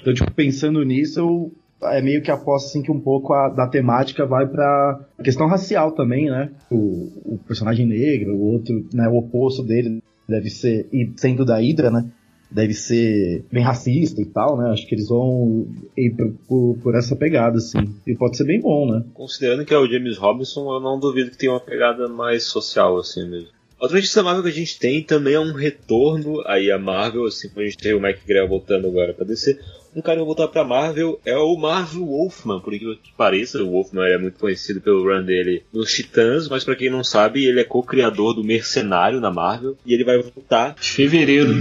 Então, 0.00 0.14
tipo, 0.14 0.32
pensando 0.32 0.82
nisso, 0.82 1.20
eu 1.20 1.52
é 1.82 2.00
meio 2.00 2.22
que 2.22 2.30
aposto 2.30 2.68
assim 2.68 2.80
que 2.82 2.90
um 2.90 2.98
pouco 2.98 3.34
a, 3.34 3.50
da 3.50 3.66
temática 3.66 4.24
vai 4.24 4.46
para 4.46 4.98
questão 5.22 5.46
racial 5.46 5.92
também, 5.92 6.30
né? 6.30 6.48
O, 6.70 7.34
o, 7.34 7.40
personagem 7.46 7.84
negro, 7.84 8.34
o 8.34 8.52
outro, 8.54 8.82
né, 8.94 9.06
o 9.08 9.18
oposto 9.18 9.62
dele 9.62 10.02
deve 10.26 10.48
ser 10.48 10.88
e 10.90 11.12
sendo 11.16 11.44
da 11.44 11.58
Hydra, 11.58 11.90
né? 11.90 12.06
Deve 12.50 12.74
ser 12.74 13.44
bem 13.50 13.62
racista 13.62 14.20
e 14.20 14.26
tal, 14.26 14.56
né? 14.56 14.70
Acho 14.70 14.86
que 14.86 14.94
eles 14.94 15.08
vão 15.08 15.66
ir 15.96 16.14
por, 16.46 16.78
por, 16.82 16.94
essa 16.94 17.16
pegada, 17.16 17.58
assim. 17.58 17.94
E 18.06 18.14
pode 18.14 18.36
ser 18.36 18.44
bem 18.44 18.60
bom, 18.60 18.90
né? 18.90 19.04
Considerando 19.14 19.64
que 19.64 19.74
é 19.74 19.78
o 19.78 19.86
James 19.86 20.16
Robinson, 20.16 20.72
eu 20.72 20.80
não 20.80 20.98
duvido 20.98 21.30
que 21.30 21.38
tenha 21.38 21.52
uma 21.52 21.60
pegada 21.60 22.08
mais 22.08 22.44
social, 22.44 22.96
assim 22.98 23.28
mesmo. 23.28 23.56
Outra 23.78 23.96
notícia 23.96 24.22
Marvel 24.22 24.42
que 24.42 24.48
a 24.48 24.52
gente 24.52 24.78
tem 24.78 25.02
também 25.02 25.34
é 25.34 25.40
um 25.40 25.52
retorno 25.52 26.42
aí 26.46 26.70
a 26.70 26.78
Marvel, 26.78 27.26
assim 27.26 27.48
como 27.48 27.60
a 27.60 27.64
gente 27.64 27.76
tem 27.76 27.92
o 27.92 28.00
Mike 28.00 28.26
Grell 28.26 28.48
voltando 28.48 28.86
agora 28.88 29.12
para 29.12 29.26
descer. 29.26 29.60
Um 29.96 30.02
cara 30.02 30.18
que 30.18 30.24
vai 30.24 30.26
voltar 30.26 30.48
pra 30.48 30.62
Marvel 30.62 31.18
é 31.24 31.36
o 31.36 31.56
Marvel 31.56 32.04
Wolfman, 32.04 32.60
por 32.60 32.74
incrível 32.74 32.96
que 33.02 33.12
pareça. 33.14 33.62
O 33.62 33.70
Wolfman 33.70 34.06
é 34.06 34.18
muito 34.18 34.38
conhecido 34.38 34.78
pelo 34.80 35.02
run 35.02 35.24
dele 35.24 35.64
nos 35.72 35.90
Titãs, 35.90 36.48
mas 36.48 36.62
para 36.64 36.76
quem 36.76 36.90
não 36.90 37.02
sabe, 37.02 37.46
ele 37.46 37.60
é 37.60 37.64
co-criador 37.64 38.34
do 38.34 38.44
Mercenário 38.44 39.20
na 39.20 39.30
Marvel 39.30 39.76
e 39.86 39.94
ele 39.94 40.04
vai 40.04 40.20
voltar. 40.20 40.76
Fevereiro. 40.78 41.54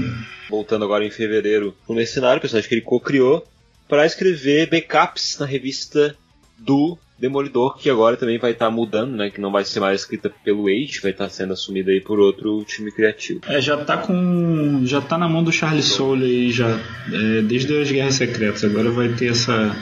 Voltando 0.49 0.83
agora 0.83 1.05
em 1.05 1.09
fevereiro 1.09 1.73
no 1.87 1.95
Mercenário, 1.95 2.41
personagem 2.41 2.67
que 2.67 2.75
ele 2.75 2.81
co-criou, 2.81 3.47
para 3.87 4.05
escrever 4.05 4.69
backups 4.69 5.39
na 5.39 5.45
revista 5.45 6.15
do 6.57 6.97
Demolidor, 7.17 7.77
que 7.77 7.89
agora 7.89 8.17
também 8.17 8.37
vai 8.37 8.51
estar 8.51 8.65
tá 8.65 8.71
mudando, 8.71 9.15
né? 9.15 9.29
Que 9.29 9.39
não 9.39 9.51
vai 9.51 9.63
ser 9.63 9.79
mais 9.79 10.01
escrita 10.01 10.29
pelo 10.43 10.67
Age, 10.67 10.99
vai 11.01 11.11
estar 11.11 11.25
tá 11.25 11.29
sendo 11.29 11.53
assumida 11.53 11.91
aí 11.91 12.01
por 12.01 12.19
outro 12.19 12.63
time 12.65 12.91
criativo. 12.91 13.39
É, 13.47 13.61
já 13.61 13.77
tá 13.77 13.97
com. 13.97 14.81
Já 14.85 14.99
tá 14.99 15.17
na 15.17 15.29
mão 15.29 15.43
do 15.43 15.51
Charles 15.51 15.85
Soule 15.85 16.25
aí, 16.25 16.51
já. 16.51 16.67
É, 17.11 17.41
desde 17.41 17.77
as 17.79 17.89
Guerras 17.89 18.15
Secretas. 18.15 18.63
Agora 18.65 18.91
vai 18.91 19.09
ter 19.09 19.27
essa, 19.27 19.75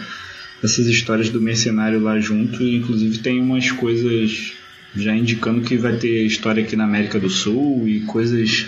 essas 0.63 0.86
histórias 0.86 1.30
do 1.30 1.41
mercenário 1.41 2.00
lá 2.00 2.19
junto. 2.19 2.62
Inclusive 2.62 3.17
tem 3.17 3.41
umas 3.41 3.72
coisas 3.72 4.54
já 4.96 5.15
indicando 5.15 5.62
que 5.62 5.76
vai 5.76 5.96
ter 5.98 6.26
história 6.26 6.63
aqui 6.63 6.76
na 6.76 6.84
América 6.84 7.19
do 7.19 7.30
Sul 7.30 7.88
e 7.88 8.02
coisas 8.02 8.67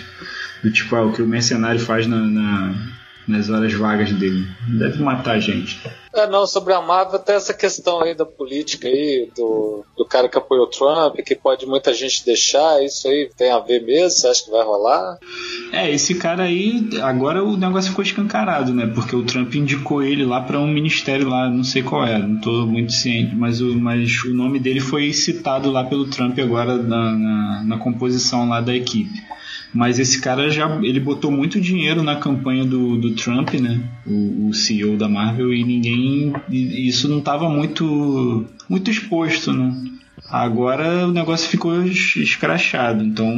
do 0.62 0.72
tipo 0.72 0.96
ah, 0.96 1.04
o 1.04 1.12
que 1.12 1.22
o 1.22 1.26
mercenário 1.26 1.78
faz 1.78 2.06
na, 2.06 2.18
na 2.18 2.74
nas 3.26 3.50
horas 3.50 3.72
vagas 3.72 4.12
dele. 4.12 4.46
Deve 4.78 5.02
matar 5.02 5.36
a 5.36 5.40
gente. 5.40 5.80
É, 6.14 6.26
não, 6.26 6.46
sobre 6.46 6.72
a 6.72 6.80
Marvel 6.80 7.16
até 7.16 7.34
essa 7.34 7.52
questão 7.52 8.00
aí 8.00 8.14
da 8.14 8.24
política 8.24 8.88
aí, 8.88 9.28
do, 9.36 9.84
do 9.96 10.04
cara 10.06 10.28
que 10.28 10.38
apoiou 10.38 10.64
o 10.64 10.70
Trump, 10.70 11.16
que 11.16 11.34
pode 11.34 11.66
muita 11.66 11.92
gente 11.92 12.24
deixar, 12.24 12.82
isso 12.82 13.06
aí 13.06 13.30
tem 13.36 13.50
a 13.50 13.58
ver 13.58 13.84
mesmo? 13.84 14.10
Você 14.10 14.28
acha 14.28 14.44
que 14.44 14.50
vai 14.50 14.64
rolar? 14.64 15.18
É, 15.72 15.90
esse 15.90 16.14
cara 16.14 16.44
aí, 16.44 16.88
agora 17.02 17.44
o 17.44 17.56
negócio 17.56 17.90
ficou 17.90 18.02
escancarado, 18.02 18.72
né? 18.72 18.90
Porque 18.94 19.14
o 19.14 19.24
Trump 19.24 19.54
indicou 19.54 20.02
ele 20.02 20.24
lá 20.24 20.40
para 20.40 20.58
um 20.58 20.66
ministério 20.66 21.28
lá, 21.28 21.50
não 21.50 21.64
sei 21.64 21.82
qual 21.82 22.06
é, 22.06 22.18
não 22.18 22.40
tô 22.40 22.64
muito 22.64 22.92
ciente, 22.92 23.34
mas 23.34 23.60
o, 23.60 23.74
mas 23.74 24.24
o 24.24 24.32
nome 24.32 24.58
dele 24.58 24.80
foi 24.80 25.12
citado 25.12 25.70
lá 25.70 25.84
pelo 25.84 26.08
Trump 26.08 26.38
agora 26.38 26.76
na, 26.78 27.12
na, 27.12 27.64
na 27.64 27.78
composição 27.78 28.48
lá 28.48 28.60
da 28.60 28.74
equipe. 28.74 29.22
Mas 29.76 29.98
esse 29.98 30.22
cara 30.22 30.48
já 30.48 30.66
ele 30.82 30.98
botou 30.98 31.30
muito 31.30 31.60
dinheiro 31.60 32.02
na 32.02 32.16
campanha 32.16 32.64
do, 32.64 32.96
do 32.96 33.14
Trump, 33.14 33.52
né? 33.54 33.78
O, 34.06 34.48
o 34.48 34.54
CEO 34.54 34.96
da 34.96 35.06
Marvel 35.06 35.52
e 35.52 35.62
ninguém 35.62 36.32
e 36.48 36.88
isso 36.88 37.08
não 37.08 37.18
estava 37.18 37.48
muito 37.48 38.46
muito 38.68 38.90
exposto, 38.90 39.52
né? 39.52 39.70
Agora 40.30 41.06
o 41.06 41.12
negócio 41.12 41.48
ficou 41.48 41.82
escrachado, 41.82 43.04
então 43.04 43.30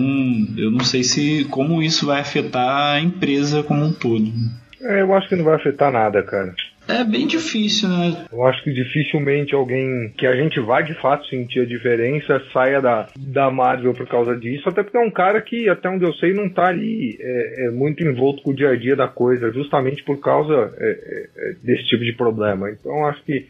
eu 0.57 0.70
não 0.70 0.81
sei 0.81 1.03
se 1.03 1.44
como 1.51 1.83
isso 1.83 2.07
vai 2.07 2.20
afetar 2.20 2.94
a 2.94 3.01
empresa 3.01 3.64
como 3.64 3.85
um 3.85 3.92
todo. 3.92 4.33
É, 4.81 5.03
eu 5.03 5.12
acho 5.14 5.29
que 5.29 5.35
não 5.35 5.44
vai 5.44 5.57
afetar 5.57 5.92
nada, 5.92 6.22
cara. 6.22 6.55
É 6.88 7.05
bem 7.05 7.27
difícil, 7.27 7.88
né? 7.88 8.24
Eu 8.33 8.46
acho 8.46 8.64
que 8.64 8.72
dificilmente 8.72 9.55
alguém 9.55 10.11
que 10.16 10.27
a 10.27 10.35
gente 10.35 10.59
vai 10.59 10.83
de 10.83 10.94
fato 10.94 11.27
sentir 11.27 11.61
a 11.61 11.66
diferença 11.66 12.42
saia 12.51 12.81
da, 12.81 13.09
da 13.14 13.51
Marvel 13.51 13.92
por 13.92 14.07
causa 14.07 14.35
disso, 14.35 14.66
até 14.68 14.83
porque 14.83 14.96
é 14.96 15.01
um 15.01 15.11
cara 15.11 15.40
que, 15.42 15.68
até 15.68 15.88
onde 15.88 16.05
eu 16.05 16.14
sei, 16.14 16.33
não 16.33 16.48
tá 16.48 16.68
ali 16.68 17.18
é, 17.20 17.66
é 17.66 17.70
muito 17.70 18.03
envolto 18.03 18.42
com 18.42 18.53
o 18.53 18.55
dia 18.55 18.70
a 18.70 18.77
dia 18.77 18.96
da 18.96 19.07
coisa, 19.07 19.53
justamente 19.53 20.03
por 20.03 20.18
causa 20.18 20.72
é, 20.79 20.88
é, 20.88 21.51
é 21.51 21.53
desse 21.62 21.85
tipo 21.88 22.03
de 22.03 22.14
problema. 22.14 22.70
Então 22.70 23.07
acho 23.07 23.22
que 23.22 23.46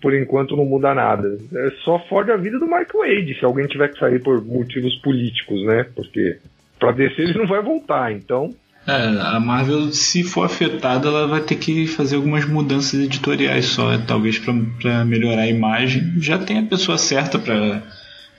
por 0.00 0.14
enquanto 0.14 0.56
não 0.56 0.64
muda 0.64 0.94
nada. 0.94 1.38
É 1.54 1.70
só 1.84 1.98
fora 2.08 2.34
a 2.34 2.36
vida 2.36 2.58
do 2.58 2.66
Mark 2.66 2.92
Wade, 2.92 3.38
se 3.38 3.44
alguém 3.44 3.66
tiver 3.66 3.88
que 3.88 3.98
sair 4.00 4.20
por 4.20 4.44
motivos 4.44 4.96
políticos, 4.96 5.62
né? 5.64 5.86
Porque 5.94 6.38
pra 6.78 6.90
descer 6.90 7.28
ele 7.28 7.38
não 7.38 7.46
vai 7.46 7.62
voltar, 7.62 8.10
então 8.12 8.52
é, 8.90 9.20
a 9.36 9.40
Marvel, 9.40 9.92
se 9.92 10.22
for 10.22 10.44
afetada, 10.44 11.08
ela 11.08 11.26
vai 11.26 11.40
ter 11.40 11.56
que 11.56 11.86
fazer 11.86 12.16
algumas 12.16 12.44
mudanças 12.44 13.00
editoriais 13.00 13.66
só, 13.66 13.96
talvez 13.98 14.38
para 14.38 15.04
melhorar 15.04 15.42
a 15.42 15.48
imagem. 15.48 16.14
Já 16.18 16.38
tem 16.38 16.58
a 16.58 16.64
pessoa 16.64 16.98
certa 16.98 17.38
para 17.38 17.82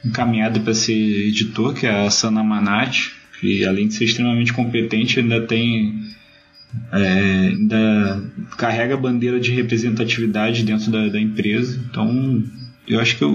encaminhada 0.04 0.60
para 0.60 0.74
ser 0.74 1.28
editor, 1.28 1.74
que 1.74 1.86
é 1.86 2.06
a 2.06 2.10
Sana 2.10 2.44
Manati, 2.44 3.14
que 3.40 3.66
além 3.66 3.88
de 3.88 3.94
ser 3.94 4.06
extremamente 4.06 4.52
competente, 4.52 5.20
ainda 5.20 5.42
tem 5.42 6.12
é, 6.92 7.50
ainda 7.50 8.24
carrega 8.58 8.94
a 8.94 8.98
bandeira 8.98 9.40
de 9.40 9.52
representatividade 9.52 10.64
dentro 10.64 10.92
da, 10.92 11.08
da 11.08 11.20
empresa. 11.20 11.80
Então, 11.90 12.44
eu 12.88 13.00
acho 13.00 13.18
que 13.18 13.26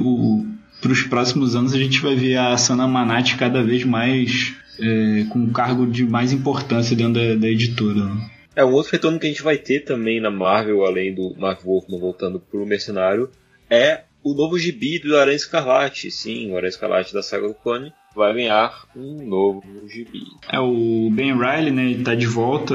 para 0.80 0.92
os 0.92 1.02
próximos 1.02 1.54
anos 1.54 1.72
a 1.72 1.78
gente 1.78 2.00
vai 2.00 2.14
ver 2.14 2.36
a 2.36 2.56
Sana 2.56 2.86
Manati 2.86 3.36
cada 3.36 3.62
vez 3.62 3.84
mais 3.84 4.54
é, 4.80 5.24
com 5.30 5.38
um 5.38 5.52
cargo 5.52 5.86
de 5.86 6.04
mais 6.04 6.32
importância 6.32 6.96
dentro 6.96 7.14
da, 7.14 7.34
da 7.34 7.48
editora. 7.48 8.04
Né? 8.04 8.30
É, 8.54 8.64
um 8.64 8.72
outro 8.72 8.92
retorno 8.92 9.18
que 9.18 9.26
a 9.26 9.28
gente 9.28 9.42
vai 9.42 9.58
ter 9.58 9.80
também 9.80 10.20
na 10.20 10.30
Marvel, 10.30 10.84
além 10.84 11.14
do 11.14 11.34
Mark 11.38 11.62
Wolfman 11.62 11.98
voltando 11.98 12.40
pro 12.40 12.66
Mercenário, 12.66 13.30
é 13.68 14.04
o 14.22 14.34
novo 14.34 14.58
gibi 14.58 14.98
do 14.98 15.16
Aranha 15.16 15.36
Escarlate. 15.36 16.10
Sim, 16.10 16.50
o 16.50 16.56
Aranha 16.56 16.70
Escarlate 16.70 17.12
da 17.12 17.22
saga 17.22 17.46
do 17.46 17.54
clone 17.54 17.92
vai 18.14 18.32
ganhar 18.32 18.86
um 18.96 19.26
novo 19.26 19.62
gibi. 19.88 20.22
É, 20.50 20.58
o 20.58 21.10
Ben 21.12 21.36
Riley, 21.36 21.70
né, 21.70 21.90
ele 21.90 22.02
tá 22.02 22.14
de 22.14 22.26
volta. 22.26 22.74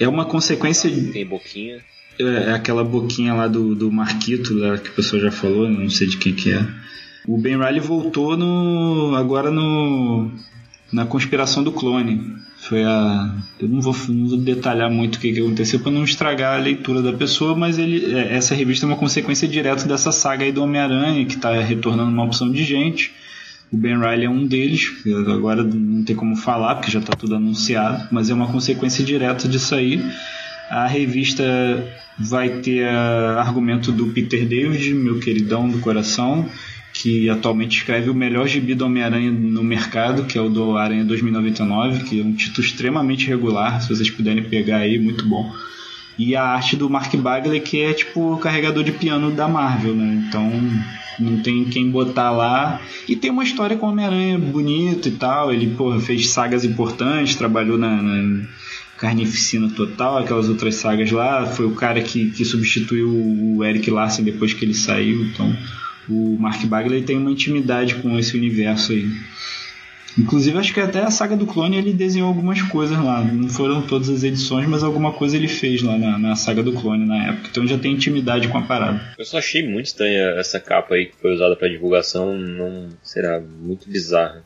É 0.00 0.08
uma 0.08 0.24
consequência... 0.24 0.90
Tem 1.12 1.26
boquinha. 1.26 1.82
É, 2.18 2.24
é 2.24 2.50
aquela 2.52 2.82
boquinha 2.82 3.34
lá 3.34 3.46
do, 3.46 3.74
do 3.74 3.92
Marquito, 3.92 4.54
lá, 4.54 4.78
que 4.78 4.88
o 4.88 4.94
pessoal 4.94 5.20
já 5.20 5.30
falou, 5.30 5.68
não 5.68 5.90
sei 5.90 6.06
de 6.06 6.16
quem 6.16 6.32
que 6.32 6.52
é. 6.52 6.66
O 7.26 7.36
Ben 7.38 7.58
Riley 7.58 7.80
voltou 7.80 8.36
no 8.36 9.14
agora 9.16 9.50
no 9.50 10.30
na 10.94 11.04
conspiração 11.04 11.62
do 11.64 11.72
clone. 11.72 12.36
Foi 12.56 12.84
a. 12.84 13.34
Eu 13.60 13.68
não 13.68 13.80
vou, 13.80 13.94
não 14.08 14.28
vou 14.28 14.38
detalhar 14.38 14.88
muito 14.88 15.16
o 15.16 15.18
que, 15.18 15.32
que 15.32 15.40
aconteceu 15.40 15.80
para 15.80 15.90
não 15.90 16.04
estragar 16.04 16.54
a 16.54 16.62
leitura 16.62 17.02
da 17.02 17.12
pessoa, 17.12 17.54
mas 17.56 17.78
ele, 17.78 18.14
é, 18.14 18.34
essa 18.36 18.54
revista 18.54 18.86
é 18.86 18.88
uma 18.88 18.96
consequência 18.96 19.48
direta 19.48 19.86
dessa 19.86 20.12
saga 20.12 20.44
aí 20.44 20.52
do 20.52 20.62
Homem-Aranha, 20.62 21.26
que 21.26 21.34
está 21.34 21.52
retornando 21.60 22.10
uma 22.10 22.24
opção 22.24 22.50
de 22.50 22.62
gente. 22.62 23.12
O 23.72 23.76
Ben 23.76 23.98
Riley 23.98 24.26
é 24.26 24.30
um 24.30 24.46
deles, 24.46 24.92
agora 25.26 25.64
não 25.64 26.04
tem 26.04 26.14
como 26.14 26.36
falar, 26.36 26.76
porque 26.76 26.92
já 26.92 27.00
está 27.00 27.12
tudo 27.12 27.34
anunciado, 27.34 28.06
mas 28.12 28.30
é 28.30 28.34
uma 28.34 28.46
consequência 28.46 29.04
direta 29.04 29.48
disso 29.48 29.74
aí. 29.74 30.00
A 30.70 30.86
revista 30.86 31.44
vai 32.16 32.60
ter 32.60 32.86
argumento 32.86 33.90
do 33.90 34.06
Peter 34.08 34.46
David, 34.46 34.94
meu 34.94 35.18
queridão 35.18 35.68
do 35.68 35.80
coração, 35.80 36.48
que 36.94 37.28
atualmente 37.28 37.76
escreve 37.76 38.08
o 38.08 38.14
melhor 38.14 38.46
gibi 38.46 38.72
do 38.72 38.86
Homem-Aranha 38.86 39.32
no 39.32 39.64
mercado, 39.64 40.24
que 40.24 40.38
é 40.38 40.40
o 40.40 40.48
do 40.48 40.76
Aranha 40.76 41.04
2099, 41.04 42.04
que 42.04 42.20
é 42.20 42.24
um 42.24 42.32
título 42.32 42.64
extremamente 42.64 43.26
regular, 43.26 43.82
se 43.82 43.88
vocês 43.88 44.08
puderem 44.08 44.44
pegar 44.44 44.78
aí, 44.78 44.96
muito 44.96 45.26
bom. 45.26 45.52
E 46.16 46.36
a 46.36 46.44
arte 46.44 46.76
do 46.76 46.88
Mark 46.88 47.12
Bagley, 47.16 47.60
que 47.60 47.82
é 47.82 47.92
tipo 47.92 48.34
o 48.34 48.38
carregador 48.38 48.84
de 48.84 48.92
piano 48.92 49.32
da 49.32 49.48
Marvel, 49.48 49.96
né? 49.96 50.24
Então 50.28 50.48
não 51.18 51.40
tem 51.40 51.64
quem 51.64 51.90
botar 51.90 52.30
lá. 52.30 52.80
E 53.08 53.16
tem 53.16 53.32
uma 53.32 53.42
história 53.42 53.76
com 53.76 53.86
o 53.86 53.88
Homem-Aranha 53.90 54.38
bonito 54.38 55.08
e 55.08 55.12
tal. 55.12 55.52
Ele 55.52 55.66
pô, 55.76 55.98
fez 55.98 56.28
sagas 56.28 56.64
importantes, 56.64 57.34
trabalhou 57.34 57.76
na, 57.76 58.00
na 58.00 58.46
Carnificina 58.96 59.68
Total, 59.68 60.18
aquelas 60.18 60.48
outras 60.48 60.76
sagas 60.76 61.10
lá. 61.10 61.44
Foi 61.44 61.66
o 61.66 61.74
cara 61.74 62.00
que, 62.00 62.30
que 62.30 62.44
substituiu 62.44 63.10
o 63.10 63.64
Eric 63.64 63.90
Larsen 63.90 64.24
depois 64.24 64.52
que 64.52 64.64
ele 64.64 64.74
saiu. 64.74 65.24
Então 65.24 65.52
o 66.08 66.36
Mark 66.38 66.64
Bagley 66.66 67.02
tem 67.02 67.16
uma 67.16 67.30
intimidade 67.30 67.96
com 67.96 68.18
esse 68.18 68.36
universo 68.36 68.92
aí. 68.92 69.08
Inclusive, 70.16 70.56
acho 70.58 70.72
que 70.72 70.80
até 70.80 71.00
a 71.00 71.10
saga 71.10 71.36
do 71.36 71.44
clone 71.44 71.76
ele 71.76 71.92
desenhou 71.92 72.28
algumas 72.28 72.62
coisas 72.62 72.96
lá. 72.96 73.22
Não 73.24 73.48
foram 73.48 73.82
todas 73.82 74.08
as 74.08 74.22
edições, 74.22 74.68
mas 74.68 74.84
alguma 74.84 75.12
coisa 75.12 75.36
ele 75.36 75.48
fez 75.48 75.82
lá 75.82 75.98
na, 75.98 76.18
na 76.18 76.36
saga 76.36 76.62
do 76.62 76.72
clone 76.72 77.04
na 77.04 77.28
época. 77.28 77.48
Então 77.50 77.66
já 77.66 77.76
tem 77.76 77.92
intimidade 77.92 78.46
com 78.48 78.58
a 78.58 78.62
parada. 78.62 79.00
Eu 79.18 79.24
só 79.24 79.38
achei 79.38 79.66
muito 79.66 79.86
estranha 79.86 80.34
essa 80.38 80.60
capa 80.60 80.94
aí 80.94 81.06
que 81.06 81.16
foi 81.20 81.34
usada 81.34 81.56
para 81.56 81.68
divulgação. 81.68 82.38
Não 82.38 82.90
será 83.02 83.40
muito 83.40 83.90
bizarra. 83.90 84.44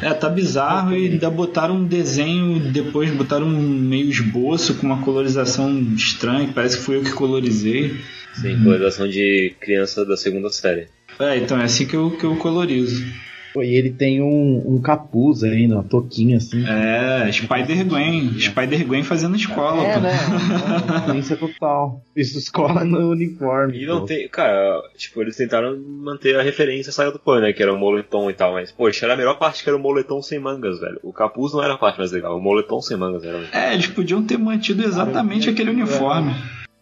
É, 0.00 0.14
tá 0.14 0.28
bizarro 0.28 0.96
e 0.96 1.08
ainda 1.08 1.28
botaram 1.28 1.74
um 1.74 1.84
desenho, 1.84 2.60
depois 2.70 3.10
botaram 3.10 3.46
um 3.46 3.60
meio 3.60 4.08
esboço 4.08 4.74
com 4.74 4.86
uma 4.86 5.02
colorização 5.02 5.76
estranha, 5.96 6.48
parece 6.54 6.78
que 6.78 6.84
foi 6.84 6.96
eu 6.98 7.02
que 7.02 7.12
colorizei. 7.12 7.96
Sim, 8.34 8.62
colorização 8.62 9.08
de 9.08 9.56
criança 9.58 10.04
da 10.04 10.16
segunda 10.16 10.50
série. 10.50 10.86
É, 11.20 11.36
então 11.38 11.60
é 11.60 11.64
assim 11.64 11.86
que 11.86 11.96
eu, 11.96 12.10
que 12.10 12.24
eu 12.24 12.36
colorizo. 12.36 13.04
Pô, 13.52 13.62
e 13.62 13.74
ele 13.74 13.90
tem 13.90 14.22
um, 14.22 14.62
um 14.66 14.80
capuz 14.80 15.42
aí, 15.42 15.66
uma 15.66 15.82
toquinha 15.82 16.36
assim. 16.36 16.64
É, 16.66 17.30
Spider-Gwen. 17.32 18.38
Spider-Gwen 18.38 19.02
fazendo 19.02 19.36
escola, 19.36 19.82
é, 19.82 19.94
pô. 19.94 20.00
né? 20.00 20.12
Influência 21.02 21.36
total. 21.36 22.02
Isso 22.14 22.38
escola 22.38 22.84
no 22.84 23.10
uniforme. 23.10 23.82
E 23.82 23.86
não 23.86 24.04
tem. 24.04 24.28
Cara, 24.28 24.80
tipo, 24.96 25.20
eles 25.22 25.36
tentaram 25.36 25.78
manter 25.78 26.38
a 26.38 26.42
referência 26.42 26.92
saia 26.92 27.10
do 27.10 27.18
pano, 27.18 27.42
né? 27.42 27.52
Que 27.52 27.62
era 27.62 27.72
o 27.72 27.78
moletom 27.78 28.30
e 28.30 28.34
tal, 28.34 28.52
mas, 28.52 28.70
poxa, 28.70 29.06
era 29.06 29.14
a 29.14 29.16
melhor 29.16 29.38
parte 29.38 29.62
que 29.62 29.68
era 29.68 29.76
o 29.76 29.82
moletom 29.82 30.20
sem 30.22 30.38
mangas, 30.38 30.78
velho. 30.78 31.00
O 31.02 31.12
capuz 31.12 31.52
não 31.52 31.62
era 31.62 31.74
a 31.74 31.78
parte 31.78 31.98
mais 31.98 32.12
legal, 32.12 32.36
o 32.36 32.40
moletom 32.40 32.80
sem 32.80 32.96
mangas 32.96 33.24
era. 33.24 33.40
É, 33.52 33.74
eles 33.74 33.86
podiam 33.86 34.22
ter 34.22 34.38
mantido 34.38 34.84
exatamente 34.84 35.48
aquele 35.48 35.70
uniforme. 35.70 36.34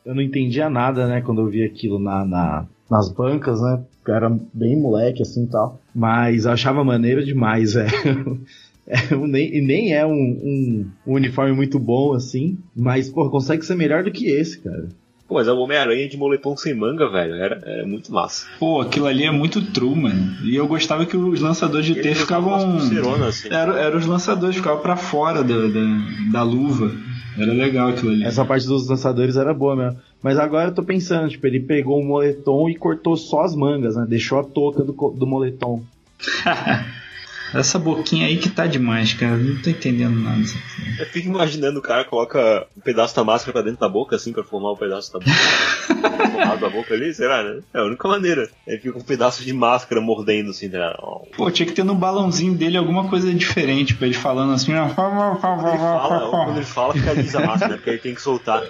Eu 0.06 0.14
não 0.14 0.22
entendia 0.22 0.70
nada, 0.70 1.06
né, 1.08 1.20
quando 1.20 1.40
eu 1.42 1.48
vi 1.48 1.64
aquilo 1.64 1.98
na, 1.98 2.24
na 2.24 2.66
nas 2.90 3.08
bancas, 3.08 3.60
né? 3.60 3.82
Era 4.08 4.30
bem 4.54 4.76
moleque 4.76 5.22
assim 5.22 5.44
e 5.44 5.48
tal. 5.48 5.80
Mas 5.94 6.46
achava 6.46 6.84
maneiro 6.84 7.24
demais, 7.24 7.74
é. 7.74 7.86
é 8.86 9.16
nem, 9.16 9.56
e 9.56 9.60
nem 9.60 9.92
é 9.92 10.06
um, 10.06 10.12
um, 10.12 10.90
um, 11.06 11.14
uniforme 11.14 11.52
muito 11.52 11.78
bom 11.78 12.14
assim, 12.14 12.56
mas 12.74 13.10
pô, 13.10 13.28
consegue 13.28 13.66
ser 13.66 13.74
melhor 13.74 14.04
do 14.04 14.12
que 14.12 14.26
esse, 14.26 14.60
cara. 14.60 14.88
Pô, 15.26 15.34
mas 15.34 15.48
é 15.48 15.52
o 15.52 15.58
Homem-Aranha 15.58 16.08
de 16.08 16.16
moletom 16.16 16.56
sem 16.56 16.72
manga, 16.72 17.10
velho. 17.10 17.34
Era, 17.34 17.60
era 17.64 17.84
muito 17.84 18.12
massa. 18.12 18.46
Pô, 18.60 18.80
aquilo 18.80 19.06
ali 19.06 19.24
é 19.24 19.30
muito 19.32 19.60
true, 19.60 19.96
mano. 19.96 20.36
E 20.44 20.54
eu 20.54 20.68
gostava 20.68 21.04
que 21.04 21.16
os 21.16 21.40
lançadores 21.40 21.84
de 21.84 21.96
T 21.96 22.14
ficavam. 22.14 22.76
Assim. 22.76 23.48
Era, 23.50 23.76
era 23.76 23.96
os 23.96 24.06
lançadores, 24.06 24.54
ficavam 24.54 24.80
pra 24.80 24.96
fora 24.96 25.42
da, 25.42 25.66
da, 25.66 26.30
da 26.30 26.42
luva. 26.44 26.94
Era 27.38 27.52
legal 27.52 27.88
aquilo 27.88 28.12
ali. 28.12 28.24
Essa 28.24 28.44
parte 28.44 28.66
dos 28.66 28.88
lançadores 28.88 29.36
era 29.36 29.52
boa 29.52 29.76
mesmo. 29.76 29.98
Mas 30.22 30.38
agora 30.38 30.70
eu 30.70 30.74
tô 30.74 30.82
pensando, 30.82 31.28
tipo, 31.28 31.46
ele 31.46 31.60
pegou 31.60 32.00
o 32.00 32.04
moletom 32.04 32.68
e 32.68 32.74
cortou 32.74 33.16
só 33.16 33.42
as 33.42 33.54
mangas, 33.54 33.96
né? 33.96 34.06
Deixou 34.08 34.38
a 34.38 34.44
touca 34.44 34.82
do, 34.82 34.92
do 34.92 35.26
moletom. 35.26 35.82
Essa 37.58 37.78
boquinha 37.78 38.26
aí 38.26 38.36
que 38.36 38.50
tá 38.50 38.66
demais, 38.66 39.14
cara. 39.14 39.36
Não 39.36 39.60
tô 39.60 39.70
entendendo 39.70 40.14
nada. 40.14 40.42
Eu 40.98 41.06
fico 41.06 41.28
imaginando 41.28 41.78
o 41.78 41.82
cara 41.82 42.04
coloca 42.04 42.66
um 42.76 42.80
pedaço 42.80 43.14
da 43.14 43.24
máscara 43.24 43.52
pra 43.52 43.62
dentro 43.62 43.80
da 43.80 43.88
boca, 43.88 44.16
assim, 44.16 44.32
pra 44.32 44.44
formar 44.44 44.72
um 44.72 44.76
pedaço 44.76 45.12
da 45.12 45.18
boca. 45.18 46.56
da 46.60 46.68
boca 46.68 46.94
ali, 46.94 47.12
será, 47.12 47.42
né? 47.42 47.60
É 47.74 47.78
a 47.78 47.84
única 47.84 48.08
maneira. 48.08 48.48
Ele 48.66 48.78
fica 48.78 48.92
com 48.92 49.00
um 49.00 49.04
pedaço 49.04 49.44
de 49.44 49.52
máscara 49.52 50.00
mordendo, 50.00 50.50
assim, 50.50 50.68
né? 50.68 50.78
Pô, 51.36 51.50
tinha 51.50 51.66
que 51.66 51.72
ter 51.72 51.84
no 51.84 51.94
balãozinho 51.94 52.54
dele 52.54 52.76
alguma 52.76 53.08
coisa 53.08 53.32
diferente 53.32 53.94
pra 53.94 54.06
ele 54.06 54.16
falando 54.16 54.52
assim. 54.52 54.72
Quando 54.94 55.68
ele 55.68 55.78
fala, 55.78 56.30
quando 56.30 56.56
ele 56.56 56.66
fala 56.66 56.92
fica 56.94 57.12
lisa 57.12 57.38
a 57.38 57.46
máscara, 57.46 57.72
né? 57.72 57.76
Porque 57.76 57.90
ele 57.90 57.98
tem 57.98 58.14
que 58.14 58.22
soltar. 58.22 58.62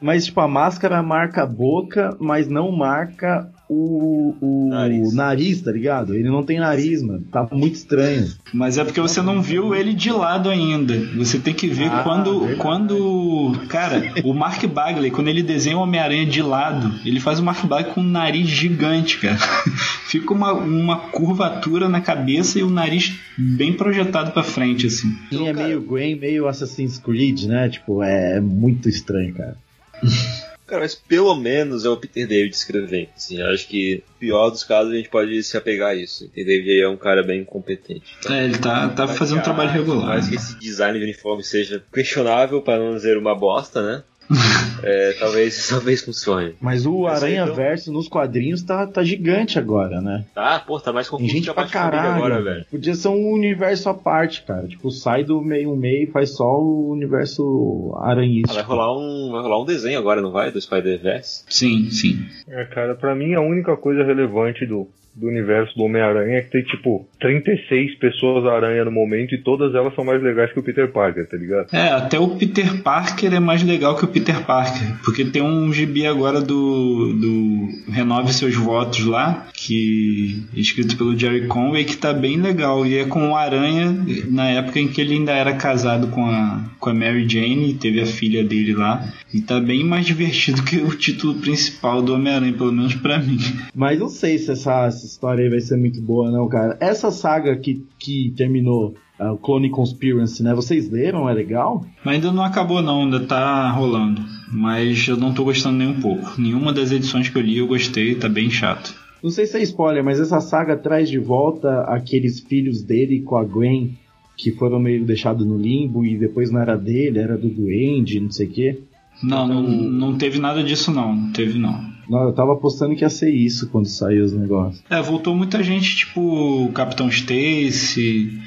Mas, 0.00 0.26
tipo, 0.26 0.40
a 0.40 0.48
máscara 0.48 1.02
marca 1.02 1.44
a 1.44 1.46
boca, 1.46 2.16
mas 2.20 2.46
não 2.48 2.70
marca 2.70 3.50
o, 3.68 4.34
o 4.40 4.68
nariz. 4.68 5.12
nariz. 5.14 5.60
tá 5.60 5.72
ligado? 5.72 6.14
Ele 6.14 6.28
não 6.28 6.42
tem 6.42 6.58
nariz, 6.58 7.02
mano. 7.02 7.22
Tá 7.30 7.46
muito 7.52 7.74
estranho. 7.74 8.30
Mas 8.52 8.78
é 8.78 8.84
porque 8.84 9.00
você 9.00 9.22
não 9.22 9.40
viu 9.40 9.74
ele 9.74 9.94
de 9.94 10.10
lado 10.10 10.50
ainda. 10.50 10.94
Você 11.16 11.38
tem 11.38 11.54
que 11.54 11.66
ver 11.68 11.90
ah, 11.90 12.02
quando. 12.02 12.56
quando. 12.58 13.52
Cara, 13.68 14.12
o 14.22 14.34
Mark 14.34 14.64
Bagley, 14.66 15.10
quando 15.10 15.28
ele 15.28 15.42
desenha 15.42 15.76
o 15.76 15.80
Homem-Aranha 15.80 16.26
de 16.26 16.42
lado, 16.42 16.94
ele 17.04 17.20
faz 17.20 17.38
o 17.38 17.42
Mark 17.42 17.64
Bagley 17.64 17.92
com 17.92 18.00
um 18.00 18.04
nariz 18.04 18.48
gigante, 18.48 19.18
cara. 19.18 19.38
Fica 20.06 20.32
uma, 20.32 20.52
uma 20.52 20.96
curvatura 20.96 21.88
na 21.88 22.00
cabeça 22.00 22.58
e 22.58 22.62
o 22.62 22.70
nariz 22.70 23.14
bem 23.36 23.72
projetado 23.72 24.30
para 24.32 24.42
frente, 24.42 24.86
assim. 24.86 25.16
Sim, 25.30 25.48
é 25.48 25.52
meio 25.52 25.80
Gwen, 25.82 26.16
meio 26.16 26.46
Assassin's 26.46 26.98
Creed, 26.98 27.44
né? 27.44 27.68
Tipo, 27.68 28.02
é 28.02 28.40
muito 28.40 28.88
estranho, 28.88 29.34
cara. 29.34 29.56
Cara, 30.74 30.82
mas 30.82 30.94
pelo 30.96 31.36
menos 31.36 31.84
é 31.84 31.88
o 31.88 31.96
Peter 31.96 32.26
David 32.26 32.52
escrevendo. 32.52 33.08
Assim, 33.16 33.40
acho 33.40 33.68
que 33.68 34.02
pior 34.18 34.50
dos 34.50 34.64
casos 34.64 34.92
a 34.92 34.96
gente 34.96 35.08
pode 35.08 35.40
se 35.44 35.56
apegar 35.56 35.90
a 35.90 35.94
isso. 35.94 36.24
O 36.24 36.28
Peter 36.28 36.46
David 36.46 36.82
é 36.82 36.88
um 36.88 36.96
cara 36.96 37.22
bem 37.22 37.44
competente. 37.44 38.16
Então, 38.18 38.34
é, 38.34 38.44
ele 38.44 38.58
tá, 38.58 38.88
tá 38.88 39.06
fazendo 39.06 39.38
um 39.38 39.42
trabalho 39.42 39.70
regular. 39.70 40.08
Mas 40.08 40.28
que 40.28 40.34
esse 40.34 40.58
design 40.58 40.98
de 40.98 41.04
uniforme 41.04 41.44
seja 41.44 41.80
questionável, 41.92 42.60
para 42.60 42.80
não 42.80 42.96
dizer 42.96 43.16
uma 43.16 43.36
bosta, 43.36 43.82
né? 43.82 44.02
é, 44.82 45.12
talvez, 45.18 45.68
talvez 45.68 46.02
funcione. 46.02 46.54
Mas 46.60 46.86
o 46.86 47.06
Aranha 47.06 47.42
então... 47.44 47.54
Verso 47.54 47.92
nos 47.92 48.08
quadrinhos 48.08 48.62
tá, 48.62 48.86
tá 48.86 49.02
gigante 49.02 49.58
agora, 49.58 50.00
né? 50.00 50.24
Tá, 50.34 50.58
pô, 50.60 50.80
tá 50.80 50.92
mais 50.92 51.08
confuso 51.08 51.30
Tem 51.30 51.42
gente 51.42 51.52
pra 51.52 51.66
caralho. 51.66 52.14
Agora, 52.14 52.42
velho. 52.42 52.64
Podia 52.70 52.94
ser 52.94 53.08
um 53.08 53.32
universo 53.32 53.88
à 53.88 53.94
parte, 53.94 54.42
cara. 54.42 54.66
Tipo, 54.66 54.90
sai 54.90 55.24
do 55.24 55.40
meio 55.40 55.76
meio 55.76 56.04
e 56.04 56.10
faz 56.10 56.36
só 56.36 56.58
o 56.58 56.90
universo 56.90 57.96
aranhista. 58.00 58.52
Ah, 58.52 58.54
vai 58.54 58.64
rolar 58.64 58.96
um, 58.96 59.30
vai 59.32 59.42
rolar 59.42 59.60
um 59.60 59.64
desenho 59.64 59.98
agora, 59.98 60.20
não 60.20 60.30
vai? 60.30 60.50
Do 60.50 60.60
Spider-Verse? 60.60 61.44
Sim, 61.48 61.90
sim. 61.90 62.26
É, 62.48 62.64
cara, 62.64 62.94
pra 62.94 63.14
mim 63.14 63.34
a 63.34 63.40
única 63.40 63.76
coisa 63.76 64.04
relevante 64.04 64.66
do 64.66 64.88
do 65.14 65.28
universo 65.28 65.76
do 65.76 65.84
Homem-Aranha 65.84 66.38
é 66.38 66.42
que 66.42 66.50
tem, 66.50 66.62
tipo, 66.62 67.06
36 67.20 67.98
pessoas 67.98 68.44
aranha 68.46 68.84
no 68.84 68.90
momento 68.90 69.34
e 69.34 69.38
todas 69.38 69.74
elas 69.74 69.94
são 69.94 70.04
mais 70.04 70.22
legais 70.22 70.52
que 70.52 70.58
o 70.58 70.62
Peter 70.62 70.90
Parker, 70.90 71.28
tá 71.28 71.36
ligado? 71.36 71.68
É, 71.72 71.90
até 71.90 72.18
o 72.18 72.28
Peter 72.30 72.82
Parker 72.82 73.32
é 73.32 73.40
mais 73.40 73.62
legal 73.62 73.96
que 73.96 74.04
o 74.04 74.08
Peter 74.08 74.44
Parker. 74.44 74.98
Porque 75.04 75.24
tem 75.24 75.42
um 75.42 75.72
gibi 75.72 76.06
agora 76.06 76.40
do, 76.40 77.12
do 77.12 77.92
Renove 77.92 78.32
Seus 78.32 78.56
Votos 78.56 79.04
lá, 79.04 79.46
que 79.52 80.44
é 80.54 80.60
escrito 80.60 80.96
pelo 80.96 81.16
Jerry 81.16 81.46
Conway, 81.46 81.84
que 81.84 81.96
tá 81.96 82.12
bem 82.12 82.40
legal. 82.40 82.84
E 82.84 82.98
é 82.98 83.04
com 83.04 83.30
o 83.30 83.36
Aranha 83.36 83.96
na 84.28 84.50
época 84.50 84.80
em 84.80 84.88
que 84.88 85.00
ele 85.00 85.14
ainda 85.14 85.32
era 85.32 85.54
casado 85.54 86.08
com 86.08 86.26
a, 86.26 86.60
com 86.80 86.90
a 86.90 86.94
Mary 86.94 87.28
Jane 87.28 87.70
e 87.70 87.74
teve 87.74 88.00
a 88.00 88.06
filha 88.06 88.42
dele 88.42 88.74
lá. 88.74 89.08
E 89.32 89.40
tá 89.40 89.60
bem 89.60 89.84
mais 89.84 90.06
divertido 90.06 90.62
que 90.62 90.76
o 90.76 90.90
título 90.90 91.34
principal 91.34 92.02
do 92.02 92.14
Homem-Aranha, 92.14 92.52
pelo 92.52 92.72
menos 92.72 92.94
para 92.94 93.18
mim. 93.18 93.38
Mas 93.74 93.98
não 93.98 94.08
sei 94.08 94.38
se 94.38 94.50
essa 94.50 94.72
essa 95.04 95.06
história 95.06 95.44
aí 95.44 95.50
vai 95.50 95.60
ser 95.60 95.76
muito 95.76 96.00
boa, 96.00 96.30
não, 96.30 96.48
cara. 96.48 96.76
Essa 96.80 97.10
saga 97.10 97.54
que, 97.56 97.86
que 97.98 98.32
terminou, 98.36 98.94
uh, 99.20 99.32
o 99.32 99.38
Clone 99.38 99.68
Conspiracy, 99.68 100.42
né? 100.42 100.54
Vocês 100.54 100.90
leram? 100.90 101.28
É 101.28 101.34
legal? 101.34 101.84
Mas 102.02 102.16
ainda 102.16 102.32
não 102.32 102.42
acabou, 102.42 102.82
não, 102.82 103.02
ainda 103.02 103.20
tá 103.20 103.70
rolando. 103.70 104.22
Mas 104.50 105.06
eu 105.06 105.16
não 105.16 105.34
tô 105.34 105.44
gostando 105.44 105.78
nem 105.78 105.88
um 105.88 106.00
pouco. 106.00 106.40
Nenhuma 106.40 106.72
das 106.72 106.90
edições 106.90 107.28
que 107.28 107.36
eu 107.36 107.42
li 107.42 107.58
eu 107.58 107.66
gostei, 107.66 108.14
tá 108.14 108.28
bem 108.28 108.48
chato. 108.48 108.94
Não 109.22 109.30
sei 109.30 109.46
se 109.46 109.56
é 109.56 109.62
spoiler, 109.62 110.04
mas 110.04 110.20
essa 110.20 110.40
saga 110.40 110.76
traz 110.76 111.08
de 111.08 111.18
volta 111.18 111.82
aqueles 111.82 112.40
filhos 112.40 112.82
dele 112.82 113.20
com 113.20 113.36
a 113.36 113.44
Gwen 113.44 113.96
que 114.36 114.50
foram 114.50 114.80
meio 114.80 115.04
deixados 115.04 115.46
no 115.46 115.56
limbo 115.56 116.04
e 116.04 116.16
depois 116.18 116.50
não 116.50 116.60
era 116.60 116.76
dele, 116.76 117.20
era 117.20 117.38
do 117.38 117.48
Duende, 117.48 118.18
não 118.18 118.30
sei 118.30 118.46
o 118.48 118.50
quê. 118.50 118.80
Não, 119.22 119.46
então, 119.46 119.62
não, 119.62 119.70
não 119.70 120.18
teve 120.18 120.40
nada 120.40 120.62
disso 120.62 120.90
não, 120.90 121.14
não 121.14 121.32
teve 121.32 121.56
não. 121.58 121.93
Não, 122.08 122.24
eu 122.24 122.32
tava 122.32 122.52
apostando 122.52 122.94
que 122.94 123.04
ia 123.04 123.10
ser 123.10 123.30
isso 123.30 123.68
quando 123.68 123.86
saiu 123.86 124.24
os 124.24 124.32
negócios. 124.32 124.82
É, 124.90 125.00
voltou 125.00 125.34
muita 125.34 125.62
gente, 125.62 125.96
tipo 125.96 126.20
o 126.66 126.72
Capitão 126.72 127.08
Stacy, 127.08 128.40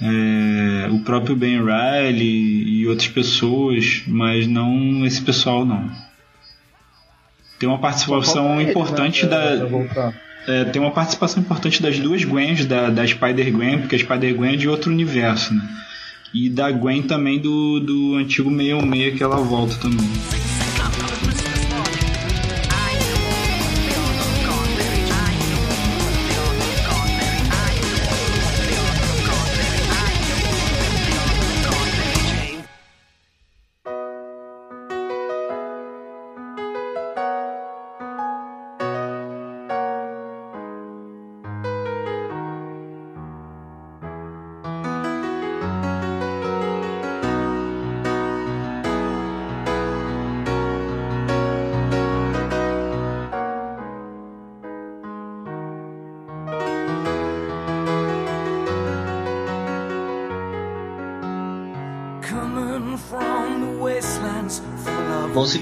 é, 0.00 0.88
o 0.90 1.00
próprio 1.00 1.36
Ben 1.36 1.58
Riley 1.58 2.80
e 2.80 2.86
outras 2.86 3.08
pessoas, 3.08 4.02
mas 4.06 4.46
não 4.46 5.04
esse 5.06 5.22
pessoal 5.22 5.64
não. 5.64 5.90
Tem 7.58 7.68
uma 7.68 7.78
participação 7.78 8.60
importante 8.60 9.24
né? 9.24 9.30
da. 9.30 10.12
É, 10.46 10.64
tem 10.64 10.82
uma 10.82 10.90
participação 10.90 11.42
importante 11.42 11.82
das 11.82 11.98
duas 11.98 12.22
Gwens, 12.22 12.66
da, 12.66 12.90
da 12.90 13.06
Spider-Gwen, 13.06 13.78
porque 13.78 13.96
a 13.96 13.98
Spider-Gwen 13.98 14.54
é 14.54 14.56
de 14.56 14.68
outro 14.68 14.92
universo, 14.92 15.54
né? 15.54 15.66
E 16.34 16.50
da 16.50 16.70
Gwen 16.70 17.02
também 17.02 17.38
do, 17.38 17.80
do 17.80 18.16
antigo 18.16 18.50
616 18.50 19.16
que 19.16 19.22
ela 19.22 19.36
volta 19.36 19.76
também. 19.76 20.53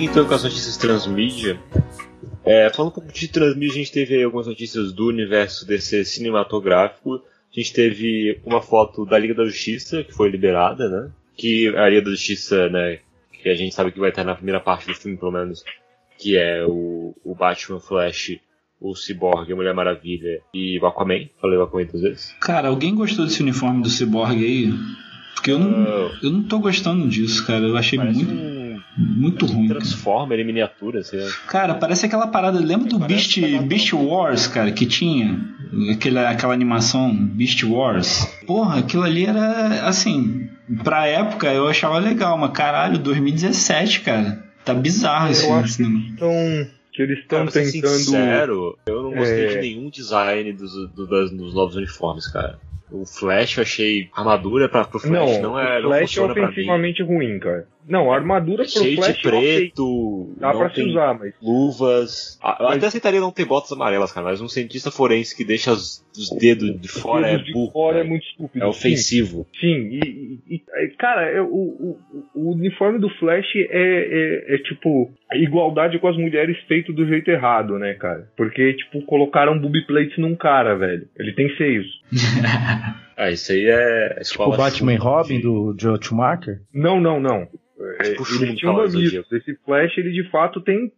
Seguir 0.02 0.10
então 0.10 0.26
com 0.26 0.34
as 0.34 0.42
notícias 0.42 0.76
transmídia. 0.76 1.60
É, 2.44 2.68
falando 2.70 2.90
um 2.90 2.94
pouco 2.94 3.12
de 3.12 3.28
transmídia, 3.28 3.74
a 3.74 3.78
gente 3.78 3.92
teve 3.92 4.22
algumas 4.22 4.46
notícias 4.46 4.92
do 4.92 5.06
universo 5.06 5.66
DC 5.66 6.04
cinematográfico. 6.04 7.14
A 7.14 7.60
gente 7.60 7.72
teve 7.72 8.40
uma 8.44 8.60
foto 8.60 9.04
da 9.04 9.18
Liga 9.18 9.34
da 9.34 9.44
Justiça, 9.44 10.02
que 10.02 10.12
foi 10.12 10.28
liberada, 10.28 10.88
né? 10.88 11.10
Que 11.36 11.68
a 11.76 11.88
Liga 11.88 12.02
da 12.02 12.10
Justiça, 12.10 12.68
né? 12.68 12.98
Que 13.32 13.48
a 13.48 13.54
gente 13.54 13.74
sabe 13.74 13.92
que 13.92 14.00
vai 14.00 14.10
estar 14.10 14.24
na 14.24 14.34
primeira 14.34 14.60
parte 14.60 14.86
do 14.88 14.94
filme, 14.94 15.16
pelo 15.16 15.32
menos, 15.32 15.62
que 16.18 16.36
é 16.36 16.64
o, 16.66 17.14
o 17.24 17.34
Batman 17.34 17.78
Flash, 17.78 18.38
o 18.80 18.96
Cyborg, 18.96 19.52
a 19.52 19.56
Mulher 19.56 19.74
Maravilha 19.74 20.40
e 20.52 20.78
o 20.80 20.86
Aquaman. 20.86 21.28
Falei 21.40 21.58
o 21.58 21.62
Aquaman 21.62 21.86
duas 21.86 22.02
vezes. 22.02 22.34
Cara, 22.40 22.68
alguém 22.68 22.94
gostou 22.94 23.24
desse 23.24 23.42
uniforme 23.42 23.82
do 23.82 23.88
Cyborg 23.88 24.44
aí? 24.44 24.72
Porque 25.34 25.50
eu 25.52 25.58
não, 25.58 25.82
uh, 25.82 26.10
eu 26.22 26.30
não 26.30 26.42
tô 26.42 26.58
gostando 26.58 27.08
disso, 27.08 27.46
cara. 27.46 27.66
Eu 27.66 27.76
achei 27.76 27.98
muito. 27.98 28.30
Um 28.30 28.61
muito 28.96 29.46
ruim. 29.46 29.68
Transformer 29.68 30.38
em 30.38 30.44
miniatura, 30.44 31.00
assim. 31.00 31.18
Cara, 31.46 31.74
parece 31.74 32.06
aquela 32.06 32.26
parada. 32.26 32.58
Lembra 32.58 32.88
do 32.88 32.98
Beast, 32.98 33.40
Beast 33.62 33.92
Wars, 33.92 34.46
cara, 34.46 34.70
que 34.72 34.86
tinha? 34.86 35.38
Aquela, 35.90 36.30
aquela 36.30 36.52
animação 36.52 37.14
Beast 37.14 37.62
Wars. 37.64 38.26
Porra, 38.46 38.80
aquilo 38.80 39.02
ali 39.02 39.26
era 39.26 39.86
assim. 39.86 40.48
Pra 40.84 41.06
época 41.06 41.52
eu 41.52 41.68
achava 41.68 41.98
legal, 41.98 42.36
mas 42.36 42.52
caralho, 42.52 42.98
2017, 42.98 44.00
cara. 44.00 44.42
Tá 44.64 44.74
bizarro 44.74 45.30
esse 45.30 45.76
filme. 45.76 46.10
Então, 46.12 46.30
que 46.92 47.02
eles 47.02 47.20
estão 47.20 47.46
tentando. 47.46 47.88
Sincero, 47.88 48.78
eu 48.86 49.02
não 49.02 49.12
gostei 49.14 49.44
é... 49.44 49.48
de 49.48 49.60
nenhum 49.60 49.88
design 49.88 50.52
dos, 50.52 50.72
do, 50.90 51.06
das, 51.06 51.30
dos 51.30 51.54
novos 51.54 51.74
uniformes, 51.74 52.28
cara. 52.28 52.58
O 52.90 53.06
Flash 53.06 53.56
eu 53.56 53.62
achei 53.62 54.10
armadura 54.14 54.68
pra, 54.68 54.84
pro 54.84 55.00
Flash 55.00 55.38
não, 55.38 55.42
não 55.42 55.58
é. 55.58 55.78
o 55.78 55.82
não 55.82 55.88
Flash 55.88 56.18
é 56.18 56.20
pra 56.20 56.34
mim. 56.34 56.42
ofensivamente 56.42 57.02
ruim, 57.02 57.38
cara. 57.38 57.66
Não, 57.88 58.12
a 58.12 58.16
armadura 58.16 58.62
pro 58.64 58.72
Cheio 58.72 58.96
Flash 58.96 59.16
de 59.18 59.26
é 59.26 59.30
preto, 59.30 60.34
Dá 60.38 60.52
não 60.52 60.58
pra 60.60 60.68
se 60.70 60.74
tem 60.76 60.90
usar, 60.90 61.18
mas. 61.18 61.34
luvas. 61.42 62.38
Eu 62.42 62.66
Mas- 62.66 62.76
até 62.78 62.86
aceitaria 62.86 63.20
não 63.20 63.32
ter 63.32 63.44
botas 63.44 63.72
amarelas, 63.72 64.12
cara, 64.12 64.26
mas 64.26 64.40
um 64.40 64.48
cientista 64.48 64.90
forense 64.90 65.36
que 65.36 65.44
deixa 65.44 65.72
os, 65.72 66.04
os 66.16 66.30
dedos 66.38 66.80
de 66.80 66.88
fora 66.88 67.26
é 67.26 67.30
Dedos 67.32 67.46
de 67.46 67.52
burro. 67.52 67.72
fora 67.72 67.96
é 67.96 68.00
cara. 68.00 68.08
muito 68.10 68.24
estúpido. 68.24 68.64
É 68.64 68.72
sim. 68.72 68.78
ofensivo. 68.78 69.46
Sim, 69.60 69.88
e, 69.90 70.40
e- 70.48 70.54
e- 70.54 70.88
cara, 70.96 71.28
é, 71.30 71.40
o, 71.40 71.46
o, 71.46 71.98
o 72.34 72.52
uniforme 72.52 72.98
do 72.98 73.08
Flash 73.18 73.46
é, 73.56 73.66
é, 73.70 74.54
é, 74.54 74.58
tipo 74.58 75.10
igualdade 75.34 75.98
com 75.98 76.08
as 76.08 76.16
mulheres 76.16 76.56
feito 76.68 76.92
do 76.92 77.06
jeito 77.06 77.30
errado, 77.30 77.78
né, 77.78 77.94
cara? 77.94 78.28
Porque, 78.36 78.74
tipo, 78.74 79.00
colocaram 79.06 79.58
booby 79.58 79.86
plates 79.86 80.18
num 80.18 80.36
cara, 80.36 80.76
velho. 80.76 81.08
Ele 81.18 81.32
tem 81.32 81.48
seios. 81.56 81.86
Ah, 83.14 83.30
isso 83.30 83.52
aí 83.52 83.66
é 83.68 84.20
Tipo 84.24 84.56
Batman 84.56 84.94
e 84.94 84.96
chunga 84.96 85.08
Robin 85.10 85.36
de- 85.36 85.42
do 85.42 85.76
Joe 85.78 85.98
Schumacher. 86.02 86.62
Não, 86.72 86.98
não, 87.00 87.20
não. 87.20 87.46
É, 88.00 88.14
Tipo 88.14 88.72
mamilos. 88.72 89.32
Esse 89.32 89.54
Flash, 89.64 89.98
ele 89.98 90.12
de 90.12 90.30
fato 90.30 90.60
tem. 90.60 90.92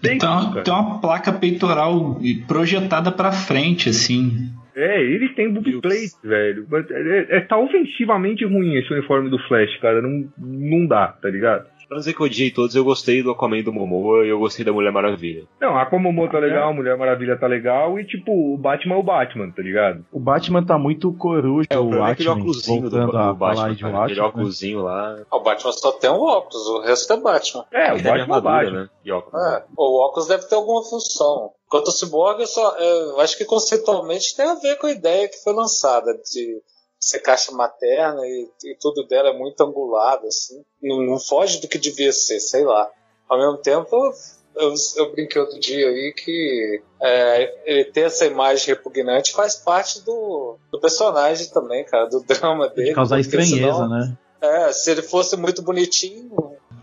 Tem, 0.00 0.16
Então, 0.16 0.62
tem 0.62 0.74
uma 0.74 1.00
placa 1.00 1.32
peitoral 1.32 2.20
projetada 2.46 3.12
pra 3.12 3.30
frente, 3.30 3.88
assim. 3.88 4.50
É, 4.74 5.00
ele 5.02 5.28
tem 5.30 5.52
booby 5.52 5.72
Meu 5.72 5.80
plate, 5.82 6.16
velho. 6.24 6.66
Mas 6.68 6.90
É, 6.90 7.36
é, 7.36 7.40
tá 7.40 7.58
ofensivamente 7.58 8.44
ruim 8.44 8.74
esse 8.76 8.92
uniforme 8.92 9.28
do 9.28 9.38
Flash, 9.46 9.78
cara. 9.80 10.00
Não, 10.00 10.28
não 10.38 10.86
dá, 10.86 11.08
tá 11.08 11.28
ligado? 11.28 11.66
Pra 11.92 11.96
não 11.96 12.00
dizer 12.00 12.14
que 12.14 12.22
eu 12.22 12.26
odiei 12.26 12.50
todos, 12.50 12.74
eu 12.74 12.84
gostei 12.84 13.22
do 13.22 13.30
Aquaman 13.30 13.62
do 13.62 13.70
Momoa 13.70 14.24
e 14.24 14.30
eu 14.30 14.38
gostei 14.38 14.64
da 14.64 14.72
Mulher 14.72 14.90
Maravilha. 14.90 15.44
Não, 15.60 15.76
a 15.76 15.82
Aquaman 15.82 16.26
tá 16.28 16.38
É. 16.38 16.40
legal, 16.40 16.70
a 16.70 16.72
Mulher 16.72 16.96
Maravilha 16.96 17.36
tá 17.38 17.46
legal 17.46 17.98
e, 18.00 18.06
tipo, 18.06 18.32
o 18.32 18.56
Batman 18.56 18.94
é 18.94 18.98
o 18.98 19.02
Batman, 19.02 19.50
tá 19.50 19.60
ligado? 19.60 20.02
O 20.10 20.18
Batman 20.18 20.64
tá 20.64 20.78
muito 20.78 21.12
coruja, 21.12 21.66
É, 21.70 21.76
o 21.78 21.82
o 21.82 21.84
problema 21.88 22.08
é 22.08 22.12
aquele 22.12 22.28
Watchmen, 22.30 22.48
óculosinho 22.48 22.80
do, 22.82 22.88
do 22.88 22.96
voltando 22.96 23.10
a 23.18 23.20
falar 23.20 23.34
Batman, 23.34 23.74
de 23.74 23.82
cara, 23.82 23.88
aquele 23.92 23.98
Watchmen. 24.00 24.16
né? 24.16 24.22
óculosinho 24.28 24.82
lá. 24.82 25.16
O 25.30 25.40
Batman 25.40 25.72
só 25.72 25.92
tem 25.92 26.10
um 26.10 26.20
óculos, 26.22 26.66
o 26.66 26.80
resto 26.80 27.12
é 27.12 27.16
Batman. 27.20 27.64
É, 27.70 27.92
o 27.92 27.94
Ele 27.96 28.02
tem 28.02 28.12
Batman 28.12 28.36
é 28.36 28.40
Batman. 28.40 28.80
né? 28.84 28.88
E 29.04 29.12
óculos. 29.12 29.42
É, 29.46 29.64
o 29.76 30.00
óculos 30.06 30.28
deve 30.28 30.46
ter 30.46 30.54
alguma 30.54 30.82
função. 30.84 31.50
Quanto 31.68 31.88
ao 31.88 31.92
Cyborg, 31.92 32.40
eu, 32.40 32.46
só, 32.46 32.74
eu 32.78 33.20
acho 33.20 33.36
que 33.36 33.44
conceitualmente 33.44 34.34
tem 34.34 34.46
a 34.46 34.54
ver 34.54 34.76
com 34.76 34.86
a 34.86 34.92
ideia 34.92 35.28
que 35.28 35.42
foi 35.44 35.52
lançada 35.52 36.12
de 36.14 36.58
ser 37.02 37.18
caixa 37.18 37.50
materna 37.50 38.20
e, 38.24 38.48
e 38.64 38.76
tudo 38.80 39.04
dela 39.06 39.30
é 39.30 39.36
muito 39.36 39.60
angulado, 39.60 40.26
assim. 40.28 40.62
Não, 40.80 41.02
não 41.02 41.18
foge 41.18 41.60
do 41.60 41.66
que 41.66 41.76
devia 41.76 42.12
ser, 42.12 42.38
sei 42.38 42.64
lá. 42.64 42.88
Ao 43.28 43.36
mesmo 43.36 43.56
tempo, 43.58 44.12
eu, 44.54 44.72
eu 44.96 45.12
brinquei 45.12 45.40
outro 45.40 45.58
dia 45.58 45.88
aí 45.88 46.14
que 46.16 46.80
é, 47.00 47.54
ele 47.66 47.84
ter 47.86 48.02
essa 48.02 48.24
imagem 48.24 48.68
repugnante 48.68 49.32
faz 49.32 49.56
parte 49.56 50.00
do, 50.04 50.56
do 50.70 50.80
personagem 50.80 51.48
também, 51.48 51.84
cara, 51.84 52.06
do 52.06 52.20
drama 52.22 52.68
dele. 52.68 52.90
De 52.90 52.94
causar 52.94 53.18
estranheza, 53.18 53.72
senão- 53.72 53.88
né? 53.88 54.16
É, 54.40 54.72
se 54.72 54.90
ele 54.90 55.02
fosse 55.02 55.36
muito 55.36 55.62
bonitinho, 55.62 56.30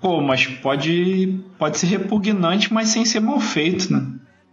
Pô, 0.01 0.21
mas 0.21 0.45
pode, 0.47 1.43
pode 1.57 1.77
ser 1.77 1.87
repugnante, 1.87 2.73
mas 2.73 2.87
sem 2.87 3.03
ser 3.03 3.19
mal 3.19 3.37
feito, 3.41 3.91
né? 3.91 3.99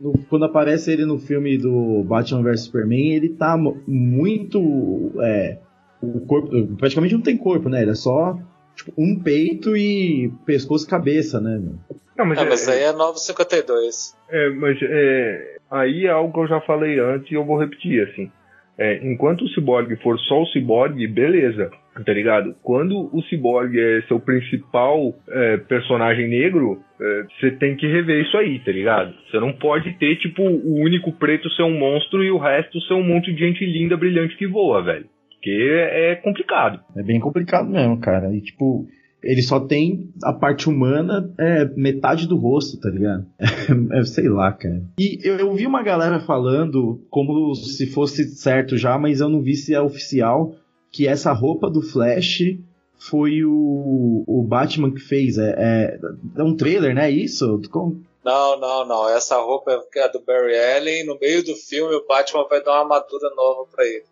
No- 0.00 0.14
quando 0.28 0.44
aparece 0.44 0.92
ele 0.92 1.04
no 1.04 1.18
filme 1.18 1.56
do 1.59 2.02
Batman 2.04 2.42
vs 2.42 2.62
Superman, 2.64 3.12
ele 3.14 3.30
tá 3.30 3.56
muito. 3.87 5.12
É, 5.22 5.59
o 6.02 6.20
corpo. 6.20 6.50
Praticamente 6.76 7.14
não 7.14 7.22
tem 7.22 7.37
corpo, 7.37 7.68
né? 7.68 7.82
Ele 7.82 7.92
é 7.92 7.94
só 7.94 8.38
tipo, 8.74 8.92
um 8.96 9.18
peito 9.18 9.76
e 9.76 10.30
pescoço 10.44 10.87
e 10.87 10.90
cabeça, 10.90 11.40
né? 11.40 11.59
meu? 11.59 11.74
Não, 12.16 12.24
mas, 12.26 12.38
é, 12.38 12.42
é, 12.42 12.48
mas 12.48 12.68
aí 12.68 12.82
é 12.82 12.92
952. 12.92 14.16
é, 14.30 14.50
mas 14.50 14.78
é, 14.82 15.56
aí 15.70 16.06
é 16.06 16.11
algo 16.11 16.32
que 16.32 16.40
eu 16.40 16.48
já 16.48 16.61
falei 16.62 16.98
antes 16.98 17.30
e 17.30 17.35
eu 17.35 17.44
vou 17.44 17.59
repetir, 17.59 18.02
assim. 18.09 18.30
É, 18.78 19.06
enquanto 19.06 19.42
o 19.42 19.48
Cyborg 19.48 19.94
for 20.02 20.18
só 20.20 20.42
o 20.42 20.46
Cyborg, 20.46 21.06
beleza, 21.09 21.70
tá 22.04 22.12
ligado? 22.12 22.54
Quando 22.62 23.09
o 23.12 23.22
Cyborg 23.22 23.78
é 23.78 24.02
seu 24.02 24.20
principal 24.20 25.14
é, 25.28 25.56
personagem 25.59 26.28
negro, 26.28 26.80
é, 27.00 27.26
você 27.38 27.50
tem 27.52 27.76
que 27.76 27.87
rever 27.87 28.24
isso 28.24 28.37
aí, 28.37 28.59
tá 28.61 28.72
ligado? 28.72 29.14
Você 29.30 29.38
não 29.38 29.52
pode 29.52 29.92
ter, 29.98 30.16
tipo, 30.16 30.42
o 30.42 30.80
único 30.80 31.12
preto 31.12 31.48
ser 31.50 31.62
um 31.62 31.78
monstro 31.78 32.22
e 32.22 32.30
o 32.30 32.38
resto 32.38 32.80
ser 32.82 32.94
um 32.94 33.06
monte 33.06 33.32
de 33.32 33.38
gente 33.38 33.64
linda, 33.64 33.96
brilhante 33.96 34.37
que 34.37 34.46
voa, 34.46 34.82
velho. 34.82 35.06
Porque 35.30 35.50
é 35.50 36.12
é 36.12 36.14
complicado. 36.16 36.80
É 36.96 37.02
bem 37.02 37.20
complicado 37.20 37.68
mesmo, 37.68 38.00
cara. 38.00 38.35
E 38.35 38.40
tipo, 38.40 38.87
ele 39.22 39.42
só 39.42 39.61
tem 39.61 40.11
a 40.22 40.32
parte 40.32 40.68
humana, 40.68 41.32
é 41.38 41.64
metade 41.76 42.28
do 42.28 42.37
rosto, 42.37 42.80
tá 42.80 42.88
ligado? 42.88 43.26
É, 43.92 44.02
sei 44.04 44.28
lá, 44.28 44.52
cara. 44.52 44.82
E 44.98 45.18
eu, 45.28 45.38
eu 45.38 45.54
vi 45.54 45.66
uma 45.66 45.82
galera 45.82 46.20
falando 46.20 47.00
como 47.11 47.52
se 47.54 47.92
fosse 47.92 48.24
certo 48.37 48.76
já, 48.76 48.96
mas 48.96 49.20
eu 49.20 49.28
não 49.28 49.42
vi 49.42 49.54
se 49.54 49.74
é 49.74 49.80
oficial 49.80 50.54
que 50.96 51.06
essa 51.06 51.32
roupa 51.32 51.68
do 51.70 51.82
Flash 51.82 52.40
foi 52.98 53.44
o, 53.44 54.24
o 54.26 54.42
Batman 54.42 54.90
que 54.92 55.00
fez. 55.00 55.37
É, 55.38 55.54
é, 55.59 55.98
é 56.38 56.42
um 56.42 56.56
trailer, 56.56 56.94
né? 56.94 57.11
Isso? 57.11 57.61
Como- 57.70 58.02
Não, 58.24 58.59
não, 58.59 58.87
não. 58.87 59.09
Essa 59.09 59.37
roupa 59.40 59.72
é 59.94 60.02
a 60.02 60.09
do 60.09 60.20
Barry 60.20 60.59
Allen. 60.59 61.04
No 61.06 61.18
meio 61.20 61.44
do 61.44 61.54
filme, 61.54 61.94
o 61.94 62.06
Batman 62.06 62.46
vai 62.48 62.62
dar 62.62 62.72
uma 62.72 62.80
armadura 62.96 63.28
nova 63.37 63.66
pra 63.74 63.85
ele. 63.85 64.04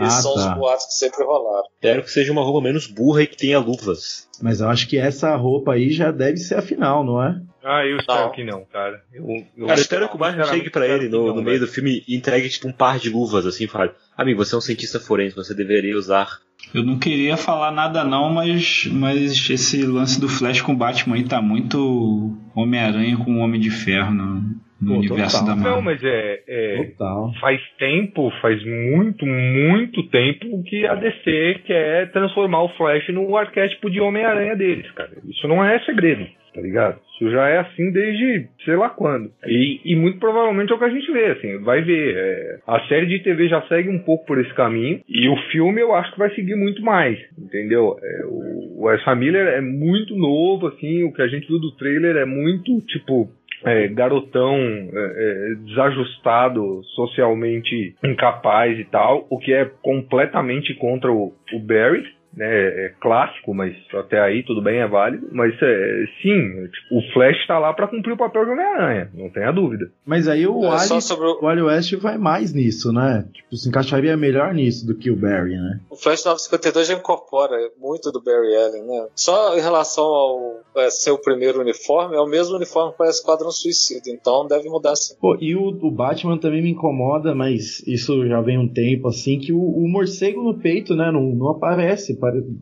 Esses 0.00 0.18
Ah, 0.18 0.22
são 0.22 0.34
tá. 0.34 0.40
os 0.52 0.58
boatos 0.58 0.86
que 0.86 0.94
sempre 0.94 1.24
rolaram. 1.24 1.66
Espero 1.74 2.02
que 2.02 2.10
seja 2.10 2.32
uma 2.32 2.42
roupa 2.42 2.60
menos 2.62 2.86
burra 2.86 3.22
e 3.22 3.26
que 3.26 3.36
tenha 3.36 3.58
luvas. 3.58 4.26
Mas 4.40 4.60
eu 4.60 4.68
acho 4.68 4.88
que 4.88 4.96
essa 4.96 5.34
roupa 5.36 5.72
aí 5.74 5.90
já 5.90 6.10
deve 6.10 6.38
ser 6.38 6.54
a 6.56 6.62
final, 6.62 7.04
não 7.04 7.22
é? 7.22 7.40
Ah, 7.64 7.86
eu 7.86 7.96
espero 7.96 8.22
Não. 8.22 8.32
que 8.32 8.44
não, 8.44 8.64
cara. 8.64 9.02
Eu, 9.12 9.46
eu 9.56 9.66
Cara, 9.66 9.80
espero 9.80 10.08
que 10.08 10.14
o 10.16 10.18
Batman 10.18 10.44
chegue 10.44 10.70
pra 10.70 10.86
ele 10.86 11.08
no, 11.08 11.34
no 11.34 11.42
meio 11.42 11.60
do 11.60 11.66
do 11.66 11.72
filme 11.72 12.02
e 12.06 12.16
entregue 12.16 12.48
tipo 12.48 12.68
um 12.68 12.72
par 12.72 12.98
de 12.98 13.08
luvas, 13.08 13.46
assim, 13.46 13.64
e 13.64 13.68
fale: 13.68 13.92
Amigo, 14.16 14.44
você 14.44 14.54
é 14.54 14.58
um 14.58 14.60
cientista 14.60 14.98
forense, 14.98 15.36
você 15.36 15.54
deveria 15.54 15.96
usar. 15.96 16.40
Eu 16.72 16.82
não 16.84 16.98
queria 16.98 17.36
falar 17.36 17.70
nada 17.70 18.04
não, 18.04 18.30
mas, 18.30 18.88
mas 18.90 19.50
esse 19.50 19.82
lance 19.82 20.20
do 20.20 20.28
Flash 20.28 20.60
com 20.60 20.72
o 20.72 20.76
Batman 20.76 21.16
aí 21.16 21.24
tá 21.24 21.42
muito 21.42 22.36
Homem-Aranha 22.54 23.16
com 23.16 23.36
o 23.36 23.38
Homem 23.38 23.60
de 23.60 23.70
Ferro 23.70 24.12
no, 24.12 24.54
no 24.82 24.94
Pô, 24.94 24.98
universo 24.98 25.38
total. 25.40 25.56
da 25.56 25.62
Não, 25.62 25.62
Marvel. 25.62 25.82
mas 25.82 26.04
é, 26.04 26.42
é, 26.48 26.84
Total. 26.84 27.32
faz 27.40 27.60
tempo, 27.78 28.30
faz 28.42 28.62
muito, 28.64 29.24
muito 29.24 30.02
tempo 30.08 30.62
que 30.64 30.86
a 30.86 30.94
DC 30.94 31.60
quer 31.64 32.10
transformar 32.10 32.62
o 32.64 32.68
Flash 32.70 33.08
no 33.10 33.36
arquétipo 33.36 33.90
de 33.90 34.00
Homem-Aranha 34.00 34.56
deles, 34.56 34.90
cara. 34.92 35.10
Isso 35.28 35.46
não 35.46 35.64
é 35.64 35.78
segredo, 35.80 36.26
tá 36.54 36.60
ligado? 36.60 36.98
Isso 37.14 37.30
já 37.30 37.48
é 37.48 37.58
assim 37.58 37.92
desde 37.92 38.48
sei 38.64 38.74
lá 38.76 38.90
quando. 38.90 39.30
E, 39.46 39.80
e 39.84 39.94
muito 39.96 40.18
provavelmente 40.18 40.72
é 40.72 40.74
o 40.74 40.78
que 40.78 40.84
a 40.84 40.90
gente 40.90 41.10
vê, 41.12 41.26
assim, 41.26 41.58
vai 41.62 41.82
ver. 41.82 42.16
é, 42.16 42.58
a 42.66 42.80
série 42.88 43.06
de 43.06 43.20
TV 43.20 43.48
já 43.48 43.62
segue 43.62 43.88
um 43.88 44.00
pouco 44.00 44.26
por 44.26 44.40
esse 44.40 44.52
caminho 44.54 45.00
e 45.08 45.28
o 45.28 45.36
filme 45.50 45.80
eu 45.80 45.94
acho 45.94 46.12
que 46.12 46.18
vai 46.18 46.30
seguir 46.34 46.56
muito 46.56 46.82
mais, 46.82 47.18
entendeu? 47.38 47.96
É, 48.02 48.24
o, 48.26 48.82
o 48.82 48.90
Ezra 48.90 49.14
Miller 49.14 49.46
é 49.46 49.60
muito 49.60 50.16
novo, 50.16 50.66
assim, 50.66 51.04
o 51.04 51.12
que 51.12 51.22
a 51.22 51.28
gente 51.28 51.46
viu 51.46 51.60
do 51.60 51.70
trailer 51.76 52.16
é 52.16 52.24
muito, 52.24 52.80
tipo, 52.86 53.28
é, 53.64 53.88
garotão 53.88 54.56
é, 54.56 54.90
é, 54.92 55.54
desajustado, 55.64 56.82
socialmente 56.94 57.94
incapaz 58.04 58.78
e 58.78 58.84
tal, 58.84 59.26
o 59.30 59.38
que 59.38 59.52
é 59.52 59.64
completamente 59.82 60.74
contra 60.74 61.12
o, 61.12 61.32
o 61.52 61.58
Barry. 61.60 62.04
Né, 62.34 62.46
é 62.46 62.94
clássico, 63.00 63.52
mas 63.54 63.74
até 63.94 64.18
aí 64.20 64.42
tudo 64.42 64.62
bem, 64.62 64.78
é 64.78 64.88
válido. 64.88 65.28
Mas 65.32 65.54
é, 65.60 66.04
sim, 66.22 66.66
tipo, 66.68 66.98
o 66.98 67.12
Flash 67.12 67.46
tá 67.46 67.58
lá 67.58 67.72
pra 67.72 67.88
cumprir 67.88 68.12
o 68.12 68.16
papel 68.16 68.44
de 68.44 68.50
Homem-Aranha, 68.52 69.10
não 69.14 69.30
tenha 69.30 69.52
dúvida. 69.52 69.90
Mas 70.04 70.28
aí 70.28 70.46
o 70.46 70.64
É 70.64 70.68
Ali, 70.68 71.02
sobre 71.02 71.26
o, 71.26 71.42
o 71.42 71.46
Ali 71.46 71.62
West 71.62 71.94
vai 71.96 72.16
mais 72.16 72.52
nisso, 72.52 72.92
né? 72.92 73.26
Tipo, 73.32 73.56
se 73.56 73.68
encaixaria 73.68 74.16
melhor 74.16 74.54
nisso 74.54 74.86
do 74.86 74.94
que 74.94 75.10
o 75.10 75.16
Barry, 75.16 75.56
né? 75.56 75.80
o 75.90 75.96
Flash 75.96 76.24
952 76.24 76.88
já 76.88 76.94
incorpora 76.94 77.56
muito 77.78 78.10
do 78.10 78.22
Barry 78.22 78.56
Allen, 78.56 78.82
né? 78.84 79.06
Só 79.14 79.56
em 79.56 79.60
relação 79.60 80.04
ao 80.04 80.60
é, 80.76 80.90
ser 80.90 81.10
o 81.10 81.18
primeiro 81.18 81.60
uniforme, 81.60 82.16
é 82.16 82.20
o 82.20 82.26
mesmo 82.26 82.56
uniforme 82.56 82.94
para 82.96 83.06
o 83.06 83.10
Esquadrão 83.10 83.50
Suicida, 83.50 84.08
então 84.08 84.46
deve 84.46 84.68
mudar 84.68 84.96
sim. 84.96 85.14
Pô, 85.20 85.36
e 85.40 85.54
o, 85.54 85.68
o 85.68 85.90
Batman 85.90 86.38
também 86.38 86.62
me 86.62 86.70
incomoda, 86.70 87.34
mas 87.34 87.86
isso 87.86 88.26
já 88.26 88.40
vem 88.40 88.58
um 88.58 88.68
tempo, 88.68 89.08
assim, 89.08 89.38
que 89.38 89.52
o, 89.52 89.60
o 89.60 89.88
morcego 89.88 90.42
no 90.42 90.58
peito, 90.58 90.94
né, 90.94 91.10
não, 91.10 91.22
não 91.22 91.48
aparece. 91.48 92.14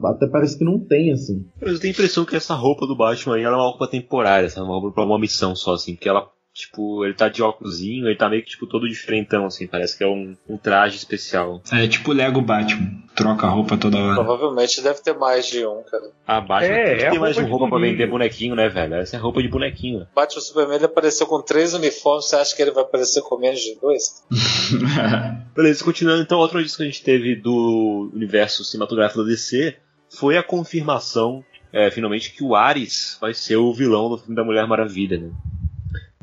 Até 0.05 0.27
parece 0.27 0.59
que 0.59 0.65
não 0.65 0.79
tem, 0.79 1.13
assim. 1.13 1.45
Eu 1.61 1.79
tenho 1.79 1.93
a 1.93 1.95
impressão 1.95 2.25
que 2.25 2.37
essa 2.37 2.55
roupa 2.55 2.87
do 2.87 2.97
Batman 2.97 3.37
aí 3.37 3.43
ela 3.43 3.57
é 3.57 3.59
uma 3.59 3.71
roupa 3.71 3.87
temporária, 3.87 4.47
essa 4.47 4.63
uma 4.63 4.75
roupa 4.75 4.93
pra 4.93 5.05
uma 5.05 5.19
missão 5.19 5.55
só, 5.55 5.75
assim, 5.75 5.95
porque 5.95 6.09
ela, 6.09 6.29
tipo, 6.53 7.05
ele 7.05 7.15
tá 7.15 7.29
de 7.29 7.43
óculosinho, 7.43 8.07
ele 8.07 8.17
tá 8.17 8.29
meio 8.29 8.43
que, 8.43 8.51
tipo, 8.51 8.67
todo 8.67 8.89
diferentão, 8.89 9.47
assim, 9.47 9.67
parece 9.67 9.97
que 9.97 10.05
é 10.05 10.07
um, 10.07 10.37
um 10.49 10.57
traje 10.57 10.97
especial. 10.97 11.63
É 11.73 11.87
tipo 11.87 12.11
o 12.11 12.15
Lego 12.15 12.41
Batman, 12.41 12.91
troca 13.15 13.47
a 13.47 13.51
roupa 13.51 13.77
toda 13.77 13.97
hora. 13.99 14.15
Provavelmente 14.15 14.83
deve 14.83 15.01
ter 15.01 15.15
mais 15.15 15.47
de 15.47 15.65
um, 15.65 15.83
cara. 15.83 16.11
A 16.27 16.41
Batman 16.41 16.75
É, 16.75 16.97
tem 16.97 17.17
é 17.17 17.19
mais 17.19 17.37
roupa 17.37 17.45
de 17.45 17.51
roupa 17.51 17.69
pra 17.69 17.79
vender 17.79 18.07
bonequinho, 18.09 18.55
né, 18.55 18.69
velho? 18.69 18.95
Essa 18.95 19.17
é 19.17 19.19
a 19.19 19.23
roupa 19.23 19.43
de 19.43 19.49
bonequinho. 19.49 20.07
Batman 20.15 20.41
Superman 20.41 20.77
ele 20.77 20.87
apareceu 20.87 21.27
com 21.27 21.41
três 21.41 21.73
uniformes, 21.75 22.27
você 22.27 22.37
acha 22.37 22.57
que 22.57 22.63
ele 22.63 22.73
vai 22.73 22.83
aparecer 22.83 23.23
com 23.23 23.39
menos 23.39 23.61
de 23.61 23.79
dois? 23.81 24.25
Beleza, 25.55 25.85
continuando 25.85 26.23
então, 26.23 26.39
outra 26.39 26.59
notícia 26.59 26.79
que 26.79 26.83
a 26.83 26.87
gente 26.87 27.03
teve 27.03 27.37
do 27.37 28.11
universo 28.15 28.65
cinematográfico 28.65 29.23
da 29.23 29.29
DC 29.29 29.77
foi 30.11 30.37
a 30.37 30.43
confirmação, 30.43 31.45
é, 31.73 31.91
finalmente, 31.91 32.33
que 32.33 32.43
o 32.43 32.57
Ares 32.57 33.17
vai 33.21 33.33
ser 33.33 33.57
o 33.57 33.73
vilão 33.73 34.09
do 34.09 34.19
filme 34.19 34.35
da 34.35 34.43
Mulher 34.45 34.67
Maravilha, 34.67 35.19
né? 35.19 35.31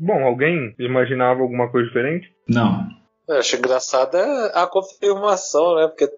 Bom, 0.00 0.24
alguém 0.24 0.74
imaginava 0.78 1.40
alguma 1.40 1.70
coisa 1.70 1.88
diferente? 1.88 2.32
Não. 2.48 2.86
Eu 3.28 3.36
acho 3.36 3.56
engraçado 3.56 4.16
é 4.16 4.52
a 4.54 4.66
confirmação, 4.66 5.76
né? 5.76 5.88
Porque 5.88 6.08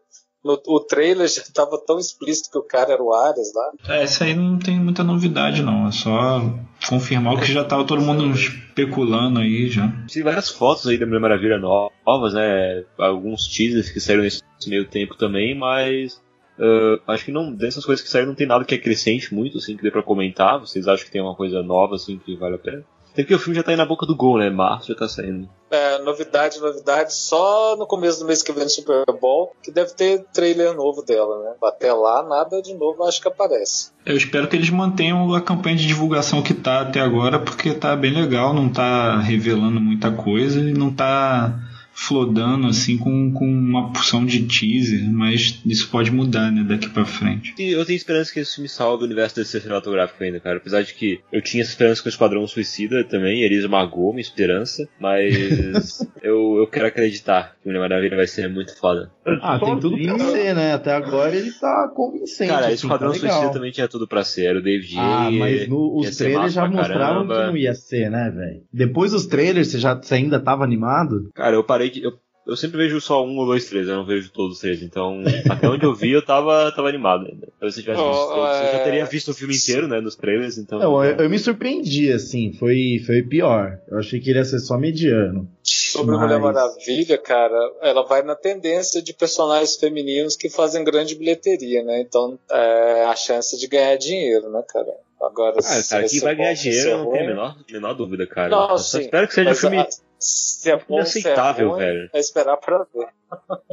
no, 0.45 0.61
o 0.67 0.81
trailer 0.81 1.29
já 1.29 1.43
tava 1.53 1.79
tão 1.85 1.99
explícito 1.99 2.51
que 2.51 2.59
o 2.59 2.63
cara 2.63 2.93
era 2.93 3.03
o 3.03 3.13
Ares 3.13 3.53
lá. 3.55 3.95
É, 3.95 4.05
isso 4.05 4.23
aí 4.23 4.35
não 4.35 4.59
tem 4.59 4.79
muita 4.79 5.03
novidade, 5.03 5.63
não. 5.63 5.89
É 5.89 5.93
só 5.93 6.43
confirmar 6.89 7.35
o 7.35 7.41
que 7.41 7.53
já 7.53 7.65
tava 7.65 7.85
todo 7.85 8.03
mundo 8.03 8.31
especulando 8.31 9.41
aí 9.41 9.69
já. 9.69 9.93
Tem 10.13 10.23
várias 10.23 10.49
fotos 10.49 10.87
aí 10.87 10.99
da 10.99 11.07
Mulher 11.07 11.21
Maravilha 11.21 11.59
novas, 11.59 12.35
né? 12.35 12.85
Alguns 12.99 13.49
teasers 13.49 13.91
que 13.91 14.01
saíram 14.01 14.23
nesse 14.23 14.43
meio 14.67 14.87
tempo 14.89 15.17
também, 15.17 15.57
mas. 15.57 16.21
Uh, 16.59 17.01
acho 17.07 17.25
que 17.25 17.33
não 17.33 17.55
dessas 17.55 17.87
coisas 17.87 18.05
que 18.05 18.11
saíram 18.11 18.29
não 18.29 18.35
tem 18.35 18.47
nada 18.47 18.67
que 18.67 18.75
acrescente 18.75 19.35
muito, 19.35 19.57
assim, 19.57 19.77
que 19.77 19.83
dê 19.83 19.91
pra 19.91 20.03
comentar. 20.03 20.61
Vocês 20.61 20.87
acham 20.87 21.07
que 21.07 21.11
tem 21.11 21.23
uma 21.23 21.35
coisa 21.35 21.63
nova, 21.63 21.95
assim, 21.95 22.19
que 22.19 22.37
vale 22.37 22.57
a 22.57 22.59
pena? 22.59 22.85
Até 23.13 23.25
que 23.25 23.35
o 23.35 23.39
filme 23.39 23.57
já 23.57 23.63
tá 23.63 23.71
aí 23.71 23.77
na 23.77 23.85
boca 23.85 24.07
do 24.07 24.17
gol, 24.17 24.39
né? 24.39 24.51
Março 24.51 24.89
já 24.89 24.95
tá 24.95 25.09
saindo. 25.09 25.49
É, 25.71 25.99
novidade, 25.99 26.61
novidade, 26.61 27.15
só 27.15 27.77
no 27.77 27.87
começo 27.87 28.21
do 28.21 28.27
mês 28.27 28.43
que 28.43 28.53
vem 28.53 28.65
no 28.65 28.71
Super 28.71 29.05
Bowl, 29.21 29.55
que 29.63 29.71
deve 29.71 29.93
ter 29.95 30.25
trailer 30.33 30.75
novo 30.75 31.03
dela, 31.03 31.43
né? 31.45 31.53
Até 31.63 31.93
lá, 31.93 32.23
nada 32.23 32.61
de 32.61 32.75
novo 32.75 33.05
acho 33.05 33.21
que 33.21 33.29
aparece. 33.29 33.91
Eu 34.05 34.17
espero 34.17 34.49
que 34.49 34.57
eles 34.57 34.71
mantenham 34.71 35.33
a 35.35 35.41
campanha 35.41 35.77
de 35.77 35.87
divulgação 35.87 36.43
que 36.43 36.55
tá 36.55 36.81
até 36.81 37.01
agora, 37.01 37.39
porque 37.39 37.73
tá 37.73 37.95
bem 37.95 38.13
legal, 38.13 38.53
não 38.53 38.69
tá 38.69 39.19
revelando 39.19 39.81
muita 39.81 40.11
coisa 40.11 40.59
e 40.59 40.73
não 40.73 40.93
tá 40.93 41.57
flodando 42.01 42.67
assim 42.67 42.97
com, 42.97 43.31
com 43.31 43.47
uma 43.47 43.93
porção 43.93 44.25
de 44.25 44.47
teaser, 44.47 45.13
mas 45.13 45.61
isso 45.67 45.91
pode 45.91 46.11
mudar, 46.11 46.51
né, 46.51 46.65
daqui 46.67 46.89
pra 46.89 47.05
frente. 47.05 47.55
E 47.59 47.73
eu 47.73 47.85
tenho 47.85 47.99
esperança 47.99 48.33
que 48.33 48.41
esse 48.41 48.55
filme 48.55 48.71
salve 48.71 49.03
o 49.03 49.07
universo 49.07 49.37
desse 49.37 49.61
cinematográfico 49.61 50.25
ainda, 50.25 50.41
cara. 50.41 50.57
Apesar 50.57 50.83
de 50.83 50.95
que 50.95 51.21
eu 51.31 51.43
tinha 51.43 51.63
esperança 51.63 52.03
com 52.03 52.09
o 52.09 52.11
Esquadrão 52.11 52.47
Suicida 52.47 53.05
também, 53.05 53.43
ele 53.43 53.55
esmagou 53.55 54.15
minha 54.15 54.23
esperança, 54.23 54.89
mas 54.99 56.01
eu, 56.23 56.57
eu 56.57 56.67
quero 56.67 56.87
acreditar 56.87 57.57
que 57.61 57.69
o 57.69 57.69
Mulher 57.69 57.81
Maravilha 57.81 58.17
vai 58.17 58.27
ser 58.27 58.49
muito 58.49 58.75
foda. 58.79 59.13
Ah, 59.43 59.59
tem 59.59 59.79
tudo 59.79 59.97
pra 60.03 60.19
ser, 60.19 60.55
né? 60.55 60.73
Até 60.75 60.95
agora 60.95 61.35
ele 61.35 61.53
tá 61.53 61.91
convincente. 61.95 62.49
Cara, 62.49 62.67
assim, 62.67 62.75
Esquadrão 62.75 63.13
tá 63.13 63.19
Suicida 63.19 63.51
também 63.53 63.71
tinha 63.71 63.89
tudo 63.89 64.07
pra 64.09 64.25
ser, 64.25 64.47
era 64.47 64.59
o 64.59 64.63
David 64.63 64.95
Ah, 64.99 65.31
mas 65.31 65.69
no, 65.69 65.99
os 65.99 66.17
trailers 66.17 66.53
já 66.53 66.63
pra 66.63 66.71
mostraram 66.71 66.99
caramba. 67.27 67.35
que 67.35 67.47
não 67.49 67.57
ia 67.57 67.75
ser, 67.75 68.11
né, 68.11 68.31
velho? 68.31 68.63
Depois 68.73 69.13
dos 69.13 69.27
trailers, 69.27 69.69
você 69.69 69.79
já 69.79 69.95
você 69.95 70.15
ainda 70.15 70.41
tava 70.41 70.65
animado? 70.65 71.31
Cara, 71.35 71.55
eu 71.57 71.65
parei 71.65 71.91
de. 71.91 72.03
Eu, 72.03 72.13
eu 72.47 72.57
sempre 72.57 72.79
vejo 72.79 73.01
só 73.01 73.25
um 73.25 73.37
ou 73.39 73.47
dois 73.47 73.67
três, 73.69 73.87
eu 73.89 73.97
não 73.97 74.05
vejo 74.07 74.31
todos 74.33 74.55
os 74.57 74.61
três. 74.61 74.83
Então, 74.83 75.23
até 75.51 75.69
onde 75.69 75.85
eu 75.85 75.95
vi, 75.95 76.11
eu 76.13 76.25
tava, 76.25 76.73
tava 76.75 76.89
animado 76.89 77.27
ainda. 77.27 77.49
Talvez 77.59 77.75
se 77.75 77.81
eu 77.81 77.85
tivesse 77.85 78.01
Oh, 78.03 78.11
visto 78.11 78.27
todos, 78.29 78.57
eu 78.57 78.63
já 78.73 78.79
é. 78.79 78.85
teria 78.85 79.05
visto 79.05 79.29
o 79.31 79.35
filme 79.35 79.55
inteiro, 79.57 79.87
né, 79.89 80.01
nos 80.01 80.17
trailers, 80.17 80.59
então. 80.59 80.79
Não, 80.79 81.05
eu, 81.05 81.17
eu 81.17 81.31
me 81.31 81.39
surpreendi, 81.39 82.13
assim, 82.13 82.53
foi, 82.53 83.03
foi 83.07 83.23
pior. 83.23 83.79
Eu 83.89 83.99
achei 83.99 84.19
que 84.21 84.31
ele 84.31 84.39
ia 84.39 84.45
ser 84.45 84.59
só 84.61 84.77
mediano. 84.79 85.49
Sobre 85.63 86.17
Mas- 86.17 86.25
Mulher 86.25 86.41
Maravilha, 86.41 87.19
cara, 87.19 87.59
ela 87.83 88.03
vai 88.05 88.23
na 88.23 88.35
tendência 88.35 89.03
de 89.03 89.13
personagens 89.13 89.77
femininos 89.77 90.37
que 90.37 90.49
fazem 90.49 90.83
grande 90.85 91.15
bilheteria, 91.15 91.83
né? 91.83 92.01
Então, 92.01 92.39
é 92.51 93.05
a 93.05 93.15
chance 93.15 93.59
de 93.59 93.67
ganhar 93.67 93.97
dinheiro, 93.97 94.51
né, 94.51 94.63
cara? 94.69 94.93
Agora, 95.21 95.57
Ah, 95.59 95.63
se 95.63 95.91
cara, 95.91 96.01
vai 96.03 96.09
quem 96.09 96.19
ser 96.19 96.25
vai 96.25 96.35
ganhar 96.35 96.55
dinheiro 96.55 96.89
é 96.89 96.93
eu 96.93 96.99
não 96.99 97.11
tenho 97.13 97.25
a 97.25 97.27
menor, 97.29 97.57
menor 97.71 97.93
dúvida, 97.95 98.27
cara. 98.27 98.49
Não, 98.49 98.71
eu 98.71 98.79
só 98.79 98.97
sim. 98.99 99.05
espero 99.05 99.29
que 99.29 99.35
seja 99.35 99.51
um 99.51 99.55
filme 99.55 99.79
ah, 99.79 99.89
se 100.21 100.71
é 100.71 100.77
bom, 100.77 101.03
se 101.05 101.19
é 101.19 101.21
inaceitável, 101.23 101.71
ruim, 101.71 101.79
velho. 101.79 102.11
É 102.13 102.19
esperar 102.21 102.57
pra 102.59 102.85
ver. 102.95 103.07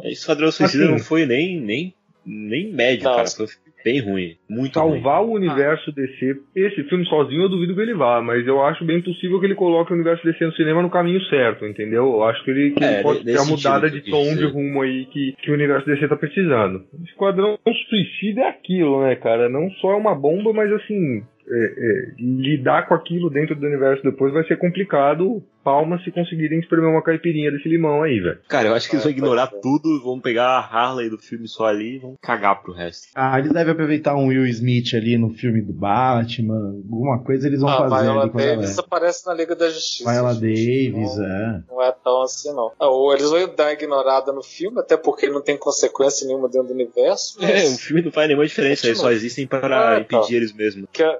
Esquadrão 0.06 0.52
Suicida 0.52 0.84
Assim- 0.86 0.92
não 0.94 1.00
foi 1.00 1.26
nem, 1.26 1.60
nem, 1.60 1.94
nem 2.26 2.72
médio, 2.72 3.04
Não. 3.06 3.16
cara. 3.16 3.28
Foi 3.28 3.46
bem 3.84 4.00
ruim. 4.02 4.36
Muito 4.50 4.80
ruim. 4.80 4.94
Salvar 5.02 5.24
o 5.24 5.32
universo 5.32 5.92
DC. 5.94 6.36
Esse 6.56 6.84
filme 6.86 7.06
sozinho 7.08 7.44
eu 7.44 7.50
duvido 7.50 7.74
que 7.74 7.80
ele 7.82 7.94
vá, 7.94 8.22
mas 8.22 8.46
eu 8.46 8.62
acho 8.64 8.84
bem 8.84 9.02
possível 9.02 9.40
que 9.40 9.46
ele 9.46 9.56
coloque 9.56 9.92
o 9.92 9.96
universo 9.96 10.24
DC 10.26 10.46
no 10.46 10.54
cinema 10.54 10.82
no 10.82 10.90
caminho 10.90 11.22
certo, 11.26 11.66
entendeu? 11.66 12.04
Eu 12.06 12.24
acho 12.24 12.44
que 12.44 12.52
ele, 12.52 12.72
que 12.72 12.84
É, 12.84 12.94
ele 12.96 13.04
pode 13.04 13.24
ter 13.24 13.38
a 13.38 13.46
mudada 13.46 13.90
de 13.90 14.02
tom, 14.02 14.36
de 14.36 14.46
rumo 14.46 14.82
aí 14.82 15.06
que, 15.06 15.34
que 15.42 15.52
o 15.52 15.54
universo 15.54 15.86
DC 15.86 16.08
tá 16.08 16.16
precisando. 16.18 16.84
Esquadrão 17.06 17.58
Suicida 17.90 18.42
é 18.42 18.50
aquilo, 18.50 19.04
né, 19.04 19.16
cara? 19.16 19.48
Não 19.50 19.70
só 19.82 19.92
é 19.94 19.96
uma 19.96 20.14
bomba, 20.16 20.52
mas 20.54 20.72
assim. 20.74 21.24
é, 21.50 21.56
é, 21.56 22.12
lidar 22.20 22.88
com 22.90 22.94
aquilo 22.94 23.30
dentro 23.30 23.56
do 23.56 23.66
universo 23.66 24.04
depois 24.04 24.34
vai 24.34 24.44
ser 24.48 24.58
complicado. 24.58 25.42
Palmas 25.68 26.02
se 26.02 26.12
conseguirem 26.12 26.60
espremer 26.60 26.90
uma 26.90 27.02
caipirinha 27.04 27.52
desse 27.52 27.68
limão 27.68 28.02
aí, 28.04 28.22
velho. 28.22 28.40
Cara, 28.48 28.70
eu 28.70 28.74
acho 28.74 28.88
que 28.90 28.96
eles 28.96 29.06
É, 29.06 29.10
vão 29.10 29.18
ignorar 29.18 29.48
pode 29.48 29.62
ser. 29.62 29.62
tudo, 29.70 30.02
vão 30.02 30.18
pegar 30.22 30.48
a 30.48 30.60
Harley 30.60 31.10
do 31.10 31.18
filme 31.18 31.46
só 31.46 31.66
ali 31.66 31.96
e 31.96 32.00
vão 32.00 32.16
cagar 32.22 32.62
pro 32.64 32.72
resto. 32.72 33.08
Ah, 33.14 33.38
eles 33.38 33.52
devem 33.52 33.74
aproveitar 33.74 34.16
um 34.16 34.28
Will 34.28 34.46
Smith 34.48 34.94
ali 34.94 35.18
no 35.18 35.30
filme 35.32 35.62
do 35.62 35.74
Batman, 35.74 36.74
alguma 36.90 37.20
coisa 37.22 37.48
eles 37.48 37.60
vão 37.60 37.70
a 37.70 37.78
fazer 37.90 37.96
Ah, 37.96 38.02
Viola 38.14 38.30
Davis 38.30 38.80
aparece 38.80 39.26
na 39.28 39.34
Liga 39.34 39.56
da 39.58 39.70
Justiça. 39.70 40.10
Viola. 40.10 40.34
Davis, 40.36 41.18
Não- 41.18 41.26
é. 41.26 41.64
Não 41.70 41.82
é 41.84 41.92
tão 41.92 42.22
assim, 42.22 42.54
não. 42.54 42.72
Ah, 42.80 42.88
Ou 42.88 43.14
eles 43.14 43.30
vão 43.30 43.54
dar 43.56 43.74
ignorada 43.74 44.32
no 44.32 44.42
filme, 44.42 44.80
até 44.80 44.96
porque 44.96 45.28
não 45.30 45.42
tem 45.42 45.58
consequência 45.58 46.26
nenhuma 46.26 46.48
dentro 46.48 46.70
do 46.70 46.74
universo. 46.74 47.38
É, 47.44 47.46
o 47.46 47.72
Mas 47.72 47.82
filme 47.82 48.02
não 48.04 48.12
faz 48.12 48.28
nenhuma 48.30 48.46
diferença, 48.48 48.86
eles 48.88 49.00
só 49.00 49.12
existem 49.12 49.46
para 49.46 49.68
Ah, 49.68 49.96
tá. 49.96 50.00
impedir 50.00 50.36
eles 50.38 50.54
mesmos. 50.54 50.88
que, 50.94 51.04
é, 51.04 51.18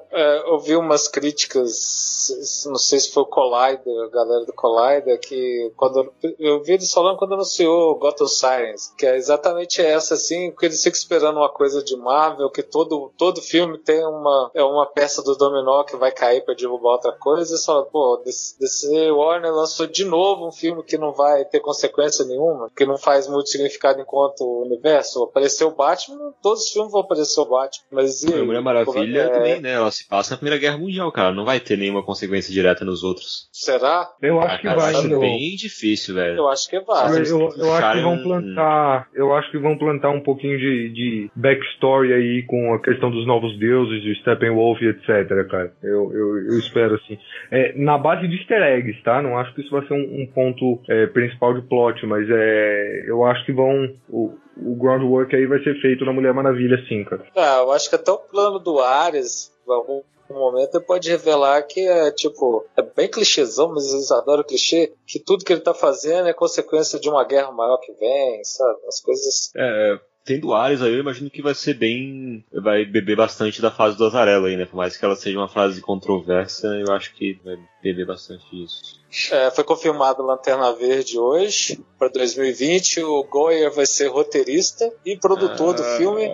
eu 0.50 0.58
vi 0.60 0.76
umas 0.78 1.08
críticas, 1.10 2.64
não 2.68 2.76
sei 2.78 3.00
se 3.00 3.12
foi 3.12 3.24
o 3.24 3.26
Collider, 3.26 3.94
a 4.06 4.10
galera 4.10 4.37
do 4.46 4.54
Collider, 4.54 5.20
que 5.20 5.72
quando 5.76 6.12
eu 6.40 6.62
vi 6.64 6.74
eles 6.74 6.92
falando 6.92 7.18
quando 7.18 7.34
anunciou 7.34 7.98
Gotham 7.98 8.28
Science, 8.28 8.96
que 8.98 9.06
é 9.06 9.16
exatamente 9.16 9.82
essa, 9.82 10.14
assim, 10.14 10.52
porque 10.52 10.68
eles 10.68 10.82
ficam 10.82 10.98
esperando 10.98 11.38
uma 11.38 11.50
coisa 11.50 11.84
de 11.84 11.96
Marvel, 11.96 12.50
que 12.50 12.64
todo, 12.64 13.12
todo 13.18 13.42
filme 13.42 13.78
tem 13.78 14.04
uma, 14.06 14.52
é 14.54 14.64
uma 14.64 14.86
peça 14.86 15.22
do 15.24 15.36
dominó 15.36 15.84
que 15.84 15.96
vai 15.96 16.12
cair 16.12 16.44
pra 16.44 16.54
derrubar 16.54 16.94
outra 16.94 17.12
coisa, 17.14 17.56
e 17.56 17.66
falam, 17.66 17.86
pô, 17.86 18.22
DC 18.26 19.12
Warner 19.12 19.54
lançou 19.54 19.88
de 19.88 20.06
novo 20.06 20.48
um 20.48 20.52
filme 20.52 20.84
que 20.84 20.98
não 20.98 21.14
vai 21.14 21.46
ter 21.46 21.60
consequência 21.60 22.26
nenhuma, 22.26 22.70
que 22.76 22.86
não 22.86 22.98
faz 22.98 23.28
muito 23.28 23.50
significado 23.50 24.00
enquanto 24.02 24.42
o 24.42 24.64
universo. 24.64 25.24
Apareceu 25.24 25.70
o 25.70 25.76
Batman, 25.76 26.34
todos 26.42 26.64
os 26.64 26.70
filmes 26.70 26.92
vão 26.92 27.02
aparecer 27.02 27.40
o 27.40 27.46
Batman, 27.46 27.86
mas 27.92 28.24
e? 28.24 28.34
Mulher 28.44 28.62
Maravilha 28.62 29.22
É, 29.22 29.30
também, 29.30 29.62
né? 29.62 29.74
Ela 29.74 29.92
se 29.92 30.08
passa 30.08 30.32
na 30.32 30.38
Primeira 30.38 30.60
Guerra 30.60 30.78
Mundial, 30.78 31.12
cara. 31.12 31.34
Não 31.34 31.46
vai 31.46 31.60
ter 31.60 31.78
nenhuma 31.78 32.04
consequência 32.04 32.54
direta 32.54 32.86
nos 32.86 33.04
outros. 33.04 33.50
Será? 33.52 34.14
Eu 34.28 34.42
Ah, 34.42 34.46
acho 34.46 34.60
que 34.62 34.68
vai, 34.68 34.76
eu 34.76 34.98
acho 35.00 35.20
bem 35.20 35.56
difícil, 35.56 36.16
velho. 36.16 36.38
Eu 36.38 36.48
acho 36.50 36.70
que 36.70 36.76
Eu, 36.76 36.86
vai. 36.86 37.10
Mas- 37.10 37.30
eu, 37.30 37.40
eu 37.58 37.74
acho 37.74 37.92
que 37.94 38.02
vão 38.02 38.18
plantar. 38.24 39.08
Eu 39.14 39.34
acho 39.36 39.52
que 39.52 39.58
vão 39.58 39.78
plantar 39.78 40.10
um 40.10 40.22
pouquinho 40.22 40.58
de, 40.58 40.90
de 40.90 41.32
backstory 41.36 42.14
aí 42.14 42.44
com 42.44 42.74
a 42.74 42.82
questão 42.82 43.10
dos 43.10 43.26
novos 43.26 43.58
deuses, 43.58 44.02
de 44.02 44.16
Steppenwolf 44.22 44.82
e 44.82 44.88
etc, 44.90 45.08
cara. 45.50 45.74
Eu, 45.82 46.12
eu, 46.14 46.38
eu 46.54 46.60
espero 46.60 46.96
assim. 46.96 47.18
É, 47.52 47.74
na 47.78 47.98
base 47.98 48.28
de 48.28 48.36
easter 48.36 48.62
eggs, 48.62 49.02
tá? 49.04 49.22
Não 49.22 49.38
acho 49.38 49.54
que 49.54 49.62
isso 49.62 49.72
vai 49.72 49.86
ser 49.88 49.94
um, 49.94 50.22
um 50.22 50.26
ponto 50.28 50.80
é, 50.90 51.08
principal 51.08 51.54
de 51.54 51.62
plot, 51.68 52.06
mas 52.06 52.28
é, 52.30 53.04
eu 53.08 53.26
acho 53.26 53.46
que 53.46 53.52
vão. 53.52 53.94
O, 54.10 54.38
o 54.60 54.76
groundwork 54.76 55.36
aí 55.36 55.46
vai 55.46 55.60
ser 55.64 55.80
feito 55.82 56.04
na 56.04 56.12
Mulher 56.12 56.34
Maravilha, 56.34 56.84
sim, 56.88 57.04
cara. 57.04 57.24
Ah, 57.36 57.60
eu 57.62 57.72
acho 57.72 57.90
que 57.90 57.96
até 57.96 58.12
o 58.12 58.18
plano 58.18 58.58
do 58.60 58.80
Ares, 58.80 59.52
em 59.64 60.02
algum 60.30 60.52
momento, 60.52 60.76
ele 60.76 60.86
pode 60.86 61.10
revelar 61.10 61.62
que 61.64 61.82
é 61.82 62.12
tipo, 62.12 62.66
é 62.76 62.82
bem 62.82 63.10
clichêzão, 63.10 63.74
mas 63.74 63.92
eles 63.92 64.12
adoram 64.12 64.44
clichê, 64.44 64.94
que 65.06 65.20
tudo 65.20 65.44
que 65.44 65.54
ele 65.54 65.62
tá 65.62 65.74
fazendo 65.74 66.28
é 66.28 66.34
consequência 66.34 67.00
de 67.00 67.10
uma 67.10 67.24
guerra 67.26 67.52
maior 67.52 67.78
que 67.78 67.92
vem, 67.94 68.44
sabe? 68.44 68.80
As 68.88 69.02
coisas. 69.02 69.52
É, 69.56 70.00
tendo 70.28 70.54
Ares 70.54 70.82
aí, 70.82 70.94
eu 70.94 71.00
imagino 71.00 71.30
que 71.30 71.42
vai 71.42 71.56
ser 71.56 71.74
bem. 71.74 72.44
Vai 72.52 72.84
beber 72.86 73.16
bastante 73.16 73.62
da 73.62 73.72
fase 73.72 73.98
do 73.98 74.06
Azarelo 74.06 74.46
aí, 74.46 74.58
né? 74.58 74.66
Por 74.66 74.76
mais 74.76 74.98
que 74.98 75.06
ela 75.06 75.16
seja 75.16 75.38
uma 75.38 75.48
fase 75.48 75.80
controversa, 75.80 76.68
eu 76.68 76.94
acho 76.94 77.16
que 77.16 77.40
vai 77.44 77.56
beber 77.88 78.06
bastante 78.06 78.44
disso. 78.52 78.98
É, 79.32 79.50
foi 79.52 79.64
confirmado 79.64 80.22
Lanterna 80.22 80.74
Verde 80.74 81.18
hoje, 81.18 81.80
para 81.98 82.10
2020. 82.10 83.04
O 83.04 83.24
Goyer 83.24 83.72
vai 83.74 83.86
ser 83.86 84.08
roteirista 84.08 84.92
e 85.06 85.18
produtor 85.18 85.74
do 85.74 85.84
filme. 85.84 86.30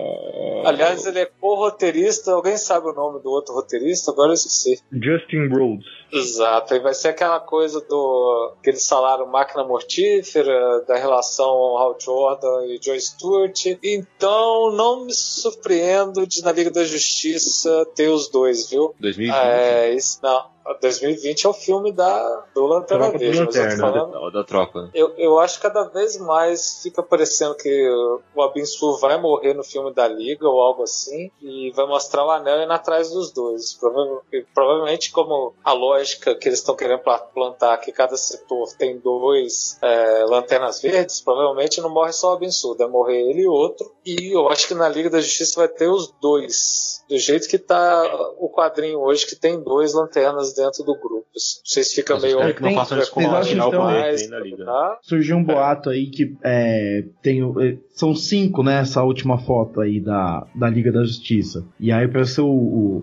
Aliás, 0.64 1.06
ele 1.06 1.20
é 1.20 1.26
co-roteirista. 1.26 2.32
Alguém 2.32 2.56
sabe 2.56 2.88
o 2.88 2.92
nome 2.92 3.22
do 3.22 3.30
outro 3.30 3.54
roteirista? 3.54 4.10
Agora 4.10 4.30
eu 4.30 4.34
esqueci. 4.34 4.82
Justin 4.92 5.48
Rhodes. 5.48 5.86
Exato, 6.12 6.74
e 6.74 6.78
vai 6.78 6.94
ser 6.94 7.08
aquela 7.08 7.40
coisa 7.40 7.80
do 7.80 8.54
que 8.62 8.70
eles 8.70 8.86
falaram 8.88 9.26
máquina 9.26 9.64
mortífera, 9.64 10.84
da 10.86 10.96
relação 10.96 11.76
Hal 11.76 11.96
Jordan 12.00 12.66
e 12.66 12.78
Joe 12.80 13.00
Stewart. 13.00 13.66
Então 13.82 14.70
não 14.72 15.04
me 15.06 15.12
surpreendo 15.12 16.24
de 16.26 16.42
na 16.42 16.52
Liga 16.52 16.70
da 16.70 16.84
Justiça 16.84 17.84
ter 17.96 18.08
os 18.08 18.28
dois, 18.28 18.70
viu? 18.70 18.94
2020. 19.00 19.34
É, 19.34 19.94
isso, 19.94 20.20
não. 20.22 20.53
2020 20.80 21.44
é 21.44 21.48
o 21.48 21.52
filme 21.52 21.92
da, 21.92 22.44
do 22.54 22.66
Lanterna 22.66 23.10
Verde, 23.18 23.38
mas 23.46 23.54
eu 23.56 23.62
tô 23.62 23.76
falando. 23.80 24.12
da, 24.12 24.30
da 24.40 24.44
troca. 24.44 24.90
Eu, 24.94 25.12
eu 25.16 25.38
acho 25.38 25.56
que 25.56 25.62
cada 25.62 25.84
vez 25.84 26.16
mais 26.18 26.80
fica 26.82 27.02
parecendo 27.02 27.54
que 27.54 27.88
o 28.34 28.42
Abinsu 28.42 28.96
vai 28.98 29.20
morrer 29.20 29.54
no 29.54 29.62
filme 29.62 29.92
da 29.92 30.08
Liga 30.08 30.48
ou 30.48 30.60
algo 30.60 30.82
assim, 30.82 31.30
e 31.42 31.70
vai 31.72 31.86
mostrar 31.86 32.24
o 32.24 32.30
anel 32.30 32.62
indo 32.62 32.72
atrás 32.72 33.10
dos 33.10 33.30
dois. 33.32 33.74
Prova- 33.74 34.22
Provavelmente, 34.54 35.10
como 35.12 35.54
a 35.64 35.72
lógica 35.72 36.34
que 36.34 36.48
eles 36.48 36.60
estão 36.60 36.74
querendo 36.76 37.00
pla- 37.00 37.18
plantar 37.18 37.76
que 37.78 37.92
cada 37.92 38.16
setor 38.16 38.68
tem 38.78 38.98
dois 38.98 39.78
é, 39.82 40.24
lanternas 40.24 40.80
verdes, 40.80 41.20
provavelmente 41.20 41.80
não 41.80 41.90
morre 41.90 42.12
só 42.12 42.30
o 42.30 42.32
Abinsu, 42.34 42.74
vai 42.76 42.86
morrer 42.88 43.20
ele 43.20 43.42
e 43.42 43.46
outro. 43.46 43.92
E 44.04 44.34
eu 44.34 44.48
acho 44.48 44.66
que 44.68 44.74
na 44.74 44.88
Liga 44.88 45.10
da 45.10 45.20
Justiça 45.20 45.60
vai 45.60 45.68
ter 45.68 45.88
os 45.88 46.12
dois. 46.20 47.03
Do 47.08 47.18
jeito 47.18 47.48
que 47.48 47.58
tá 47.58 48.02
o 48.38 48.48
quadrinho 48.48 48.98
hoje, 49.00 49.26
que 49.26 49.36
tem 49.36 49.62
dois 49.62 49.92
lanternas 49.94 50.54
dentro 50.54 50.82
do 50.84 50.94
grupo. 50.94 51.24
Não 51.34 51.40
sei 51.64 51.82
se 51.82 51.96
fica 51.96 52.14
Mas 52.14 52.22
meio. 52.22 52.36
espero 52.36 52.54
que 52.54 52.62
não 52.62 52.68
tem- 52.68 52.78
façam 52.78 52.98
isso 52.98 53.10
com 53.10 53.20
vocês 53.20 53.32
o 53.32 53.36
original 53.36 53.68
então- 53.68 53.82
mais, 53.82 54.22
que 54.22 54.28
tem 54.28 54.38
na 54.38 54.44
liga. 54.44 54.64
tá? 54.64 54.98
Surgiu 55.02 55.36
um 55.36 55.42
boato 55.44 55.90
aí 55.90 56.06
que 56.06 56.36
é, 56.44 57.04
tem, 57.22 57.40
é, 57.42 57.76
são 57.92 58.14
cinco, 58.14 58.62
né? 58.62 58.80
Essa 58.80 59.02
última 59.02 59.38
foto 59.38 59.80
aí 59.80 60.00
da, 60.00 60.46
da 60.54 60.68
Liga 60.70 60.92
da 60.92 61.02
Justiça. 61.02 61.64
E 61.80 61.90
aí 61.90 62.06
ser 62.24 62.42
o, 62.42 62.46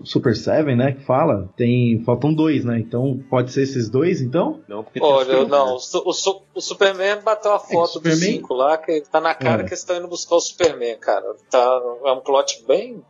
Super 0.04 0.34
Seven, 0.34 0.76
né? 0.76 0.92
Que 0.92 1.04
fala, 1.04 1.48
tem. 1.56 2.02
Faltam 2.04 2.32
dois, 2.32 2.64
né? 2.64 2.78
Então 2.78 3.20
pode 3.28 3.52
ser 3.52 3.62
esses 3.62 3.90
dois, 3.90 4.20
então? 4.22 4.60
Não, 4.66 4.82
porque 4.82 4.98
tem 4.98 5.06
Olha, 5.08 5.24
Superman, 5.26 5.48
não, 5.48 5.66
né? 5.66 5.72
o, 5.94 6.10
o 6.10 6.42
o 6.54 6.60
Superman 6.60 7.20
bateu 7.22 7.52
a 7.52 7.58
foto 7.58 7.86
do 7.88 7.92
Superman- 8.10 8.32
5 8.38 8.54
lá, 8.54 8.78
que 8.78 9.02
tá 9.10 9.20
na 9.20 9.34
cara 9.34 9.62
É. 9.62 9.64
que 9.64 9.70
eles 9.70 9.78
estão 9.80 9.96
indo 9.96 10.08
buscar 10.08 10.36
o 10.36 10.40
Superman, 10.40 10.96
cara. 10.98 11.34
Tá, 11.50 11.80
é 12.06 12.12
um 12.12 12.20
plot 12.20 12.64
bem. 12.66 13.02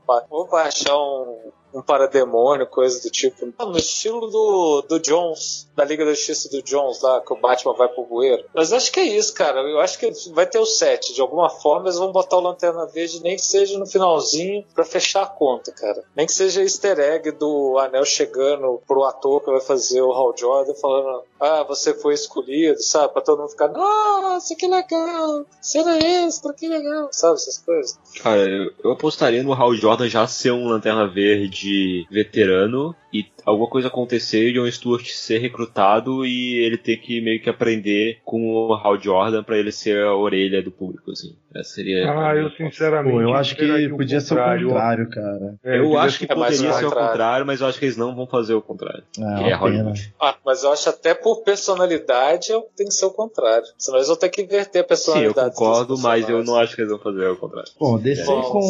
Achar 0.83 0.97
um, 0.97 1.53
um 1.75 1.83
parademônio, 1.83 2.67
coisa 2.67 3.01
do 3.03 3.11
tipo. 3.11 3.53
Não, 3.59 3.71
no 3.71 3.79
estilo 3.79 4.29
do, 4.29 4.83
do 4.83 5.01
Jones, 5.01 5.69
da 5.75 5.85
Liga 5.85 6.05
da 6.05 6.13
Justiça 6.13 6.49
do 6.51 6.63
Jones 6.63 7.01
lá, 7.01 7.21
que 7.21 7.33
o 7.33 7.37
Batman 7.37 7.75
vai 7.75 7.89
pro 7.89 8.05
bueiro. 8.05 8.45
Mas 8.55 8.73
acho 8.73 8.93
que 8.93 9.01
é 9.01 9.05
isso, 9.05 9.33
cara. 9.35 9.61
Eu 9.61 9.81
acho 9.81 9.99
que 9.99 10.11
vai 10.33 10.47
ter 10.47 10.59
o 10.59 10.67
7. 10.67 11.15
De 11.15 11.21
alguma 11.21 11.49
forma, 11.49 11.87
eles 11.87 11.99
vão 11.99 12.13
botar 12.13 12.37
o 12.37 12.41
Lanterna 12.41 12.87
Verde, 12.87 13.23
nem 13.23 13.37
que 13.37 13.43
seja 13.43 13.79
no 13.79 13.87
finalzinho, 13.87 14.65
pra 14.75 14.85
fechar 14.85 15.23
a 15.23 15.27
conta, 15.27 15.73
cara. 15.73 16.05
Nem 16.15 16.27
que 16.27 16.33
seja 16.33 16.63
easter 16.63 16.99
egg 16.99 17.31
do 17.33 17.79
Anel 17.79 18.05
chegando 18.05 18.81
pro 18.87 19.05
ator 19.05 19.41
que 19.43 19.51
vai 19.51 19.61
fazer 19.61 20.03
o 20.03 20.13
Hal 20.13 20.35
Jordan, 20.37 20.75
falando: 20.75 21.25
Ah, 21.45 21.65
você 21.65 21.93
foi 21.93 22.15
escolhido, 22.15 22.81
sabe? 22.81 23.13
Pra 23.13 23.21
todo 23.21 23.41
mundo 23.41 23.51
ficar: 23.51 23.67
Nossa, 23.67 24.55
que 24.55 24.69
legal! 24.69 25.45
Cena 25.61 25.99
extra, 25.99 26.55
que 26.55 26.69
legal! 26.69 27.09
Sabe, 27.11 27.35
essas 27.35 27.59
coisas. 27.59 27.99
Cara, 28.23 28.49
eu, 28.49 28.73
eu 28.85 28.93
apostaria 28.93 29.43
no 29.43 29.53
Hal 29.53 29.75
Jordan 29.75 30.09
já 30.09 30.25
ser 30.29 30.53
um 30.53 30.69
Lanterna 30.69 31.09
Verde 31.09 32.07
veterano 32.09 32.95
e 33.13 33.27
alguma 33.45 33.69
coisa 33.69 33.89
acontecer 33.89 34.51
e 34.51 34.53
John 34.53 34.71
Stewart 34.71 35.05
ser 35.09 35.39
recrutado 35.39 36.25
e 36.25 36.59
ele 36.59 36.79
ter 36.79 36.99
que 36.99 37.21
meio 37.21 37.43
que 37.43 37.51
aprender 37.51 38.21
com 38.25 38.55
o 38.55 38.75
Hal 38.75 39.01
Jordan 39.01 39.43
pra 39.43 39.59
ele 39.59 39.73
ser 39.73 40.05
a 40.05 40.15
orelha 40.15 40.63
do 40.63 40.71
público, 40.71 41.11
assim. 41.11 41.35
Essa 41.55 41.75
seria. 41.75 42.11
Ah, 42.11 42.35
eu 42.35 42.51
sinceramente. 42.51 43.15
Pô, 43.15 43.21
eu 43.21 43.35
acho 43.35 43.57
que 43.57 43.89
podia 43.91 44.21
ser 44.21 44.35
o 44.35 44.37
contrário, 44.37 45.11
cara. 45.11 45.55
É, 45.65 45.79
eu 45.79 45.99
acho 45.99 46.19
que 46.19 46.25
é 46.25 46.35
poderia 46.35 46.57
ser 46.57 46.67
o 46.67 46.89
contrário. 46.89 47.09
contrário, 47.11 47.47
mas 47.47 47.61
eu 47.61 47.67
acho 47.67 47.79
que 47.79 47.85
eles 47.85 47.97
não 47.97 48.15
vão 48.15 48.27
fazer 48.27 48.55
o 48.55 48.63
contrário. 48.63 49.03
É, 49.19 49.35
que 49.45 49.51
é. 49.51 49.55
Hollywood. 49.55 50.15
Ah, 50.21 50.37
mas 50.45 50.63
eu 50.65 50.73
acho 50.73 50.89
até 50.89 51.15
por 51.15 51.43
personalidade 51.43 52.51
eu 52.51 52.63
tem 52.77 52.87
que 52.87 52.95
ser 52.95 53.07
o 53.07 53.11
contrário. 53.11 53.67
Senão 53.79 53.99
eles 53.99 54.09
vão 54.09 54.17
ter 54.17 54.29
que 54.29 54.43
inverter 54.43 54.81
a 54.81 54.83
Sim, 54.83 54.85
eu 54.85 54.85
personalidade. 54.89 55.55
concordo, 55.55 55.99
mas 55.99 56.29
eu 56.29 56.43
não 56.45 56.57
acho 56.57 56.75
que 56.75 56.83
eles 56.83 56.91
vão 56.91 57.01
fazer 57.01 57.27
o 57.29 57.37
contrário. 57.37 57.71
Bom, 57.79 57.99
descer 57.99 58.27
Bom. 58.27 58.43
com, 58.43 58.61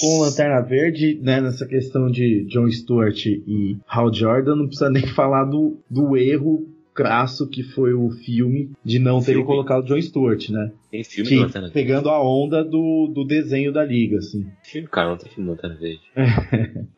com 0.00 0.20
Lanterna 0.22 0.60
Verde, 0.62 1.18
né, 1.22 1.40
nessa 1.40 1.66
questão 1.66 2.10
de 2.10 2.44
John 2.48 2.70
Stewart 2.70 3.26
e 3.26 3.76
Hal 3.86 4.12
Jordan, 4.12 4.56
não 4.56 4.66
precisa 4.66 4.90
nem 4.90 5.06
falar 5.14 5.44
do, 5.44 5.78
do 5.90 6.16
erro 6.16 6.66
crasso 6.94 7.48
que 7.48 7.62
foi 7.62 7.94
o 7.94 8.10
filme 8.10 8.70
de 8.84 8.98
não 8.98 9.18
terem 9.20 9.36
Filme. 9.36 9.46
colocado 9.46 9.84
John 9.86 10.00
Stewart, 10.00 10.48
né? 10.50 10.72
Tem 10.90 11.02
filme 11.02 11.28
Que, 11.30 11.36
do 11.36 11.42
Lanterna 11.42 11.68
Verde. 11.68 11.74
pegando 11.74 12.08
a 12.10 12.22
onda 12.22 12.62
do, 12.62 13.06
do 13.12 13.24
desenho 13.24 13.72
da 13.72 13.84
liga, 13.84 14.18
assim. 14.18 14.46
Filme, 14.62 14.88
cara, 14.88 15.10
não 15.10 15.16
tem 15.16 15.30
filme 15.30 15.48
do 15.48 15.52
Lanterna 15.56 15.76
Verde. 15.76 16.02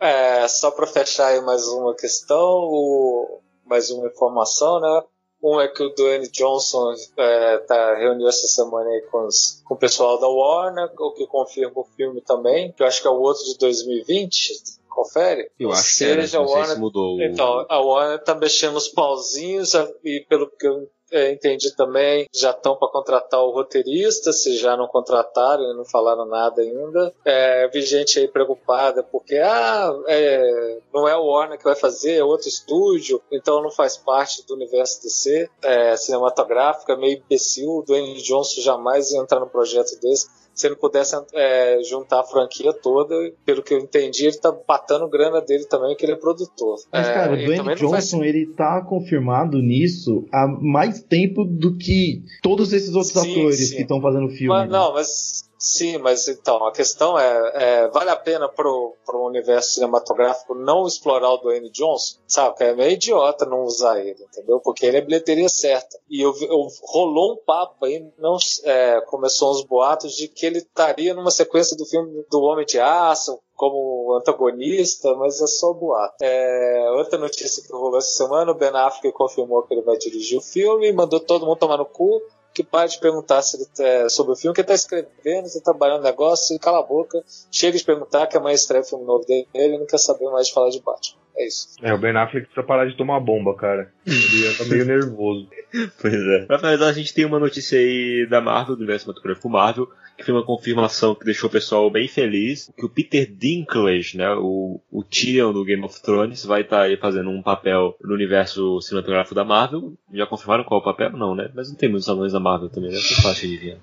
É, 0.01 0.47
só 0.49 0.71
para 0.71 0.87
fechar 0.87 1.29
aí 1.29 1.41
mais 1.41 1.67
uma 1.69 1.95
questão, 1.95 2.39
o- 2.65 3.41
mais 3.67 3.91
uma 3.91 4.07
informação, 4.09 4.81
né? 4.81 5.03
Um 5.43 5.61
é 5.61 5.69
que 5.69 5.83
o 5.83 5.91
Dwayne 5.95 6.29
Johnson 6.31 6.95
é, 7.19 7.59
tá, 7.59 7.97
reuniu 7.97 8.27
essa 8.29 8.47
semana 8.47 8.89
aí 8.89 9.03
com, 9.11 9.27
os- 9.27 9.63
com 9.65 9.75
o 9.75 9.79
pessoal 9.79 10.19
da 10.19 10.27
Warner, 10.27 10.91
o 10.99 11.13
que 11.13 11.27
confirma 11.27 11.73
o 11.77 11.85
filme 11.97 12.21
também, 12.23 12.73
que 12.73 12.83
eu 12.83 12.87
acho 12.87 13.03
que 13.03 13.07
é 13.09 13.11
o 13.11 13.21
outro 13.21 13.45
de 13.45 13.59
2020. 13.59 14.53
Confere? 14.95 15.51
Eu 15.59 15.73
acho 15.73 15.99
que 15.99 16.05
é, 16.05 16.17
né? 16.17 16.23
seja, 16.23 16.39
não 16.39 16.45
a 16.45 16.49
sei 16.49 16.57
Warner 16.57 16.75
se 16.77 16.81
mudou. 16.81 17.17
o- 17.17 17.23
Então, 17.23 17.67
a 17.69 17.81
Warner 17.81 18.23
tá 18.23 18.35
mexendo 18.35 18.77
os 18.77 18.89
pauzinhos 18.89 19.73
e 20.05 20.25
pelo 20.29 20.49
que 20.51 20.67
eu 20.67 20.89
é, 21.13 21.31
entendi 21.31 21.71
também, 21.77 22.27
já 22.35 22.51
estão 22.51 22.77
para 22.77 22.89
contratar 22.91 23.41
o 23.41 23.53
roteirista, 23.53 24.33
se 24.33 24.57
já 24.57 24.77
não 24.77 24.89
contrataram 24.89 25.63
e 25.63 25.77
não 25.77 25.85
falaram 25.85 26.25
nada 26.25 26.61
ainda. 26.61 27.15
É, 27.25 27.69
vi 27.69 27.83
gente 27.83 28.19
aí 28.19 28.27
preocupada 28.27 29.01
porque 29.05 29.37
ah, 29.37 29.93
é, 30.09 30.79
não 30.93 31.07
é 31.07 31.17
o 31.17 31.27
Warner 31.27 31.57
que 31.59 31.63
vai 31.65 31.77
fazer, 31.77 32.15
é 32.17 32.25
outro 32.25 32.49
estúdio, 32.49 33.23
então 33.31 33.63
não 33.63 33.71
faz 33.71 33.97
parte 33.97 34.45
do 34.47 34.55
universo 34.55 35.03
DC 35.03 35.49
é, 35.63 35.97
cinematográfico, 35.97 36.91
é 36.91 36.97
meio 36.97 37.19
imbecil. 37.19 37.71
O 37.71 37.83
Dwayne 37.83 38.21
Johnson 38.21 38.61
jamais 38.61 39.13
ia 39.13 39.21
entrar 39.21 39.39
num 39.39 39.49
projeto 39.49 39.97
desse 40.01 40.27
se 40.55 40.67
ele 40.67 40.77
pudesse 40.77 41.15
é, 41.35 41.79
juntar 41.83 42.21
a 42.21 42.25
franquia 42.25 42.73
toda, 42.73 43.15
pelo 43.45 43.63
que 43.63 43.75
eu 43.75 43.79
entendi, 43.79 44.27
ele 44.27 44.37
tá 44.39 44.53
batendo 44.67 45.09
grana 45.09 45.41
dele 45.41 45.65
também, 45.65 45.97
que 45.97 46.05
ele 46.05 46.13
é 46.13 46.17
produtor. 46.17 46.77
Mas, 46.93 47.09
É, 47.09 47.13
cara, 47.15 47.33
o 47.33 47.37
Dwayne 47.37 47.57
não 47.59 47.65
faz- 47.65 47.81
Johnson, 47.81 48.23
ele 48.25 48.47
tá 48.47 48.81
confirmado 48.83 49.59
nisso 49.59 50.25
há 50.33 50.47
mais 50.47 51.03
tempo 51.03 51.45
do 51.45 51.77
que 51.77 52.23
todos 52.43 52.73
esses 52.73 52.95
outros 52.95 53.13
Sim, 53.13 53.33
atores 53.33 53.69
sim. 53.69 53.77
que 53.77 53.83
estão 53.83 54.01
fazendo 54.01 54.29
filme. 54.29 54.49
Mas, 54.49 54.71
né? 54.71 54.79
não, 54.79 54.93
mas 54.93 55.44
sim, 55.59 55.99
mas 55.99 56.29
então 56.29 56.67
a 56.67 56.73
questão 56.73 57.19
é, 57.19 57.53
é, 57.55 57.89
vale 57.89 58.11
a 58.11 58.17
pena 58.17 58.49
pro, 58.49 58.95
pro 59.05 59.25
universo 59.27 59.75
cinematográfico 59.75 60.55
não 60.55 60.87
explorar 60.87 61.31
o 61.31 61.39
Dwayne 61.39 61.71
Johnson, 61.71 62.19
sabe? 62.27 62.57
É 62.65 62.75
meio 62.75 62.93
idiota 62.93 63.47
não 63.47 63.63
usar 63.65 63.99
ele, 64.01 64.23
entendeu? 64.23 64.61
Porque 64.61 64.85
ele 64.87 64.99
é 64.99 65.01
bilheteria 65.01 65.49
certa. 65.49 65.99
E 66.09 66.21
eu, 66.21 66.35
eu- 66.43 66.69
rolou 66.83 67.33
um 67.33 67.37
papo 67.37 67.85
aí, 67.85 68.07
não 68.19 68.37
é, 68.65 69.01
começou 69.03 69.53
uns 69.53 69.65
boatos 69.65 70.15
de 70.15 70.29
que 70.29 70.47
ele 70.47 70.59
estaria 70.59 71.15
numa 71.15 71.31
sequência 71.31 71.77
do 71.77 71.87
filme 71.87 72.25
do 72.31 72.43
Homem 72.43 72.67
de 72.67 72.79
Aço 72.79 73.39
como 73.57 74.13
antagonista, 74.15 75.15
mas 75.15 75.41
é 75.41 75.47
só 75.47 75.73
boato. 75.73 76.17
É, 76.21 76.91
outra 76.97 77.19
notícia 77.19 77.63
que 77.63 77.73
rolou 77.73 77.99
essa 77.99 78.11
semana, 78.11 78.51
o 78.51 78.55
Ben 78.55 78.71
Affleck 78.71 79.13
confirmou 79.13 79.63
que 79.63 79.75
ele 79.75 79.83
vai 79.83 79.97
dirigir 79.97 80.39
o 80.39 80.43
filme, 80.43 80.93
mandou 80.93 81.21
todo 81.21 81.47
mundo 81.47 81.59
tomar 81.59 81.79
no 81.79 81.87
cu, 81.87 82.21
que 82.55 82.63
para 82.63 82.87
de 82.87 82.99
perguntar 83.01 83.43
se 83.43 83.57
ele 83.57 83.67
tá- 83.77 84.09
sobre 84.09 84.33
o 84.33 84.37
filme, 84.37 84.55
que 84.55 84.61
ele 84.61 84.69
tá 84.69 84.75
escrevendo, 84.75 85.53
tá 85.53 85.61
trabalhando 85.65 85.99
no 85.99 86.05
negócio, 86.05 86.55
e 86.55 86.59
cala 86.59 86.79
a 86.79 86.83
boca, 86.83 87.23
chega 87.51 87.77
de 87.77 87.85
perguntar 87.85 88.27
que 88.29 88.37
amanhã 88.37 88.55
estreia 88.55 88.83
o 88.83 88.87
filme 88.87 89.05
novo 89.05 89.27
dele, 89.27 89.49
ele 89.53 89.79
não 89.79 89.87
quer 89.87 89.99
saber 89.99 90.31
mais 90.31 90.47
de 90.47 90.55
falar 90.55 90.71
de 90.71 90.81
Batman. 90.81 91.19
É 91.37 91.47
isso. 91.49 91.71
É, 91.83 91.93
o 91.93 91.99
Ben 91.99 92.17
Affleck 92.17 92.47
precisa 92.47 92.65
parar 92.65 92.87
de 92.87 92.97
tomar 92.97 93.19
bomba, 93.19 93.57
cara. 93.57 93.93
Ele 94.07 94.55
tá 94.57 94.65
meio 94.67 94.85
nervoso. 94.85 95.49
Pois 96.01 96.15
é. 96.15 96.47
Pra 96.47 96.57
finalizar, 96.61 96.89
a 96.89 96.93
gente 96.93 97.13
tem 97.13 97.25
uma 97.25 97.41
notícia 97.41 97.77
aí 97.77 98.25
da 98.31 98.41
Marvel, 98.41 98.77
do 98.77 98.79
universo 98.79 99.07
cinematográfico 99.07 99.49
Marvel, 99.49 99.89
que 100.17 100.25
foi 100.25 100.33
uma 100.35 100.45
confirmação 100.45 101.15
que 101.15 101.25
deixou 101.25 101.49
o 101.49 101.53
pessoal 101.53 101.91
bem 101.91 102.07
feliz, 102.09 102.71
que 102.77 102.85
o 102.87 102.89
Peter 102.89 103.31
Dinklage, 103.31 104.17
né, 104.17 104.29
o, 104.39 104.81
o 104.91 105.03
Tyrion 105.03 105.53
do 105.53 105.65
Game 105.65 105.83
of 105.85 106.01
Thrones, 106.03 106.45
vai 106.45 106.61
estar 106.63 106.83
aí 106.83 106.97
fazendo 106.97 107.31
um 107.31 107.43
papel 107.43 107.97
no 108.03 108.15
universo 108.15 108.81
cinematográfico 108.81 109.35
da 109.35 109.45
Marvel. 109.45 109.95
Já 110.13 110.27
confirmaram 110.27 110.65
qual 110.65 110.81
é 110.81 110.83
o 110.83 110.85
papel? 110.85 111.11
Não, 111.17 111.35
né? 111.35 111.51
Mas 111.55 111.69
não 111.69 111.77
tem 111.77 111.89
muitos 111.89 112.09
anões 112.09 112.33
da 112.33 112.41
Marvel 112.41 112.69
também, 112.69 112.91
né? 112.91 112.97
É 112.97 113.23
fácil 113.23 113.49
de 113.49 113.57
ver. 113.57 113.79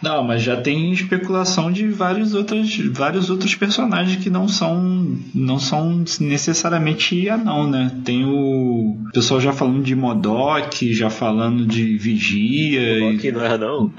Não, 0.00 0.22
mas 0.22 0.42
já 0.42 0.60
tem 0.60 0.92
especulação 0.92 1.70
de 1.70 1.88
vários 1.88 2.34
outros, 2.34 2.76
vários 2.92 3.30
outros 3.30 3.54
personagens 3.56 4.22
que 4.22 4.30
não 4.30 4.46
são, 4.48 4.80
não 5.34 5.58
são 5.58 6.04
necessariamente 6.20 7.28
anão, 7.28 7.68
né? 7.68 7.90
Tem 8.04 8.24
o 8.24 8.96
pessoal 9.12 9.40
já 9.40 9.52
falando 9.52 9.82
de 9.82 9.94
Modok, 9.94 10.92
já 10.92 11.08
falando 11.10 11.66
de 11.66 11.96
Vigia. 11.98 12.98
e- 12.98 13.16
Aqui 13.16 13.30
não 13.32 13.44
é 13.44 13.58
não? 13.58 13.92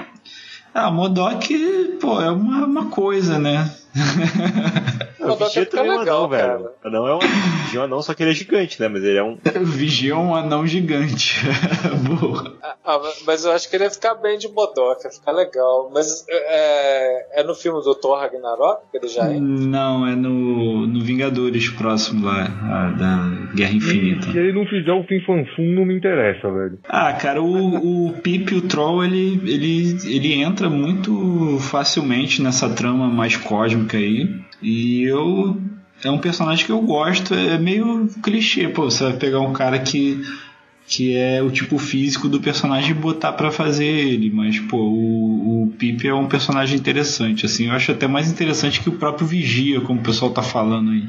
Ah, 0.73 0.89
Modok, 0.89 1.97
pô, 2.01 2.19
é 2.19 2.31
uma, 2.31 2.65
uma 2.65 2.85
coisa, 2.89 3.37
né? 3.37 3.71
O 5.23 5.27
Modok 5.29 5.45
Vigia 5.45 5.65
também 5.65 5.91
é 5.91 5.95
um 5.95 5.99
legal, 5.99 6.17
anão, 6.17 6.29
velho. 6.29 6.69
Anão 6.83 7.07
é 7.07 7.15
um, 7.15 7.19
Vigia 7.19 7.79
é 7.79 7.79
um 7.79 7.83
anão, 7.83 8.01
só 8.01 8.13
que 8.13 8.23
ele 8.23 8.31
é 8.31 8.35
gigante, 8.35 8.79
né? 8.79 8.87
Mas 8.87 9.03
ele 9.03 9.17
é 9.17 9.23
um... 9.23 9.37
O 9.63 9.65
Vigia 9.65 10.13
é 10.13 10.15
um 10.15 10.35
anão 10.35 10.65
gigante. 10.67 11.41
Boa. 12.19 12.53
Ah, 12.85 12.99
mas 13.25 13.45
eu 13.45 13.51
acho 13.51 13.69
que 13.69 13.75
ele 13.75 13.85
ia 13.85 13.89
ficar 13.89 14.15
bem 14.15 14.37
de 14.37 14.47
Modok, 14.47 15.05
ia 15.05 15.11
ficar 15.11 15.31
legal. 15.31 15.89
Mas 15.93 16.25
é, 16.29 17.41
é 17.41 17.43
no 17.43 17.55
filme 17.55 17.81
do 17.81 17.95
Thor 17.95 18.19
Ragnarok 18.19 18.83
que 18.91 18.97
ele 18.97 19.07
já 19.07 19.25
é? 19.25 19.39
Não, 19.39 20.05
é 20.05 20.15
no, 20.15 20.85
no 20.85 21.01
Vingadores 21.01 21.69
próximo 21.69 22.25
lá, 22.25 22.47
ah, 22.63 22.95
da 22.97 23.53
Guerra 23.55 23.73
Infinita. 23.73 24.31
Se 24.31 24.37
ele 24.37 24.53
não 24.53 24.65
fizer 24.65 24.91
o 24.91 25.03
Fim 25.03 25.19
Fanfum, 25.21 25.73
não 25.73 25.85
me 25.85 25.95
interessa, 25.95 26.51
velho. 26.51 26.79
Ah, 26.87 27.13
cara, 27.13 27.41
o, 27.41 28.07
o 28.07 28.13
Pip, 28.13 28.53
o 28.53 28.61
Troll, 28.61 29.03
ele, 29.03 29.39
ele, 29.45 29.97
ele 30.05 30.33
entra 30.41 30.69
muito 30.69 31.57
facilmente 31.59 32.41
nessa 32.41 32.69
trama 32.69 33.07
mais 33.07 33.37
cósmica 33.37 33.97
aí. 33.97 34.29
E 34.63 35.03
eu. 35.03 35.61
É 36.03 36.09
um 36.09 36.17
personagem 36.17 36.65
que 36.65 36.71
eu 36.71 36.81
gosto, 36.81 37.33
é 37.33 37.57
meio 37.57 38.09
clichê, 38.21 38.67
pô. 38.67 38.83
Você 38.89 39.03
vai 39.03 39.13
pegar 39.13 39.39
um 39.41 39.53
cara 39.53 39.79
que. 39.79 40.21
Que 40.85 41.15
é 41.15 41.41
o 41.41 41.49
tipo 41.49 41.77
físico 41.77 42.27
do 42.27 42.41
personagem 42.41 42.91
e 42.91 42.93
botar 42.93 43.31
pra 43.31 43.49
fazer 43.49 43.85
ele, 43.85 44.29
mas 44.29 44.59
pô, 44.59 44.77
o, 44.77 45.63
o 45.63 45.67
Pip 45.77 46.05
é 46.05 46.13
um 46.13 46.27
personagem 46.27 46.77
interessante, 46.77 47.45
assim, 47.45 47.67
eu 47.67 47.71
acho 47.71 47.93
até 47.93 48.05
mais 48.05 48.29
interessante 48.29 48.81
que 48.81 48.89
o 48.89 48.97
próprio 48.97 49.25
Vigia, 49.25 49.79
como 49.79 50.01
o 50.01 50.03
pessoal 50.03 50.31
tá 50.31 50.43
falando 50.43 50.91
aí. 50.91 51.07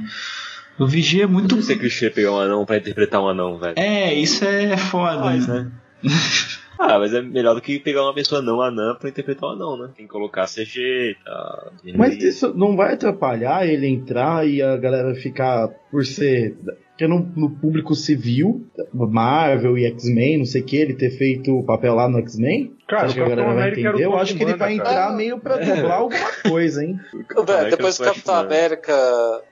O 0.79 0.87
Vigia 0.87 1.25
é 1.25 1.27
muito. 1.27 1.57
Não 1.57 1.63
sei 1.63 1.75
se 1.75 1.79
é 1.79 1.83
clichê 1.83 2.09
pegar 2.09 2.31
um 2.33 2.39
anão 2.39 2.65
pra 2.65 2.77
interpretar 2.77 3.21
um 3.21 3.29
anão, 3.29 3.59
velho. 3.59 3.75
É, 3.77 4.15
isso 4.15 4.45
é 4.45 4.77
foda, 4.77 5.23
Faz, 5.23 5.49
né? 5.49 5.67
né? 6.03 6.11
Ah, 6.79 6.99
mas 6.99 7.15
é 7.15 7.23
melhor 7.23 7.55
do 7.55 7.61
que 7.61 7.79
pegar 7.79 8.03
uma 8.03 8.15
pessoa 8.15 8.43
não 8.43 8.61
anã 8.61 8.95
pra 8.95 9.09
interpretar 9.09 9.51
um 9.51 9.53
anão, 9.53 9.77
né? 9.77 9.91
Tem 9.97 10.07
que 10.07 10.13
colocar 10.13 10.47
CG 10.47 10.81
e 10.81 11.17
tal. 11.25 11.73
Mas 11.97 12.17
isso 12.23 12.53
não 12.55 12.77
vai 12.77 12.95
atrapalhar 12.95 13.67
ele 13.67 13.87
entrar 13.87 14.47
e 14.47 14.63
a 14.63 14.77
galera 14.77 15.15
ficar 15.15 15.69
por 15.91 16.05
ser. 16.05 16.57
Porque 16.95 17.09
no, 17.09 17.29
no 17.35 17.51
público 17.51 17.93
civil, 17.93 18.65
Marvel 18.93 19.77
e 19.77 19.85
X-Men, 19.87 20.39
não 20.39 20.45
sei 20.45 20.63
o 20.63 20.65
que, 20.65 20.77
ele 20.77 20.95
ter 20.95 21.11
feito 21.11 21.51
o 21.59 21.65
papel 21.65 21.93
lá 21.95 22.09
no 22.09 22.19
X-Men? 22.21 22.73
Cara, 22.87 23.07
Acho 23.07 23.15
que 23.15 23.21
a 23.21 23.29
galera 23.29 23.55
vai 23.55 23.71
entender. 23.71 24.05
Eu 24.05 24.15
acho 24.17 24.37
que 24.37 24.43
ele 24.43 24.55
vai 24.57 24.75
entrar 24.75 25.17
meio 25.17 25.41
pra 25.41 25.57
dublar 25.57 25.99
alguma 26.01 26.31
coisa, 26.49 26.85
hein? 26.85 26.97
É, 27.49 27.71
depois 27.71 27.99
do 27.99 28.05
Capitão 28.05 28.35
América, 28.35 28.93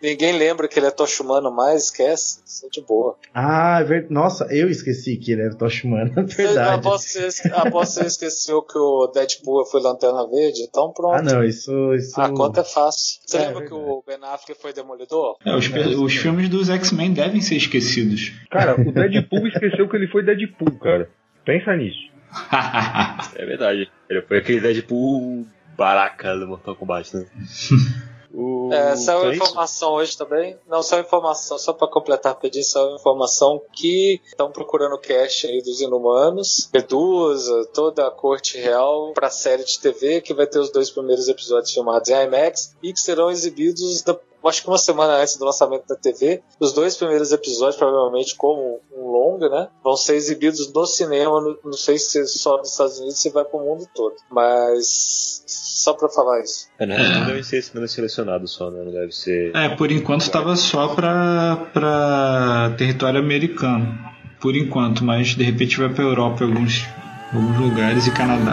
ninguém 0.03 0.37
lembra 0.39 0.69
que 0.69 0.79
ele 0.79 0.87
é 0.87 0.91
Tocha 0.91 1.23
Humano 1.23 1.51
mais, 1.51 1.85
esquece. 1.85 2.41
Isso 2.45 2.67
é 2.67 2.69
de 2.69 2.81
boa. 2.87 3.17
Ah, 3.35 3.79
é 3.81 3.85
ver... 3.85 4.07
nossa, 4.11 4.47
eu 4.51 4.69
esqueci 4.69 5.17
que 5.17 5.33
ele 5.33 5.43
é 5.49 5.51
Tocha 5.51 5.87
Humana, 5.87 6.13
é 6.17 6.23
verdade. 6.23 6.79
Aposto 6.79 7.07
que 7.19 7.71
você- 7.71 8.07
esqueceu 8.07 8.63
que 8.63 8.79
o 8.79 9.07
Deadpool 9.09 9.65
foi 9.67 9.81
Lanterna 9.81 10.29
Verde, 10.29 10.63
então 10.69 10.93
pronto. 10.93 11.15
Ah, 11.15 11.23
não, 11.23 11.43
isso. 11.43 11.73
isso... 11.95 12.21
A 12.21 12.29
conta 12.29 12.61
é 12.61 12.65
fácil. 12.65 13.21
Você 13.27 13.39
É, 13.39 13.47
lembra 13.49 13.65
que 13.65 13.71
verdade. 13.71 13.91
o 13.91 14.05
Ben 14.07 14.19
Affleck 14.23 14.61
foi 14.61 14.73
Demolidor? 14.73 15.37
É, 15.45 15.57
os, 15.57 15.67
os 15.99 16.15
filmes 16.15 16.49
dos 16.49 16.69
X-Men 16.69 17.13
devem 17.13 17.32
ser 17.41 17.57
esquecidos. 17.57 18.33
Cara, 18.51 18.81
o 18.81 18.93
Deadpool 18.93 19.47
esqueceu 19.47 19.89
que 19.89 19.97
ele 19.97 20.09
foi 20.09 20.23
Deadpool, 20.23 20.79
cara. 20.79 21.09
Pensa 21.45 21.75
nisso. 21.77 22.11
É 23.37 23.45
verdade. 23.47 23.91
Ele 24.09 24.23
foi 24.23 24.39
aquele 24.39 24.61
Deadpool 24.61 25.47
baraca 25.77 26.37
do 26.37 26.47
Mortal 26.47 26.77
Kombat, 26.77 27.17
né? 27.17 27.27
O... 28.35 28.71
É, 28.73 28.97
saiu 28.97 29.19
então 29.19 29.29
é 29.31 29.35
isso? 29.35 29.45
informação 29.45 29.93
hoje 29.93 30.17
também. 30.17 30.57
Não, 30.67 30.83
saiu 30.83 31.03
informação, 31.03 31.59
só 31.59 31.71
pra 31.75 31.87
completar 31.87 32.33
rapidinho, 32.33 32.65
saiu 32.65 32.95
informação 32.95 33.61
que 33.75 34.23
estão 34.25 34.51
procurando 34.51 34.95
o 34.95 34.99
cast 34.99 35.47
aí 35.47 35.61
dos 35.61 35.83
Inumanos, 35.83 36.71
Medusa, 36.73 37.69
toda 37.75 38.07
a 38.07 38.11
corte 38.11 38.57
real 38.57 39.13
pra 39.13 39.29
série 39.29 39.65
de 39.65 39.79
TV, 39.79 40.23
que 40.23 40.33
vai 40.33 40.47
ter 40.47 40.59
os 40.61 40.73
dois 40.73 40.89
primeiros 40.91 41.29
episódios 41.29 41.75
filmados 41.75 42.09
em 42.09 42.25
IMAX 42.25 42.75
e 42.83 42.95
que 42.95 43.01
serão 43.01 43.31
exibidos 43.31 44.01
da- 44.01 44.19
acho 44.49 44.63
que 44.63 44.69
uma 44.69 44.79
semana 44.79 45.15
antes 45.17 45.37
do 45.37 45.45
lançamento 45.45 45.87
da 45.87 45.97
TV. 45.97 46.43
Os 46.61 46.73
dois 46.73 46.97
primeiros 46.97 47.33
episódios, 47.33 47.77
provavelmente 47.77 48.35
como 48.37 48.81
um 48.97 49.07
longa, 49.11 49.49
né? 49.49 49.69
Vão 49.83 49.97
ser 49.97 50.15
exibidos 50.17 50.73
no 50.73 50.87
cinema, 50.87 51.41
no- 51.41 51.59
não 51.65 51.73
sei 51.73 51.99
se 51.99 52.27
só 52.27 52.59
nos 52.59 52.71
Estados 52.73 52.99
Unidos, 52.99 53.21
se 53.21 53.31
vai 53.31 53.45
pro 53.45 53.61
mundo 53.61 53.87
todo. 53.95 54.15
Mas 54.31 55.43
só 55.47 55.93
pra 55.95 56.09
falar 56.09 56.41
isso. 56.41 56.69
É, 56.79 56.87
né? 56.87 56.97
Não 56.99 57.27
deve 57.27 57.43
ser 57.43 57.63
cinema 57.63 57.87
selecionado 57.89 58.47
só, 58.49 58.71
né? 58.71 58.83
Não 58.85 58.93
deve 58.93 59.13
ser. 59.13 59.55
É, 59.55 59.69
por 59.77 59.91
enquanto 59.91 60.23
estava 60.23 60.55
só 60.57 60.89
pra, 60.95 61.69
pra 61.73 62.75
território 62.79 63.21
americano. 63.21 63.99
Por 64.41 64.57
enquanto, 64.57 65.05
mas 65.05 65.29
de 65.37 65.45
repente 65.45 65.79
vai 65.79 65.89
pra 65.89 66.03
Europa 66.05 66.43
em 66.45 66.49
alguns, 66.49 66.85
alguns 67.33 67.59
lugares 67.59 68.07
e 68.07 68.11
Canadá. 68.11 68.53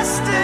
assim. 0.00 0.41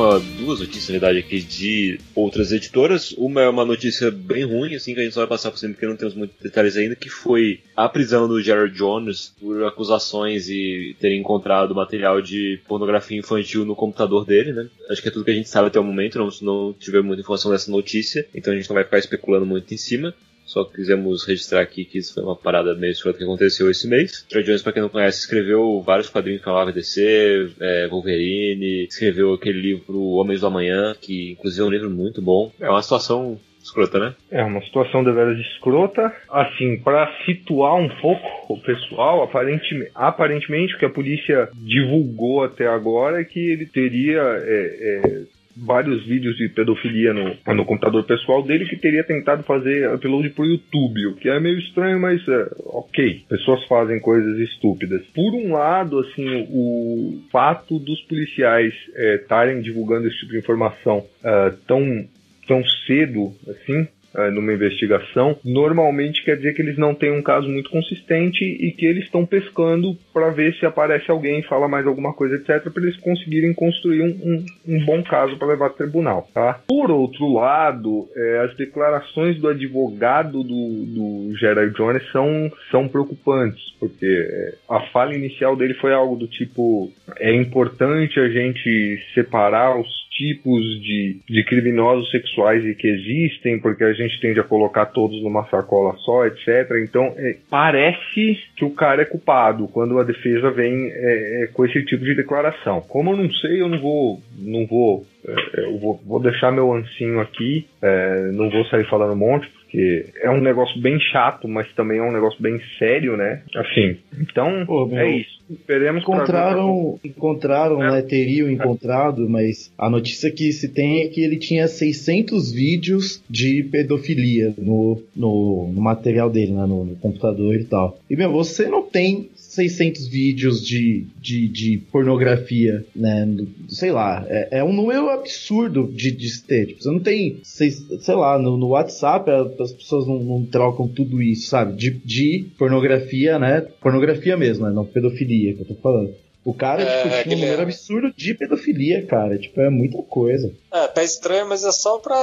Uma, 0.00 0.18
duas 0.18 0.60
notícias 0.60 0.88
na 0.88 0.92
verdade 0.92 1.18
aqui 1.18 1.40
de 1.42 2.00
outras 2.14 2.52
editoras. 2.52 3.12
Uma 3.12 3.42
é 3.42 3.48
uma 3.48 3.64
notícia 3.64 4.10
bem 4.10 4.44
ruim, 4.44 4.74
assim, 4.74 4.94
que 4.94 5.00
a 5.00 5.02
gente 5.02 5.12
só 5.12 5.20
vai 5.20 5.28
passar 5.28 5.50
por 5.50 5.58
cima 5.58 5.74
porque 5.74 5.86
não 5.86 5.96
temos 5.96 6.14
muitos 6.14 6.36
detalhes 6.40 6.76
ainda, 6.76 6.96
que 6.96 7.10
foi 7.10 7.60
a 7.76 7.88
prisão 7.88 8.26
do 8.26 8.42
Jared 8.42 8.74
Jones 8.74 9.34
por 9.38 9.62
acusações 9.64 10.48
e 10.48 10.96
ter 10.98 11.14
encontrado 11.14 11.74
material 11.74 12.22
de 12.22 12.60
pornografia 12.66 13.18
infantil 13.18 13.64
no 13.64 13.76
computador 13.76 14.24
dele, 14.24 14.52
né? 14.52 14.68
Acho 14.88 15.02
que 15.02 15.08
é 15.08 15.10
tudo 15.10 15.24
que 15.24 15.30
a 15.30 15.34
gente 15.34 15.48
sabe 15.48 15.68
até 15.68 15.78
o 15.78 15.84
momento, 15.84 16.18
não, 16.18 16.28
não 16.42 16.72
tivemos 16.72 17.06
muita 17.06 17.22
informação 17.22 17.50
dessa 17.50 17.70
notícia, 17.70 18.26
então 18.34 18.52
a 18.52 18.56
gente 18.56 18.68
não 18.68 18.74
vai 18.74 18.84
ficar 18.84 18.98
especulando 18.98 19.46
muito 19.46 19.72
em 19.74 19.76
cima. 19.76 20.14
Só 20.50 20.64
quisemos 20.64 21.24
registrar 21.24 21.60
aqui 21.60 21.84
que 21.84 21.98
isso 21.98 22.12
foi 22.12 22.24
uma 22.24 22.34
parada 22.34 22.74
meio 22.74 22.90
escrota 22.90 23.18
que 23.18 23.24
aconteceu 23.24 23.70
esse 23.70 23.86
mês. 23.86 24.26
Troy 24.28 24.42
Jones, 24.42 24.62
pra 24.62 24.72
quem 24.72 24.82
não 24.82 24.88
conhece, 24.88 25.20
escreveu 25.20 25.80
vários 25.80 26.10
quadrinhos 26.10 26.42
pra 26.42 26.52
Marvel 26.52 26.74
DC, 26.74 27.52
é, 27.60 27.86
Wolverine, 27.86 28.82
escreveu 28.82 29.32
aquele 29.32 29.60
livro 29.60 30.02
Homens 30.02 30.40
do 30.40 30.48
Amanhã, 30.48 30.92
que 31.00 31.30
inclusive 31.30 31.62
é 31.62 31.64
um 31.64 31.70
livro 31.70 31.88
muito 31.88 32.20
bom. 32.20 32.50
É 32.58 32.68
uma 32.68 32.82
situação 32.82 33.38
escrota, 33.62 34.00
né? 34.00 34.14
É 34.28 34.42
uma 34.42 34.60
situação 34.62 35.04
deveras 35.04 35.38
escrota. 35.38 36.12
Assim, 36.28 36.78
para 36.78 37.08
situar 37.24 37.76
um 37.76 37.88
pouco 38.00 38.52
o 38.52 38.60
pessoal, 38.60 39.22
aparentemente, 39.22 39.92
aparentemente 39.94 40.74
o 40.74 40.78
que 40.80 40.86
a 40.86 40.90
polícia 40.90 41.48
divulgou 41.54 42.42
até 42.42 42.66
agora 42.66 43.20
é 43.20 43.24
que 43.24 43.38
ele 43.38 43.66
teria 43.66 44.20
é, 44.20 45.00
é, 45.04 45.22
vários 45.64 46.04
vídeos 46.06 46.36
de 46.36 46.48
pedofilia 46.48 47.12
no, 47.12 47.36
no 47.54 47.64
computador 47.64 48.04
pessoal 48.04 48.42
dele 48.42 48.66
que 48.66 48.76
teria 48.76 49.04
tentado 49.04 49.42
fazer 49.42 49.92
upload 49.94 50.30
pro 50.30 50.44
YouTube, 50.44 51.06
o 51.08 51.16
que 51.16 51.28
é 51.28 51.38
meio 51.38 51.58
estranho, 51.58 52.00
mas 52.00 52.26
é, 52.26 52.50
ok. 52.66 53.24
Pessoas 53.28 53.64
fazem 53.66 54.00
coisas 54.00 54.38
estúpidas. 54.38 55.02
Por 55.14 55.34
um 55.34 55.52
lado, 55.52 55.98
assim, 55.98 56.46
o 56.50 57.20
fato 57.30 57.78
dos 57.78 58.00
policiais 58.02 58.74
estarem 58.96 59.60
divulgando 59.60 60.08
esse 60.08 60.18
tipo 60.18 60.32
de 60.32 60.38
informação 60.38 61.04
ah, 61.24 61.52
tão 61.66 62.04
tão 62.46 62.64
cedo 62.86 63.32
assim 63.48 63.86
eh, 64.14 64.30
numa 64.30 64.52
investigação, 64.52 65.38
normalmente 65.44 66.24
quer 66.24 66.36
dizer 66.36 66.54
que 66.54 66.62
eles 66.62 66.76
não 66.76 66.94
têm 66.94 67.12
um 67.12 67.22
caso 67.22 67.48
muito 67.48 67.70
consistente 67.70 68.44
e 68.44 68.72
que 68.72 68.86
eles 68.86 69.04
estão 69.04 69.24
pescando 69.24 69.96
para 70.12 70.30
ver 70.30 70.54
se 70.54 70.66
aparece 70.66 71.10
alguém, 71.10 71.42
fala 71.42 71.68
mais 71.68 71.86
alguma 71.86 72.12
coisa, 72.12 72.34
etc, 72.34 72.70
para 72.72 72.82
eles 72.82 72.98
conseguirem 72.98 73.54
construir 73.54 74.02
um, 74.02 74.08
um, 74.08 74.46
um 74.76 74.84
bom 74.84 75.02
caso 75.02 75.36
para 75.38 75.48
levar 75.48 75.66
ao 75.66 75.74
tribunal, 75.74 76.28
tá? 76.34 76.60
Por 76.66 76.90
outro 76.90 77.32
lado, 77.32 78.08
eh, 78.16 78.42
as 78.44 78.56
declarações 78.56 79.38
do 79.38 79.48
advogado 79.48 80.42
do, 80.42 80.84
do 80.86 81.36
Gerard 81.38 81.74
Jones 81.74 82.02
são, 82.10 82.50
são 82.70 82.88
preocupantes, 82.88 83.62
porque 83.78 84.06
eh, 84.06 84.54
a 84.68 84.80
fala 84.92 85.14
inicial 85.14 85.56
dele 85.56 85.74
foi 85.74 85.92
algo 85.92 86.16
do 86.16 86.26
tipo 86.26 86.90
é 87.18 87.34
importante 87.34 88.18
a 88.18 88.28
gente 88.28 88.98
separar 89.14 89.78
os 89.78 89.99
tipos 90.20 90.62
de, 90.82 91.16
de 91.26 91.42
criminosos 91.44 92.10
sexuais 92.10 92.62
que 92.76 92.86
existem, 92.86 93.58
porque 93.58 93.82
a 93.82 93.94
gente 93.94 94.20
tende 94.20 94.38
a 94.38 94.44
colocar 94.44 94.84
todos 94.84 95.22
numa 95.22 95.46
sacola 95.46 95.96
só, 95.96 96.26
etc. 96.26 96.70
Então, 96.84 97.14
é, 97.16 97.38
parece 97.48 98.38
que 98.54 98.62
o 98.62 98.70
cara 98.70 99.00
é 99.00 99.06
culpado 99.06 99.66
quando 99.68 99.98
a 99.98 100.04
defesa 100.04 100.50
vem 100.50 100.90
é, 100.90 101.44
é, 101.44 101.46
com 101.46 101.64
esse 101.64 101.82
tipo 101.86 102.04
de 102.04 102.14
declaração. 102.14 102.82
Como 102.82 103.12
eu 103.12 103.16
não 103.16 103.32
sei, 103.32 103.62
eu 103.62 103.68
não 103.68 103.78
vou, 103.78 104.20
não 104.38 104.66
vou, 104.66 105.06
é, 105.26 105.60
eu 105.64 105.78
vou, 105.78 105.98
vou 106.06 106.20
deixar 106.20 106.52
meu 106.52 106.70
ancinho 106.74 107.18
aqui, 107.20 107.66
é, 107.80 108.30
não 108.32 108.50
vou 108.50 108.66
sair 108.66 108.86
falando 108.90 109.14
um 109.14 109.16
monte, 109.16 109.50
porque 109.70 110.06
é 110.20 110.28
um 110.28 110.40
negócio 110.40 110.80
bem 110.80 110.98
chato, 110.98 111.46
mas 111.46 111.72
também 111.74 111.98
é 111.98 112.02
um 112.02 112.12
negócio 112.12 112.42
bem 112.42 112.60
sério, 112.78 113.16
né? 113.16 113.42
Assim, 113.54 113.96
então 114.20 114.66
Pô, 114.66 114.84
meu, 114.86 114.98
é 114.98 115.18
isso. 115.18 115.40
Esperemos 115.48 116.04
pra 116.04 116.14
Encontraram, 116.14 117.00
encontraram, 117.04 117.82
É. 117.82 117.90
né? 117.92 118.02
Teriam 118.02 118.50
encontrado, 118.50 119.28
mas 119.28 119.72
a 119.78 119.88
notícia 119.88 120.30
que 120.30 120.52
se 120.52 120.68
tem 120.68 121.02
é 121.02 121.08
que 121.08 121.20
ele 121.22 121.36
tinha 121.36 121.66
600 121.68 122.52
vídeos 122.52 123.22
de 123.30 123.62
pedofilia 123.64 124.54
no, 124.58 125.00
no, 125.14 125.70
no 125.72 125.80
material 125.80 126.28
dele, 126.30 126.52
né? 126.52 126.66
No, 126.66 126.84
no 126.84 126.96
computador 126.96 127.54
e 127.54 127.64
tal. 127.64 127.98
E, 128.08 128.16
meu, 128.16 128.30
você 128.30 128.68
não 128.68 128.82
tem 128.82 129.28
600 129.50 130.06
vídeos 130.06 130.64
de, 130.64 131.06
de, 131.20 131.48
de 131.48 131.78
pornografia, 131.90 132.86
né? 132.94 133.26
Sei 133.68 133.90
lá, 133.90 134.24
é, 134.28 134.58
é 134.58 134.64
um 134.64 134.72
número 134.72 135.10
absurdo 135.10 135.90
de, 135.92 136.12
de 136.12 136.42
ter. 136.42 136.66
Tipo, 136.66 136.82
você 136.82 136.90
não 136.90 137.00
tem, 137.00 137.40
sei, 137.42 137.70
sei 137.70 138.14
lá, 138.14 138.38
no, 138.38 138.56
no 138.56 138.68
WhatsApp 138.68 139.28
as 139.60 139.72
pessoas 139.72 140.06
não, 140.06 140.22
não 140.22 140.46
trocam 140.46 140.86
tudo 140.86 141.20
isso, 141.20 141.48
sabe? 141.48 141.76
De, 141.76 141.90
de 141.90 142.46
pornografia, 142.56 143.40
né? 143.40 143.60
Pornografia 143.82 144.36
mesmo, 144.36 144.66
né? 144.66 144.72
Não 144.72 144.84
pedofilia 144.84 145.54
que 145.54 145.62
eu 145.62 145.66
tô 145.66 145.74
falando. 145.74 146.14
O 146.42 146.54
cara, 146.54 146.82
É, 146.82 146.86
tipo, 146.86 147.08
tinha 147.08 147.18
um 147.20 147.22
Guilherme. 147.22 147.40
número 147.42 147.62
absurdo 147.62 148.12
de 148.16 148.34
pedofilia, 148.34 149.06
cara. 149.06 149.38
Tipo, 149.38 149.60
é 149.60 149.68
muita 149.68 150.02
coisa. 150.02 150.50
É, 150.72 150.86
tá 150.86 151.02
estranho, 151.02 151.46
mas 151.46 151.62
é 151.64 151.70
só 151.70 151.98
pra 151.98 152.16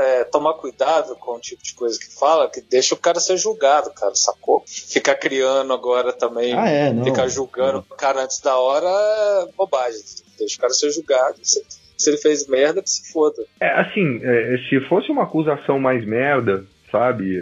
é, 0.00 0.24
tomar 0.24 0.54
cuidado 0.54 1.14
com 1.16 1.32
o 1.36 1.40
tipo 1.40 1.62
de 1.62 1.74
coisa 1.74 1.98
que 1.98 2.14
fala, 2.18 2.48
que 2.50 2.62
deixa 2.62 2.94
o 2.94 2.98
cara 2.98 3.20
ser 3.20 3.36
julgado, 3.36 3.90
cara, 3.92 4.14
sacou? 4.14 4.64
Ficar 4.66 5.16
criando 5.16 5.70
agora 5.72 6.12
também, 6.14 6.54
Ah, 6.58 6.68
é, 6.68 6.92
não. 6.92 7.04
ficar 7.04 7.28
julgando 7.28 7.80
o 7.90 7.94
cara 7.94 8.22
antes 8.24 8.40
da 8.40 8.56
hora 8.58 8.86
é 8.88 9.52
bobagem. 9.56 10.00
Deixa 10.38 10.56
o 10.56 10.60
cara 10.60 10.72
ser 10.72 10.90
julgado. 10.90 11.36
Você 11.42 11.62
Se 11.98 12.08
ele 12.10 12.16
fez 12.16 12.46
merda, 12.46 12.80
que 12.82 12.88
se 12.88 13.12
foda. 13.12 13.44
É, 13.60 13.80
assim, 13.80 14.20
é, 14.22 14.56
se 14.70 14.80
fosse 14.88 15.10
uma 15.10 15.24
acusação 15.24 15.78
mais 15.80 16.06
merda, 16.06 16.64
sabe? 16.90 17.38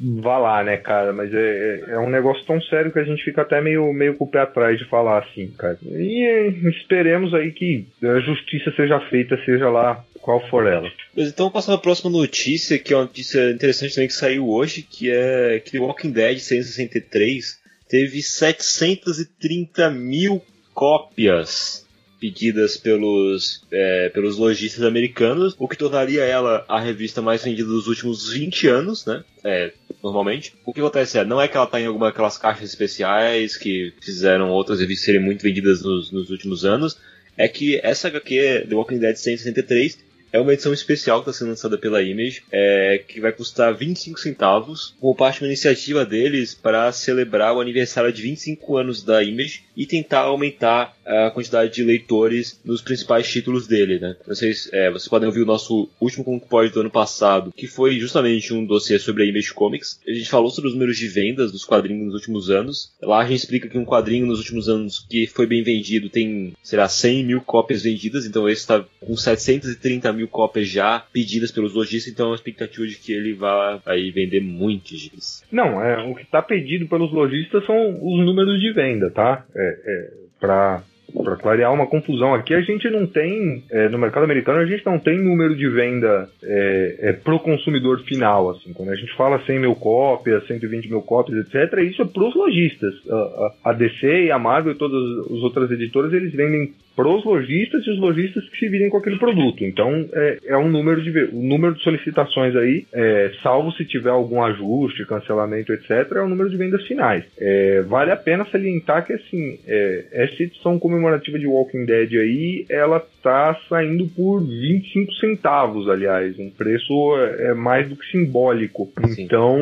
Vá 0.00 0.38
lá, 0.38 0.62
né, 0.62 0.76
cara? 0.76 1.12
Mas 1.12 1.32
é, 1.32 1.84
é, 1.88 1.92
é 1.92 1.98
um 1.98 2.10
negócio 2.10 2.44
tão 2.44 2.60
sério 2.62 2.92
que 2.92 2.98
a 2.98 3.04
gente 3.04 3.24
fica 3.24 3.42
até 3.42 3.60
meio, 3.60 3.92
meio 3.92 4.14
com 4.14 4.24
o 4.24 4.30
pé 4.30 4.40
atrás 4.40 4.78
de 4.78 4.84
falar 4.86 5.18
assim, 5.18 5.48
cara. 5.56 5.78
E 5.82 6.52
esperemos 6.68 7.34
aí 7.34 7.52
que 7.52 7.86
a 8.02 8.20
justiça 8.20 8.72
seja 8.76 9.00
feita, 9.08 9.38
seja 9.44 9.68
lá 9.68 10.04
qual 10.20 10.46
for 10.48 10.66
ela. 10.66 10.90
Mas 11.16 11.28
então 11.28 11.50
passando 11.50 11.76
a 11.76 11.80
próxima 11.80 12.10
notícia, 12.10 12.78
que 12.78 12.92
é 12.92 12.96
uma 12.96 13.04
notícia 13.04 13.50
interessante 13.50 13.94
também 13.94 14.08
que 14.08 14.14
saiu 14.14 14.48
hoje, 14.48 14.82
que 14.82 15.10
é 15.10 15.60
que 15.64 15.72
The 15.72 15.78
Walking 15.78 16.10
Dead 16.10 16.38
163 16.38 17.58
teve 17.88 18.22
730 18.22 19.90
mil 19.90 20.42
cópias 20.74 21.87
pedidas 22.20 22.76
pelos, 22.76 23.62
é, 23.70 24.08
pelos 24.08 24.36
lojistas 24.36 24.82
americanos, 24.84 25.54
o 25.58 25.68
que 25.68 25.76
tornaria 25.76 26.24
ela 26.24 26.64
a 26.68 26.80
revista 26.80 27.22
mais 27.22 27.42
vendida 27.42 27.68
dos 27.68 27.86
últimos 27.86 28.30
20 28.30 28.66
anos, 28.68 29.06
né? 29.06 29.24
É, 29.44 29.72
normalmente. 30.02 30.54
O 30.64 30.72
que 30.72 30.80
acontece 30.80 31.18
é, 31.18 31.24
não 31.24 31.40
é 31.40 31.48
que 31.48 31.56
ela 31.56 31.66
está 31.66 31.80
em 31.80 31.86
alguma 31.86 32.06
daquelas 32.06 32.36
caixas 32.36 32.68
especiais 32.68 33.56
que 33.56 33.92
fizeram 34.00 34.50
outras 34.50 34.80
revistas 34.80 35.06
serem 35.06 35.20
muito 35.20 35.42
vendidas 35.42 35.82
nos, 35.82 36.10
nos 36.10 36.30
últimos 36.30 36.64
anos, 36.64 36.98
é 37.36 37.46
que 37.46 37.80
essa 37.82 38.08
HQ, 38.08 38.66
The 38.68 38.74
Walking 38.74 38.98
Dead 38.98 39.14
163, 39.14 40.07
é 40.32 40.40
uma 40.40 40.52
edição 40.52 40.72
especial 40.72 41.22
que 41.22 41.30
está 41.30 41.38
sendo 41.38 41.50
lançada 41.50 41.78
pela 41.78 42.02
Image, 42.02 42.42
é, 42.50 43.02
que 43.06 43.20
vai 43.20 43.32
custar 43.32 43.74
25 43.74 44.18
centavos, 44.18 44.94
como 45.00 45.14
parte 45.14 45.38
de 45.38 45.44
uma 45.44 45.48
iniciativa 45.48 46.04
deles 46.04 46.54
para 46.54 46.90
celebrar 46.92 47.54
o 47.54 47.60
aniversário 47.60 48.12
de 48.12 48.22
25 48.22 48.76
anos 48.76 49.02
da 49.02 49.22
Image 49.22 49.62
e 49.76 49.86
tentar 49.86 50.22
aumentar 50.22 50.96
a 51.06 51.30
quantidade 51.30 51.72
de 51.72 51.82
leitores 51.82 52.60
nos 52.64 52.82
principais 52.82 53.30
títulos 53.30 53.66
dele, 53.66 53.98
né? 53.98 54.16
Vocês, 54.26 54.68
é, 54.72 54.90
vocês 54.90 55.08
podem 55.08 55.26
ouvir 55.26 55.42
o 55.42 55.46
nosso 55.46 55.88
último 56.00 56.38
Pode 56.48 56.72
do 56.72 56.80
ano 56.80 56.90
passado, 56.90 57.52
que 57.56 57.66
foi 57.66 57.98
justamente 57.98 58.52
um 58.52 58.64
dossiê 58.64 58.98
sobre 58.98 59.22
a 59.22 59.26
Image 59.26 59.54
Comics. 59.54 60.00
A 60.06 60.12
gente 60.12 60.28
falou 60.28 60.50
sobre 60.50 60.68
os 60.68 60.74
números 60.74 60.98
de 60.98 61.08
vendas 61.08 61.52
dos 61.52 61.64
quadrinhos 61.64 62.06
nos 62.06 62.14
últimos 62.14 62.50
anos. 62.50 62.92
Lá 63.00 63.20
a 63.20 63.26
gente 63.26 63.38
explica 63.38 63.68
que 63.68 63.78
um 63.78 63.84
quadrinho 63.84 64.26
nos 64.26 64.38
últimos 64.38 64.68
anos 64.68 65.06
que 65.08 65.26
foi 65.26 65.46
bem 65.46 65.62
vendido 65.62 66.10
tem, 66.10 66.52
será, 66.62 66.88
100 66.88 67.24
mil 67.24 67.40
cópias 67.40 67.82
vendidas, 67.82 68.26
então 68.26 68.48
esse 68.48 68.62
está 68.62 68.84
com 69.00 69.16
730 69.16 70.12
mil 70.12 70.17
cópias 70.26 70.68
já 70.68 71.04
pedidas 71.12 71.52
pelos 71.52 71.74
lojistas, 71.74 72.12
então 72.12 72.32
a 72.32 72.34
expectativa 72.34 72.86
de 72.86 72.96
que 72.96 73.12
ele 73.12 73.34
vá 73.34 73.80
aí 73.86 74.10
vender 74.10 74.40
muitos 74.40 74.98
gibis. 74.98 75.44
Não, 75.52 75.82
é, 75.82 76.02
o 76.04 76.14
que 76.14 76.22
está 76.22 76.42
pedido 76.42 76.88
pelos 76.88 77.12
lojistas 77.12 77.64
são 77.66 77.98
os 78.02 78.24
números 78.24 78.60
de 78.60 78.72
venda, 78.72 79.10
tá? 79.10 79.44
É, 79.54 79.80
é, 79.84 80.10
para 80.40 80.82
para 81.12 81.36
clarear 81.36 81.72
uma 81.72 81.86
confusão 81.86 82.34
aqui, 82.34 82.54
a 82.54 82.60
gente 82.60 82.88
não 82.90 83.06
tem, 83.06 83.64
é, 83.70 83.88
no 83.88 83.98
mercado 83.98 84.24
americano, 84.24 84.58
a 84.58 84.66
gente 84.66 84.84
não 84.84 84.98
tem 84.98 85.18
número 85.18 85.56
de 85.56 85.68
venda 85.68 86.28
é, 86.42 86.96
é, 87.00 87.12
pro 87.12 87.38
consumidor 87.38 88.00
final, 88.04 88.50
assim, 88.50 88.72
quando 88.72 88.90
a 88.90 88.94
gente 88.94 89.14
fala 89.16 89.42
100 89.44 89.58
mil 89.58 89.74
cópias, 89.74 90.46
120 90.46 90.88
mil 90.88 91.02
cópias, 91.02 91.46
etc., 91.46 91.78
isso 91.82 92.02
é 92.02 92.04
pros 92.04 92.34
lojistas. 92.34 92.94
A, 93.10 93.70
a 93.70 93.72
DC 93.72 94.24
e 94.24 94.30
a 94.30 94.38
Marvel 94.38 94.72
e 94.72 94.76
todas 94.76 95.00
as 95.26 95.42
outras 95.42 95.70
editoras, 95.70 96.12
eles 96.12 96.32
vendem 96.32 96.74
pros 96.98 97.24
lojistas 97.24 97.86
e 97.86 97.90
os 97.92 98.00
lojistas 98.00 98.48
que 98.48 98.58
se 98.58 98.68
virem 98.68 98.90
com 98.90 98.96
aquele 98.96 99.20
produto. 99.20 99.64
Então, 99.64 100.04
é, 100.12 100.38
é 100.46 100.56
um 100.58 100.68
número 100.68 101.00
de, 101.00 101.10
o 101.32 101.40
número 101.40 101.76
de 101.76 101.82
solicitações 101.84 102.56
aí, 102.56 102.86
é, 102.92 103.30
salvo 103.40 103.70
se 103.70 103.84
tiver 103.84 104.10
algum 104.10 104.42
ajuste, 104.42 105.06
cancelamento, 105.06 105.72
etc., 105.72 106.10
é 106.16 106.20
o 106.20 106.28
número 106.28 106.50
de 106.50 106.56
vendas 106.56 106.84
finais. 106.88 107.22
É, 107.38 107.82
vale 107.82 108.10
a 108.10 108.16
pena 108.16 108.44
salientar 108.50 109.06
que, 109.06 109.12
assim, 109.12 109.60
é, 109.68 110.06
essa 110.10 110.42
edição 110.42 110.76
comemorativa 110.76 111.38
de 111.38 111.46
Walking 111.46 111.84
Dead 111.84 112.14
aí, 112.14 112.66
ela 112.68 112.98
tá 113.22 113.56
saindo 113.68 114.08
por 114.08 114.40
25 114.40 115.12
centavos, 115.14 115.88
aliás, 115.88 116.36
um 116.36 116.50
preço 116.50 116.92
é, 117.16 117.50
é 117.50 117.54
mais 117.54 117.88
do 117.88 117.94
que 117.94 118.10
simbólico. 118.10 118.90
Sim. 119.06 119.22
Então, 119.22 119.56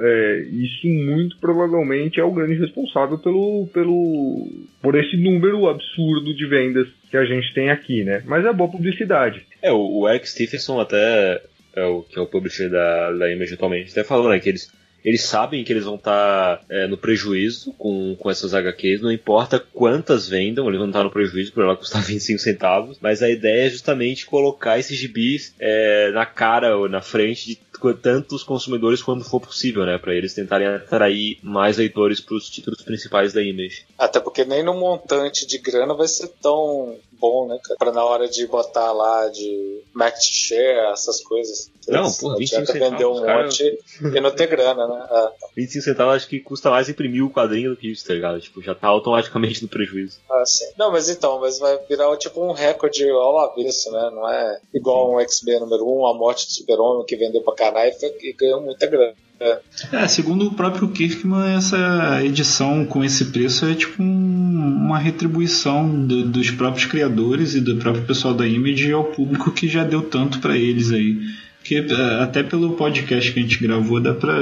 é, 0.00 0.44
isso 0.50 0.88
muito 0.88 1.38
provavelmente 1.40 2.18
é 2.18 2.24
o 2.24 2.32
grande 2.32 2.54
responsável 2.54 3.16
pelo, 3.18 3.68
pelo 3.72 4.48
por 4.82 4.96
esse 4.96 5.16
número 5.16 5.68
absurdo 5.68 6.34
de 6.34 6.46
vendas 6.46 6.79
que 7.10 7.16
a 7.16 7.24
gente 7.24 7.52
tem 7.52 7.70
aqui, 7.70 8.04
né? 8.04 8.22
Mas 8.24 8.44
é 8.44 8.52
boa 8.52 8.70
publicidade. 8.70 9.44
É, 9.60 9.72
o, 9.72 10.00
o 10.00 10.08
Eric 10.08 10.28
Stephenson 10.28 10.80
até 10.80 11.42
é 11.74 11.84
o 11.84 12.02
que 12.02 12.18
é 12.18 12.22
o 12.22 12.26
publisher 12.26 12.68
da, 12.68 13.12
da 13.12 13.32
Image 13.32 13.54
atualmente, 13.54 13.90
até 13.90 14.02
falou, 14.04 14.30
né, 14.30 14.40
que 14.40 14.48
eles 14.48 14.70
eles 15.02 15.22
sabem 15.22 15.64
que 15.64 15.72
eles 15.72 15.84
vão 15.84 15.94
estar 15.94 16.58
tá, 16.58 16.64
é, 16.68 16.86
no 16.86 16.98
prejuízo 16.98 17.72
com, 17.78 18.14
com 18.16 18.30
essas 18.30 18.52
HQs, 18.52 19.00
não 19.00 19.10
importa 19.10 19.58
quantas 19.58 20.28
vendam, 20.28 20.68
eles 20.68 20.78
vão 20.78 20.88
estar 20.88 20.98
tá 20.98 21.04
no 21.04 21.10
prejuízo 21.10 21.52
por 21.52 21.64
ela 21.64 21.76
custar 21.76 22.02
25 22.04 22.38
centavos, 22.38 22.98
mas 23.00 23.22
a 23.22 23.30
ideia 23.30 23.66
é 23.66 23.70
justamente 23.70 24.26
colocar 24.26 24.78
esses 24.78 24.98
gibis 24.98 25.54
é, 25.58 26.10
na 26.12 26.26
cara 26.26 26.76
ou 26.76 26.88
na 26.88 27.00
frente 27.00 27.46
de 27.46 27.56
tantos 28.00 28.42
consumidores 28.42 29.02
quanto 29.02 29.24
for 29.24 29.40
possível, 29.40 29.84
né? 29.84 29.98
Para 29.98 30.14
eles 30.14 30.34
tentarem 30.34 30.66
atrair 30.66 31.38
mais 31.42 31.76
leitores 31.76 32.20
para 32.20 32.36
os 32.36 32.48
títulos 32.48 32.82
principais 32.82 33.32
da 33.32 33.42
Image. 33.42 33.84
Até 33.98 34.20
porque 34.20 34.44
nem 34.44 34.62
no 34.62 34.74
montante 34.74 35.46
de 35.46 35.58
grana 35.58 35.94
vai 35.94 36.08
ser 36.08 36.28
tão 36.40 36.96
bom, 37.20 37.46
né, 37.46 37.58
cara? 37.62 37.78
Pra 37.78 37.92
na 37.92 38.04
hora 38.04 38.28
de 38.28 38.46
botar 38.46 38.92
lá 38.92 39.28
de 39.28 39.82
max 39.92 40.24
share, 40.24 40.92
essas 40.92 41.22
coisas. 41.22 41.70
Não, 41.88 42.10
por 42.12 42.36
25 42.36 42.66
centavos. 42.66 42.90
vender 42.90 43.06
um 43.06 43.22
cara... 43.22 43.44
monte 43.44 43.78
e 44.00 44.20
não 44.20 44.30
ter 44.30 44.46
grana, 44.46 44.86
né? 44.86 45.06
É. 45.10 45.30
25 45.56 45.84
centavos 45.84 46.14
acho 46.14 46.28
que 46.28 46.40
custa 46.40 46.70
mais 46.70 46.88
imprimir 46.88 47.24
o 47.24 47.30
quadrinho 47.30 47.70
do 47.70 47.76
que 47.76 47.90
isso, 47.90 48.06
tá 48.06 48.14
ligado? 48.14 48.40
Tipo, 48.40 48.62
já 48.62 48.74
tá 48.74 48.88
automaticamente 48.88 49.62
no 49.62 49.68
prejuízo. 49.68 50.18
Ah, 50.30 50.44
sim. 50.46 50.66
Não, 50.78 50.92
mas 50.92 51.08
então, 51.08 51.40
mas 51.40 51.58
vai 51.58 51.78
virar 51.88 52.16
tipo 52.16 52.42
um 52.42 52.52
recorde 52.52 53.08
ao 53.08 53.38
avesso, 53.40 53.90
né? 53.90 54.10
Não 54.12 54.28
é 54.28 54.60
igual 54.74 55.14
um 55.14 55.28
XB 55.28 55.60
número 55.60 55.84
1, 55.86 56.06
a 56.06 56.14
morte 56.14 56.46
do 56.46 56.52
super-homem 56.52 57.04
que 57.06 57.16
vendeu 57.16 57.42
pra 57.42 57.54
caralho 57.54 57.92
e 58.22 58.32
ganhou 58.32 58.60
muita 58.60 58.86
grana. 58.86 59.14
É. 59.40 59.58
é, 59.92 60.06
segundo 60.06 60.46
o 60.46 60.54
próprio 60.54 60.88
Kirkman, 60.88 61.56
essa 61.56 62.22
edição 62.22 62.84
com 62.84 63.02
esse 63.02 63.26
preço 63.26 63.64
é 63.64 63.74
tipo 63.74 64.02
um, 64.02 64.86
uma 64.86 64.98
retribuição 64.98 66.06
do, 66.06 66.26
dos 66.26 66.50
próprios 66.50 66.84
criadores 66.84 67.54
e 67.54 67.60
do 67.60 67.76
próprio 67.76 68.04
pessoal 68.04 68.34
da 68.34 68.46
Image 68.46 68.92
ao 68.92 69.04
público 69.04 69.50
que 69.50 69.66
já 69.66 69.82
deu 69.82 70.02
tanto 70.02 70.40
para 70.40 70.58
eles 70.58 70.92
aí. 70.92 71.18
Porque 71.58 71.74
é, 71.76 72.22
até 72.22 72.42
pelo 72.42 72.72
podcast 72.72 73.32
que 73.32 73.38
a 73.38 73.42
gente 73.42 73.62
gravou 73.62 73.98
dá 74.00 74.12
pra. 74.12 74.36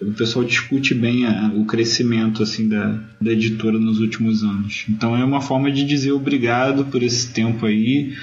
O 0.00 0.12
pessoal 0.12 0.44
discute 0.44 0.94
bem 0.94 1.26
a, 1.26 1.50
o 1.54 1.66
crescimento 1.66 2.42
assim 2.42 2.68
da, 2.68 2.98
da 3.20 3.32
editora 3.32 3.78
nos 3.78 4.00
últimos 4.00 4.42
anos. 4.42 4.84
Então 4.88 5.16
é 5.16 5.24
uma 5.24 5.40
forma 5.40 5.70
de 5.70 5.84
dizer 5.84 6.12
obrigado 6.12 6.84
por 6.86 7.02
esse 7.02 7.32
tempo 7.32 7.66
aí 7.66 8.14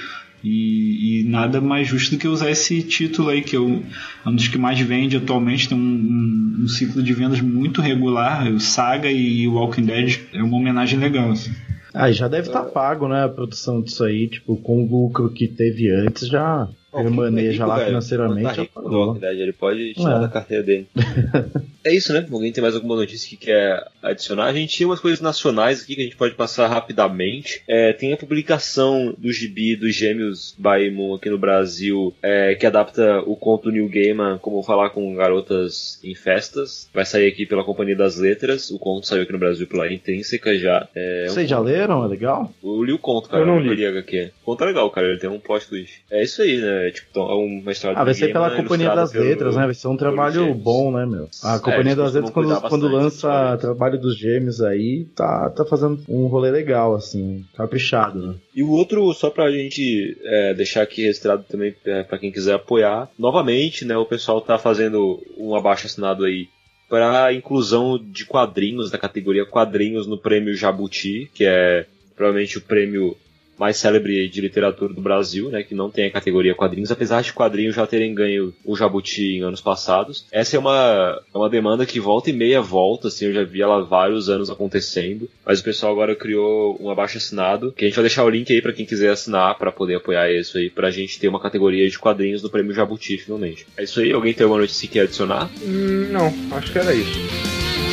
e, 0.45 1.21
e, 1.21 1.23
nada 1.23 1.59
mais 1.59 1.87
justo 1.87 2.15
do 2.15 2.19
que 2.19 2.27
usar 2.27 2.51
esse 2.51 2.83
título 2.83 3.29
aí, 3.29 3.41
que 3.41 3.55
é, 3.55 3.59
é 3.59 4.29
um 4.29 4.35
dos 4.35 4.47
que 4.47 4.59
mais 4.59 4.79
vende 4.79 5.17
atualmente, 5.17 5.67
tem 5.67 5.75
um, 5.75 5.81
um, 5.81 6.63
um, 6.63 6.67
ciclo 6.67 7.01
de 7.01 7.13
vendas 7.13 7.41
muito 7.41 7.81
regular. 7.81 8.47
O 8.51 8.59
Saga 8.59 9.11
e 9.11 9.47
o 9.47 9.55
Walking 9.55 9.85
Dead 9.85 10.19
é 10.31 10.43
uma 10.43 10.57
homenagem 10.57 10.99
legal. 10.99 11.31
Assim. 11.31 11.51
Ah, 11.91 12.11
já 12.11 12.27
deve 12.27 12.47
estar 12.47 12.61
tá 12.61 12.69
pago, 12.69 13.07
né? 13.07 13.23
A 13.23 13.29
produção 13.29 13.81
disso 13.81 14.03
aí, 14.03 14.27
tipo, 14.27 14.55
com 14.57 14.83
o 14.83 14.87
lucro 14.87 15.31
que 15.31 15.47
teve 15.47 15.89
antes, 15.89 16.27
já 16.27 16.67
ele 16.99 17.09
maneja 17.09 17.65
lá 17.65 17.85
financeiramente. 17.85 18.43
Tá 18.43 18.61
rico, 18.61 19.19
ele 19.23 19.53
pode 19.53 19.93
tirar 19.93 20.17
é. 20.17 20.19
da 20.21 20.27
carteira 20.27 20.63
dele. 20.63 20.87
é 21.83 21.93
isso, 21.93 22.13
né? 22.13 22.25
Alguém 22.31 22.51
tem 22.51 22.61
mais 22.61 22.75
alguma 22.75 22.95
notícia 22.95 23.29
que 23.29 23.37
quer 23.37 23.85
adicionar? 24.01 24.45
A 24.45 24.53
gente 24.53 24.73
tinha 24.73 24.87
umas 24.87 24.99
coisas 24.99 25.21
nacionais 25.21 25.81
aqui 25.81 25.95
que 25.95 26.01
a 26.01 26.03
gente 26.03 26.15
pode 26.15 26.35
passar 26.35 26.67
rapidamente. 26.67 27.61
É, 27.67 27.93
tem 27.93 28.13
a 28.13 28.17
publicação 28.17 29.13
do 29.17 29.31
gibi 29.31 29.75
dos 29.75 29.95
gêmeos 29.95 30.55
Baimon 30.57 31.15
aqui 31.15 31.29
no 31.29 31.37
Brasil, 31.37 32.13
é, 32.21 32.55
que 32.55 32.65
adapta 32.65 33.19
o 33.25 33.35
conto 33.35 33.71
New 33.71 33.89
Gaiman 33.89 34.37
como 34.37 34.63
falar 34.63 34.89
com 34.89 35.13
garotas 35.15 35.99
em 36.03 36.15
festas. 36.15 36.89
Vai 36.93 37.05
sair 37.05 37.27
aqui 37.27 37.45
pela 37.45 37.63
Companhia 37.63 37.95
das 37.95 38.17
Letras. 38.17 38.69
O 38.71 38.79
conto 38.79 39.07
saiu 39.07 39.23
aqui 39.23 39.31
no 39.31 39.39
Brasil 39.39 39.67
pela 39.67 39.91
Intrínseca 39.91 40.57
já. 40.57 40.87
É, 40.95 41.25
Vocês 41.27 41.45
um... 41.45 41.49
já 41.49 41.59
leram? 41.59 42.03
É 42.03 42.07
legal? 42.07 42.53
Eu 42.63 42.83
li 42.83 42.93
o 42.93 42.99
conto, 42.99 43.29
cara. 43.29 43.43
Eu 43.43 43.47
não 43.47 43.59
li. 43.59 43.85
HQ. 43.85 44.31
O 44.41 44.45
conto 44.45 44.63
é 44.63 44.67
legal, 44.67 44.89
cara. 44.89 45.07
Ele 45.07 45.19
tem 45.19 45.29
um 45.29 45.39
plot 45.39 45.67
twist. 45.67 46.01
É 46.09 46.23
isso 46.23 46.41
aí, 46.41 46.57
né? 46.57 46.84
Tipo, 46.91 47.07
então, 47.11 47.29
é 47.29 47.35
uma 47.35 47.71
história 47.71 47.97
Ah, 47.97 48.03
vai 48.03 48.13
ser 48.13 48.31
pela 48.31 48.55
Companhia 48.55 48.95
das 48.95 49.11
pelo, 49.11 49.23
Letras, 49.23 49.55
né? 49.55 49.65
Vai 49.65 49.73
ser 49.73 49.87
um 49.87 49.97
trabalho 49.97 50.53
bom, 50.53 50.91
né, 50.91 51.05
meu? 51.05 51.29
A 51.43 51.59
Companhia 51.59 51.93
é, 51.93 51.95
das 51.95 52.13
Letras, 52.13 52.31
quando, 52.31 52.61
quando 52.61 52.87
lança 52.87 53.57
trabalho 53.59 53.99
dos 53.99 54.17
gêmeos 54.17 54.61
aí, 54.61 55.05
tá, 55.15 55.49
tá 55.49 55.65
fazendo 55.65 55.99
um 56.07 56.27
rolê 56.27 56.51
legal, 56.51 56.95
assim, 56.95 57.45
caprichado, 57.55 58.19
né? 58.19 58.35
E 58.55 58.63
o 58.63 58.71
outro, 58.71 59.13
só 59.13 59.29
pra 59.29 59.51
gente 59.51 60.17
é, 60.23 60.53
deixar 60.53 60.81
aqui 60.81 61.03
registrado 61.03 61.43
também 61.43 61.75
é, 61.85 62.03
pra 62.03 62.17
quem 62.17 62.31
quiser 62.31 62.55
apoiar, 62.55 63.09
novamente, 63.17 63.85
né, 63.85 63.97
o 63.97 64.05
pessoal 64.05 64.41
tá 64.41 64.57
fazendo 64.57 65.21
um 65.37 65.55
abaixo 65.55 65.87
assinado 65.87 66.23
aí 66.23 66.47
para 66.89 67.33
inclusão 67.33 67.97
de 67.97 68.25
quadrinhos 68.25 68.91
da 68.91 68.97
categoria 68.97 69.45
quadrinhos 69.45 70.07
no 70.07 70.17
prêmio 70.17 70.55
Jabuti, 70.55 71.29
que 71.33 71.43
é 71.45 71.85
provavelmente 72.15 72.57
o 72.57 72.61
prêmio 72.61 73.17
mais 73.57 73.77
célebre 73.77 74.27
de 74.27 74.41
literatura 74.41 74.93
do 74.93 75.01
Brasil, 75.01 75.49
né, 75.49 75.63
que 75.63 75.75
não 75.75 75.89
tem 75.89 76.05
a 76.05 76.11
categoria 76.11 76.55
quadrinhos, 76.55 76.91
apesar 76.91 77.21
de 77.21 77.33
quadrinhos 77.33 77.75
já 77.75 77.85
terem 77.87 78.13
ganho 78.13 78.53
o 78.63 78.75
Jabuti 78.75 79.37
em 79.37 79.43
anos 79.43 79.61
passados. 79.61 80.25
Essa 80.31 80.55
é 80.55 80.59
uma, 80.59 81.21
é 81.33 81.37
uma 81.37 81.49
demanda 81.49 81.85
que 81.85 81.99
volta 81.99 82.29
e 82.29 82.33
meia 82.33 82.61
volta, 82.61 83.07
assim, 83.07 83.25
eu 83.25 83.33
já 83.33 83.43
vi 83.43 83.61
ela 83.61 83.83
vários 83.83 84.29
anos 84.29 84.49
acontecendo, 84.49 85.29
mas 85.45 85.59
o 85.59 85.63
pessoal 85.63 85.91
agora 85.91 86.15
criou 86.15 86.77
um 86.81 86.89
abaixo 86.89 87.17
assinado, 87.17 87.71
que 87.71 87.85
a 87.85 87.87
gente 87.87 87.95
vai 87.95 88.03
deixar 88.03 88.23
o 88.23 88.29
link 88.29 88.51
aí 88.51 88.61
para 88.61 88.73
quem 88.73 88.85
quiser 88.85 89.09
assinar 89.09 89.57
para 89.57 89.71
poder 89.71 89.95
apoiar 89.95 90.31
isso 90.31 90.57
aí, 90.57 90.69
pra 90.69 90.91
gente 90.91 91.19
ter 91.19 91.27
uma 91.27 91.39
categoria 91.39 91.89
de 91.89 91.99
quadrinhos 91.99 92.43
no 92.43 92.49
Prêmio 92.49 92.73
Jabuti 92.73 93.17
finalmente. 93.17 93.65
É 93.77 93.83
isso 93.83 93.99
aí, 93.99 94.11
alguém 94.11 94.33
tem 94.33 94.43
alguma 94.43 94.61
notícia 94.61 94.87
que 94.87 94.93
quer 94.93 95.01
adicionar? 95.01 95.49
Hum, 95.63 96.09
não, 96.11 96.33
acho 96.57 96.71
que 96.71 96.79
era 96.79 96.93
isso. 96.93 97.84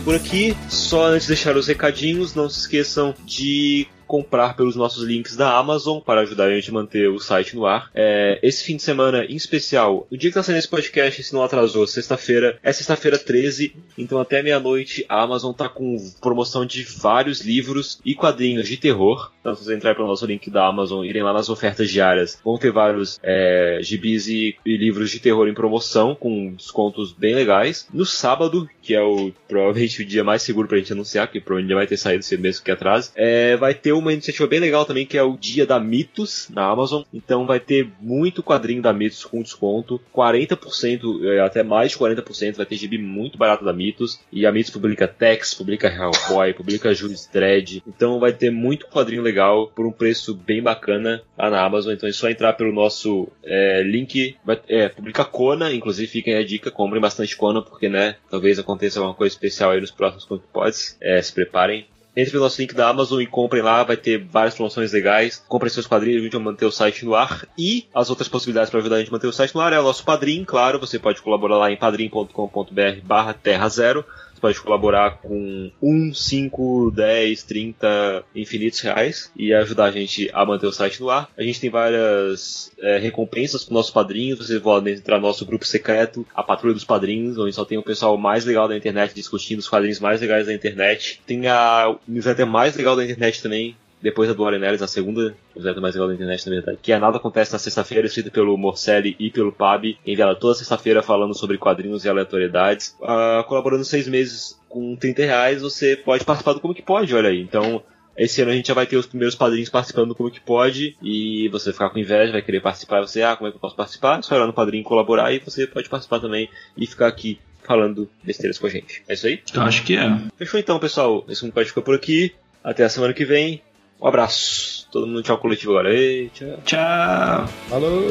Por 0.00 0.14
aqui. 0.14 0.56
Só 0.68 1.06
antes 1.06 1.26
de 1.26 1.34
deixar 1.34 1.56
os 1.56 1.66
recadinhos, 1.66 2.34
não 2.34 2.48
se 2.48 2.60
esqueçam 2.60 3.14
de 3.24 3.86
comprar 4.06 4.56
pelos 4.56 4.76
nossos 4.76 5.04
links 5.04 5.36
da 5.36 5.56
Amazon 5.56 6.00
para 6.00 6.20
ajudar 6.20 6.44
a 6.44 6.54
gente 6.54 6.70
a 6.70 6.74
manter 6.74 7.08
o 7.08 7.18
site 7.18 7.56
no 7.56 7.66
ar. 7.66 7.90
É, 7.94 8.38
esse 8.42 8.64
fim 8.64 8.76
de 8.76 8.82
semana, 8.82 9.24
em 9.24 9.36
especial, 9.36 10.06
o 10.10 10.16
dia 10.16 10.30
que 10.30 10.38
está 10.38 10.42
saindo 10.42 10.58
esse 10.58 10.68
podcast, 10.68 11.22
se 11.22 11.34
não 11.34 11.42
atrasou, 11.42 11.86
sexta-feira, 11.86 12.58
é 12.62 12.72
sexta-feira 12.72 13.18
13, 13.18 13.74
então 13.96 14.18
até 14.18 14.42
meia-noite 14.42 15.04
a 15.08 15.22
Amazon 15.22 15.52
tá 15.52 15.68
com 15.68 15.96
promoção 16.20 16.64
de 16.64 16.82
vários 16.82 17.40
livros 17.40 18.00
e 18.04 18.14
quadrinhos 18.14 18.68
de 18.68 18.76
terror. 18.76 19.30
Então, 19.40 19.54
se 19.54 19.64
vocês 19.64 19.76
entrarem 19.76 19.96
pelo 19.96 20.08
nosso 20.08 20.24
link 20.24 20.48
da 20.50 20.66
Amazon, 20.66 21.04
irem 21.04 21.22
lá 21.22 21.32
nas 21.32 21.48
ofertas 21.48 21.90
diárias, 21.90 22.38
vão 22.44 22.56
ter 22.58 22.70
vários 22.70 23.18
é, 23.22 23.80
gibis 23.82 24.28
e, 24.28 24.56
e 24.64 24.76
livros 24.76 25.10
de 25.10 25.18
terror 25.18 25.48
em 25.48 25.54
promoção, 25.54 26.14
com 26.14 26.52
descontos 26.52 27.12
bem 27.12 27.34
legais. 27.34 27.88
No 27.92 28.06
sábado, 28.06 28.68
que 28.80 28.94
é 28.94 29.02
o 29.02 29.32
provavelmente 29.48 30.02
o 30.02 30.04
dia 30.04 30.22
mais 30.22 30.42
seguro 30.42 30.68
pra 30.68 30.78
gente 30.78 30.92
anunciar, 30.92 31.30
que 31.30 31.40
provavelmente 31.40 31.70
já 31.70 31.76
vai 31.76 31.86
ter 31.86 31.96
saído 31.96 32.20
esse 32.20 32.36
mês 32.36 32.60
que 32.60 32.70
atrás, 32.70 33.12
é, 33.14 33.56
vai 33.56 33.74
ter 33.74 33.92
uma 34.02 34.12
iniciativa 34.12 34.46
bem 34.46 34.60
legal 34.60 34.84
também, 34.84 35.06
que 35.06 35.16
é 35.16 35.22
o 35.22 35.36
Dia 35.36 35.66
da 35.66 35.80
Mitos 35.80 36.48
na 36.50 36.66
Amazon. 36.66 37.02
Então 37.12 37.46
vai 37.46 37.60
ter 37.60 37.88
muito 38.00 38.42
quadrinho 38.42 38.82
da 38.82 38.92
Mitos 38.92 39.24
com 39.24 39.42
desconto, 39.42 40.00
40%, 40.14 41.24
é, 41.24 41.40
até 41.40 41.62
mais 41.62 41.92
de 41.92 41.98
40%, 41.98 42.56
vai 42.56 42.66
ter 42.66 42.76
gibi 42.76 42.98
muito 42.98 43.38
barato 43.38 43.64
da 43.64 43.72
Mitos. 43.72 44.20
E 44.30 44.46
a 44.46 44.52
Mitos 44.52 44.72
publica 44.72 45.08
Tex, 45.08 45.54
publica 45.54 45.88
Hellboy, 45.88 46.52
publica 46.54 46.94
Jules 46.94 47.28
Dredd. 47.32 47.82
Então 47.86 48.20
vai 48.20 48.32
ter 48.32 48.50
muito 48.50 48.86
quadrinho 48.86 49.22
legal 49.22 49.68
por 49.68 49.86
um 49.86 49.92
preço 49.92 50.34
bem 50.34 50.62
bacana 50.62 51.22
lá 51.38 51.50
na 51.50 51.64
Amazon. 51.64 51.92
Então 51.92 52.08
é 52.08 52.12
só 52.12 52.28
entrar 52.28 52.52
pelo 52.54 52.72
nosso 52.72 53.28
é, 53.42 53.82
link. 53.82 54.36
Vai, 54.44 54.60
é, 54.68 54.88
publica 54.88 55.24
Kona, 55.24 55.72
inclusive 55.72 56.10
fiquem 56.10 56.34
a 56.34 56.44
dica, 56.44 56.70
comprem 56.70 57.00
bastante 57.00 57.36
Kona, 57.36 57.62
porque 57.62 57.88
né, 57.88 58.16
talvez 58.30 58.58
aconteça 58.58 58.98
alguma 58.98 59.14
coisa 59.14 59.34
especial 59.34 59.70
aí 59.70 59.80
nos 59.80 59.90
próximos 59.90 60.24
Comic 60.24 60.46
Pods. 60.52 60.96
É, 61.00 61.20
se 61.20 61.32
preparem. 61.32 61.86
Entre 62.14 62.30
pelo 62.30 62.44
nosso 62.44 62.60
link 62.60 62.74
da 62.74 62.88
Amazon 62.88 63.22
e 63.22 63.26
comprem 63.26 63.62
lá, 63.62 63.82
vai 63.82 63.96
ter 63.96 64.18
várias 64.18 64.54
promoções 64.54 64.92
legais. 64.92 65.42
Comprem 65.48 65.70
seus 65.70 65.86
quadrinhos, 65.86 66.20
a 66.20 66.24
gente 66.24 66.32
vai 66.32 66.42
manter 66.42 66.66
o 66.66 66.70
site 66.70 67.04
no 67.06 67.14
ar. 67.14 67.46
E 67.56 67.86
as 67.94 68.10
outras 68.10 68.28
possibilidades 68.28 68.70
para 68.70 68.80
ajudar 68.80 68.96
a 68.96 68.98
gente 68.98 69.08
a 69.08 69.12
manter 69.12 69.26
o 69.26 69.32
site 69.32 69.54
no 69.54 69.60
ar 69.62 69.72
é 69.72 69.80
o 69.80 69.82
nosso 69.82 70.04
padrinho, 70.04 70.44
claro. 70.44 70.78
Você 70.78 70.98
pode 70.98 71.22
colaborar 71.22 71.56
lá 71.56 71.70
em 71.70 71.76
padrim.com.br 71.76 73.00
barra 73.02 73.32
terra 73.32 73.68
zero. 73.68 74.04
Pode 74.42 74.60
colaborar 74.60 75.18
com 75.18 75.70
1, 75.80 76.12
5, 76.12 76.90
10, 76.90 77.42
30, 77.44 78.24
infinitos 78.34 78.80
reais 78.80 79.30
e 79.36 79.54
ajudar 79.54 79.84
a 79.84 79.90
gente 79.92 80.28
a 80.34 80.44
manter 80.44 80.66
o 80.66 80.72
site 80.72 81.00
no 81.00 81.08
ar. 81.08 81.30
A 81.38 81.42
gente 81.44 81.60
tem 81.60 81.70
várias 81.70 82.72
é, 82.80 82.98
recompensas 82.98 83.64
para 83.64 83.74
nossos 83.74 83.92
padrinhos. 83.92 84.38
Vocês 84.38 84.60
podem 84.60 84.94
entrar 84.94 85.18
no 85.18 85.28
nosso 85.28 85.46
grupo 85.46 85.64
secreto, 85.64 86.26
a 86.34 86.42
Patrulha 86.42 86.74
dos 86.74 86.84
Padrinhos, 86.84 87.38
onde 87.38 87.54
só 87.54 87.64
tem 87.64 87.78
o 87.78 87.84
pessoal 87.84 88.18
mais 88.18 88.44
legal 88.44 88.66
da 88.66 88.76
internet 88.76 89.14
discutindo 89.14 89.60
os 89.60 89.68
quadrinhos 89.68 90.00
mais 90.00 90.20
legais 90.20 90.46
da 90.46 90.52
internet. 90.52 91.22
Tem 91.24 91.46
a 91.46 91.94
newsletter 92.08 92.46
mais 92.46 92.74
legal 92.76 92.96
da 92.96 93.04
internet 93.04 93.40
também, 93.40 93.76
depois 94.02 94.28
da 94.28 94.34
do 94.34 94.44
Arenelis, 94.44 94.82
a 94.82 94.88
segunda 94.88 95.34
newsletter 95.54 95.80
mais 95.80 95.94
legal 95.94 96.08
da 96.08 96.14
internet, 96.14 96.46
na 96.46 96.52
verdade, 96.52 96.78
que 96.82 96.92
é 96.92 96.98
Nada 96.98 97.18
Acontece 97.18 97.52
na 97.52 97.58
Sexta-feira, 97.58 98.06
escrita 98.06 98.30
pelo 98.30 98.56
Morcelli 98.58 99.14
e 99.18 99.30
pelo 99.30 99.52
Pab, 99.52 99.96
enviada 100.04 100.34
toda 100.34 100.54
sexta-feira 100.54 101.02
falando 101.02 101.34
sobre 101.34 101.56
quadrinhos 101.56 102.04
e 102.04 102.08
aleatoriedades. 102.08 102.96
Uh, 103.00 103.44
colaborando 103.46 103.84
seis 103.84 104.08
meses 104.08 104.60
com 104.68 104.96
30 104.96 105.22
reais, 105.22 105.62
você 105.62 105.96
pode 105.96 106.24
participar 106.24 106.54
do 106.54 106.60
Como 106.60 106.74
Que 106.74 106.82
Pode, 106.82 107.14
olha 107.14 107.28
aí. 107.28 107.40
Então, 107.40 107.82
esse 108.16 108.42
ano 108.42 108.50
a 108.50 108.54
gente 108.54 108.68
já 108.68 108.74
vai 108.74 108.86
ter 108.86 108.96
os 108.96 109.06
primeiros 109.06 109.36
padrinhos 109.36 109.68
participando 109.68 110.08
do 110.08 110.14
Como 110.14 110.30
Que 110.30 110.40
Pode, 110.40 110.96
e 111.00 111.48
você 111.50 111.66
vai 111.66 111.72
ficar 111.72 111.90
com 111.90 111.98
inveja, 111.98 112.32
vai 112.32 112.42
querer 112.42 112.60
participar, 112.60 112.98
e 112.98 113.06
você, 113.06 113.22
ah, 113.22 113.36
como 113.36 113.48
é 113.48 113.50
que 113.50 113.56
eu 113.56 113.60
posso 113.60 113.76
participar? 113.76 114.18
É 114.18 114.22
só 114.22 114.34
ir 114.34 114.38
lá 114.40 114.46
no 114.46 114.52
padrinho 114.52 114.82
colaborar, 114.82 115.32
e 115.32 115.38
você 115.38 115.66
pode 115.66 115.88
participar 115.88 116.18
também, 116.18 116.48
e 116.76 116.86
ficar 116.86 117.06
aqui 117.06 117.38
falando 117.62 118.10
besteiras 118.24 118.58
com 118.58 118.66
a 118.66 118.70
gente. 118.70 119.02
É 119.08 119.14
isso 119.14 119.26
aí? 119.28 119.40
Eu 119.54 119.62
acho 119.62 119.84
que 119.84 119.96
é. 119.96 120.18
Fechou 120.36 120.58
então, 120.58 120.78
pessoal. 120.80 121.24
Esse 121.28 121.40
Como 121.40 121.52
Que 121.52 121.54
Pode 121.54 121.68
ficar 121.68 121.82
por 121.82 121.94
aqui. 121.94 122.34
Até 122.64 122.84
a 122.84 122.88
semana 122.88 123.12
que 123.12 123.24
vem. 123.24 123.62
Um 124.02 124.08
abraço. 124.08 124.88
Todo 124.90 125.06
mundo 125.06 125.22
tchau 125.22 125.38
coletivo 125.38 125.70
agora. 125.70 125.94
Ei, 125.94 126.28
tchau. 126.30 126.58
Tchau. 126.64 127.46
Falou! 127.68 128.02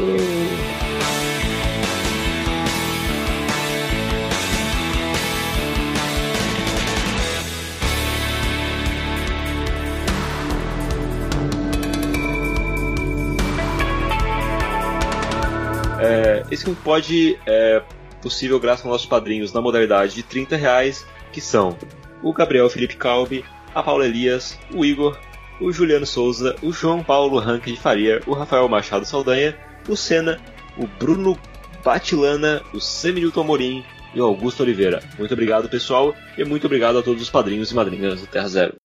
É, 16.00 16.46
esse 16.50 16.64
Que 16.64 16.74
Pode 16.74 17.38
é 17.46 17.84
possível 18.22 18.62
graças 18.62 18.86
aos 18.86 18.94
nossos 18.94 19.08
padrinhos 19.08 19.52
na 19.52 19.60
modalidade 19.60 20.16
de 20.16 20.24
30 20.24 20.56
reais, 20.56 21.06
que 21.34 21.42
são 21.42 21.78
o 22.24 22.32
Gabriel 22.32 22.70
Felipe 22.70 22.96
Calbi, 22.96 23.44
a 23.76 23.84
Paula 23.84 24.06
Elias, 24.06 24.58
o 24.74 24.86
Igor, 24.86 25.20
o 25.62 25.72
Juliano 25.72 26.05
Souza, 26.05 26.55
o 26.62 26.74
João 26.74 27.03
Paulo 27.03 27.38
Ranque 27.39 27.72
de 27.72 27.80
Faria, 27.80 28.20
o 28.26 28.34
Rafael 28.34 28.68
Machado 28.68 29.05
Saldanha, 29.05 29.55
o 29.88 29.95
Senna, 29.95 30.39
o 30.78 30.88
Bruno 30.88 31.38
Batilana, 31.84 32.62
o 32.74 32.80
Semilton 32.80 33.41
Amorim 33.41 33.86
e 34.14 34.20
o 34.20 34.26
Augusto 34.26 34.64
Oliveira. 34.64 35.01
Muito 35.18 35.34
obrigado, 35.34 35.70
pessoal, 35.70 36.16
e 36.38 36.43
muito 36.43 36.66
obrigado 36.66 36.97
a 36.97 37.03
todos 37.03 37.22
os 37.22 37.30
padrinhos 37.30 37.72
e 37.72 37.76
madrinhas 37.76 38.20
do 38.20 38.28
Terra 38.28 38.47
Zero. 38.47 38.76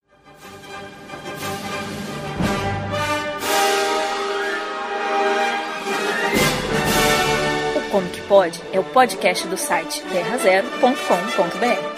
O 7.74 7.90
Como 7.90 8.08
Que 8.10 8.20
Pode 8.22 8.60
é 8.72 8.78
o 8.78 8.84
podcast 8.84 9.48
do 9.48 9.56
site 9.56 10.02
terrazero.com.br. 10.02 11.95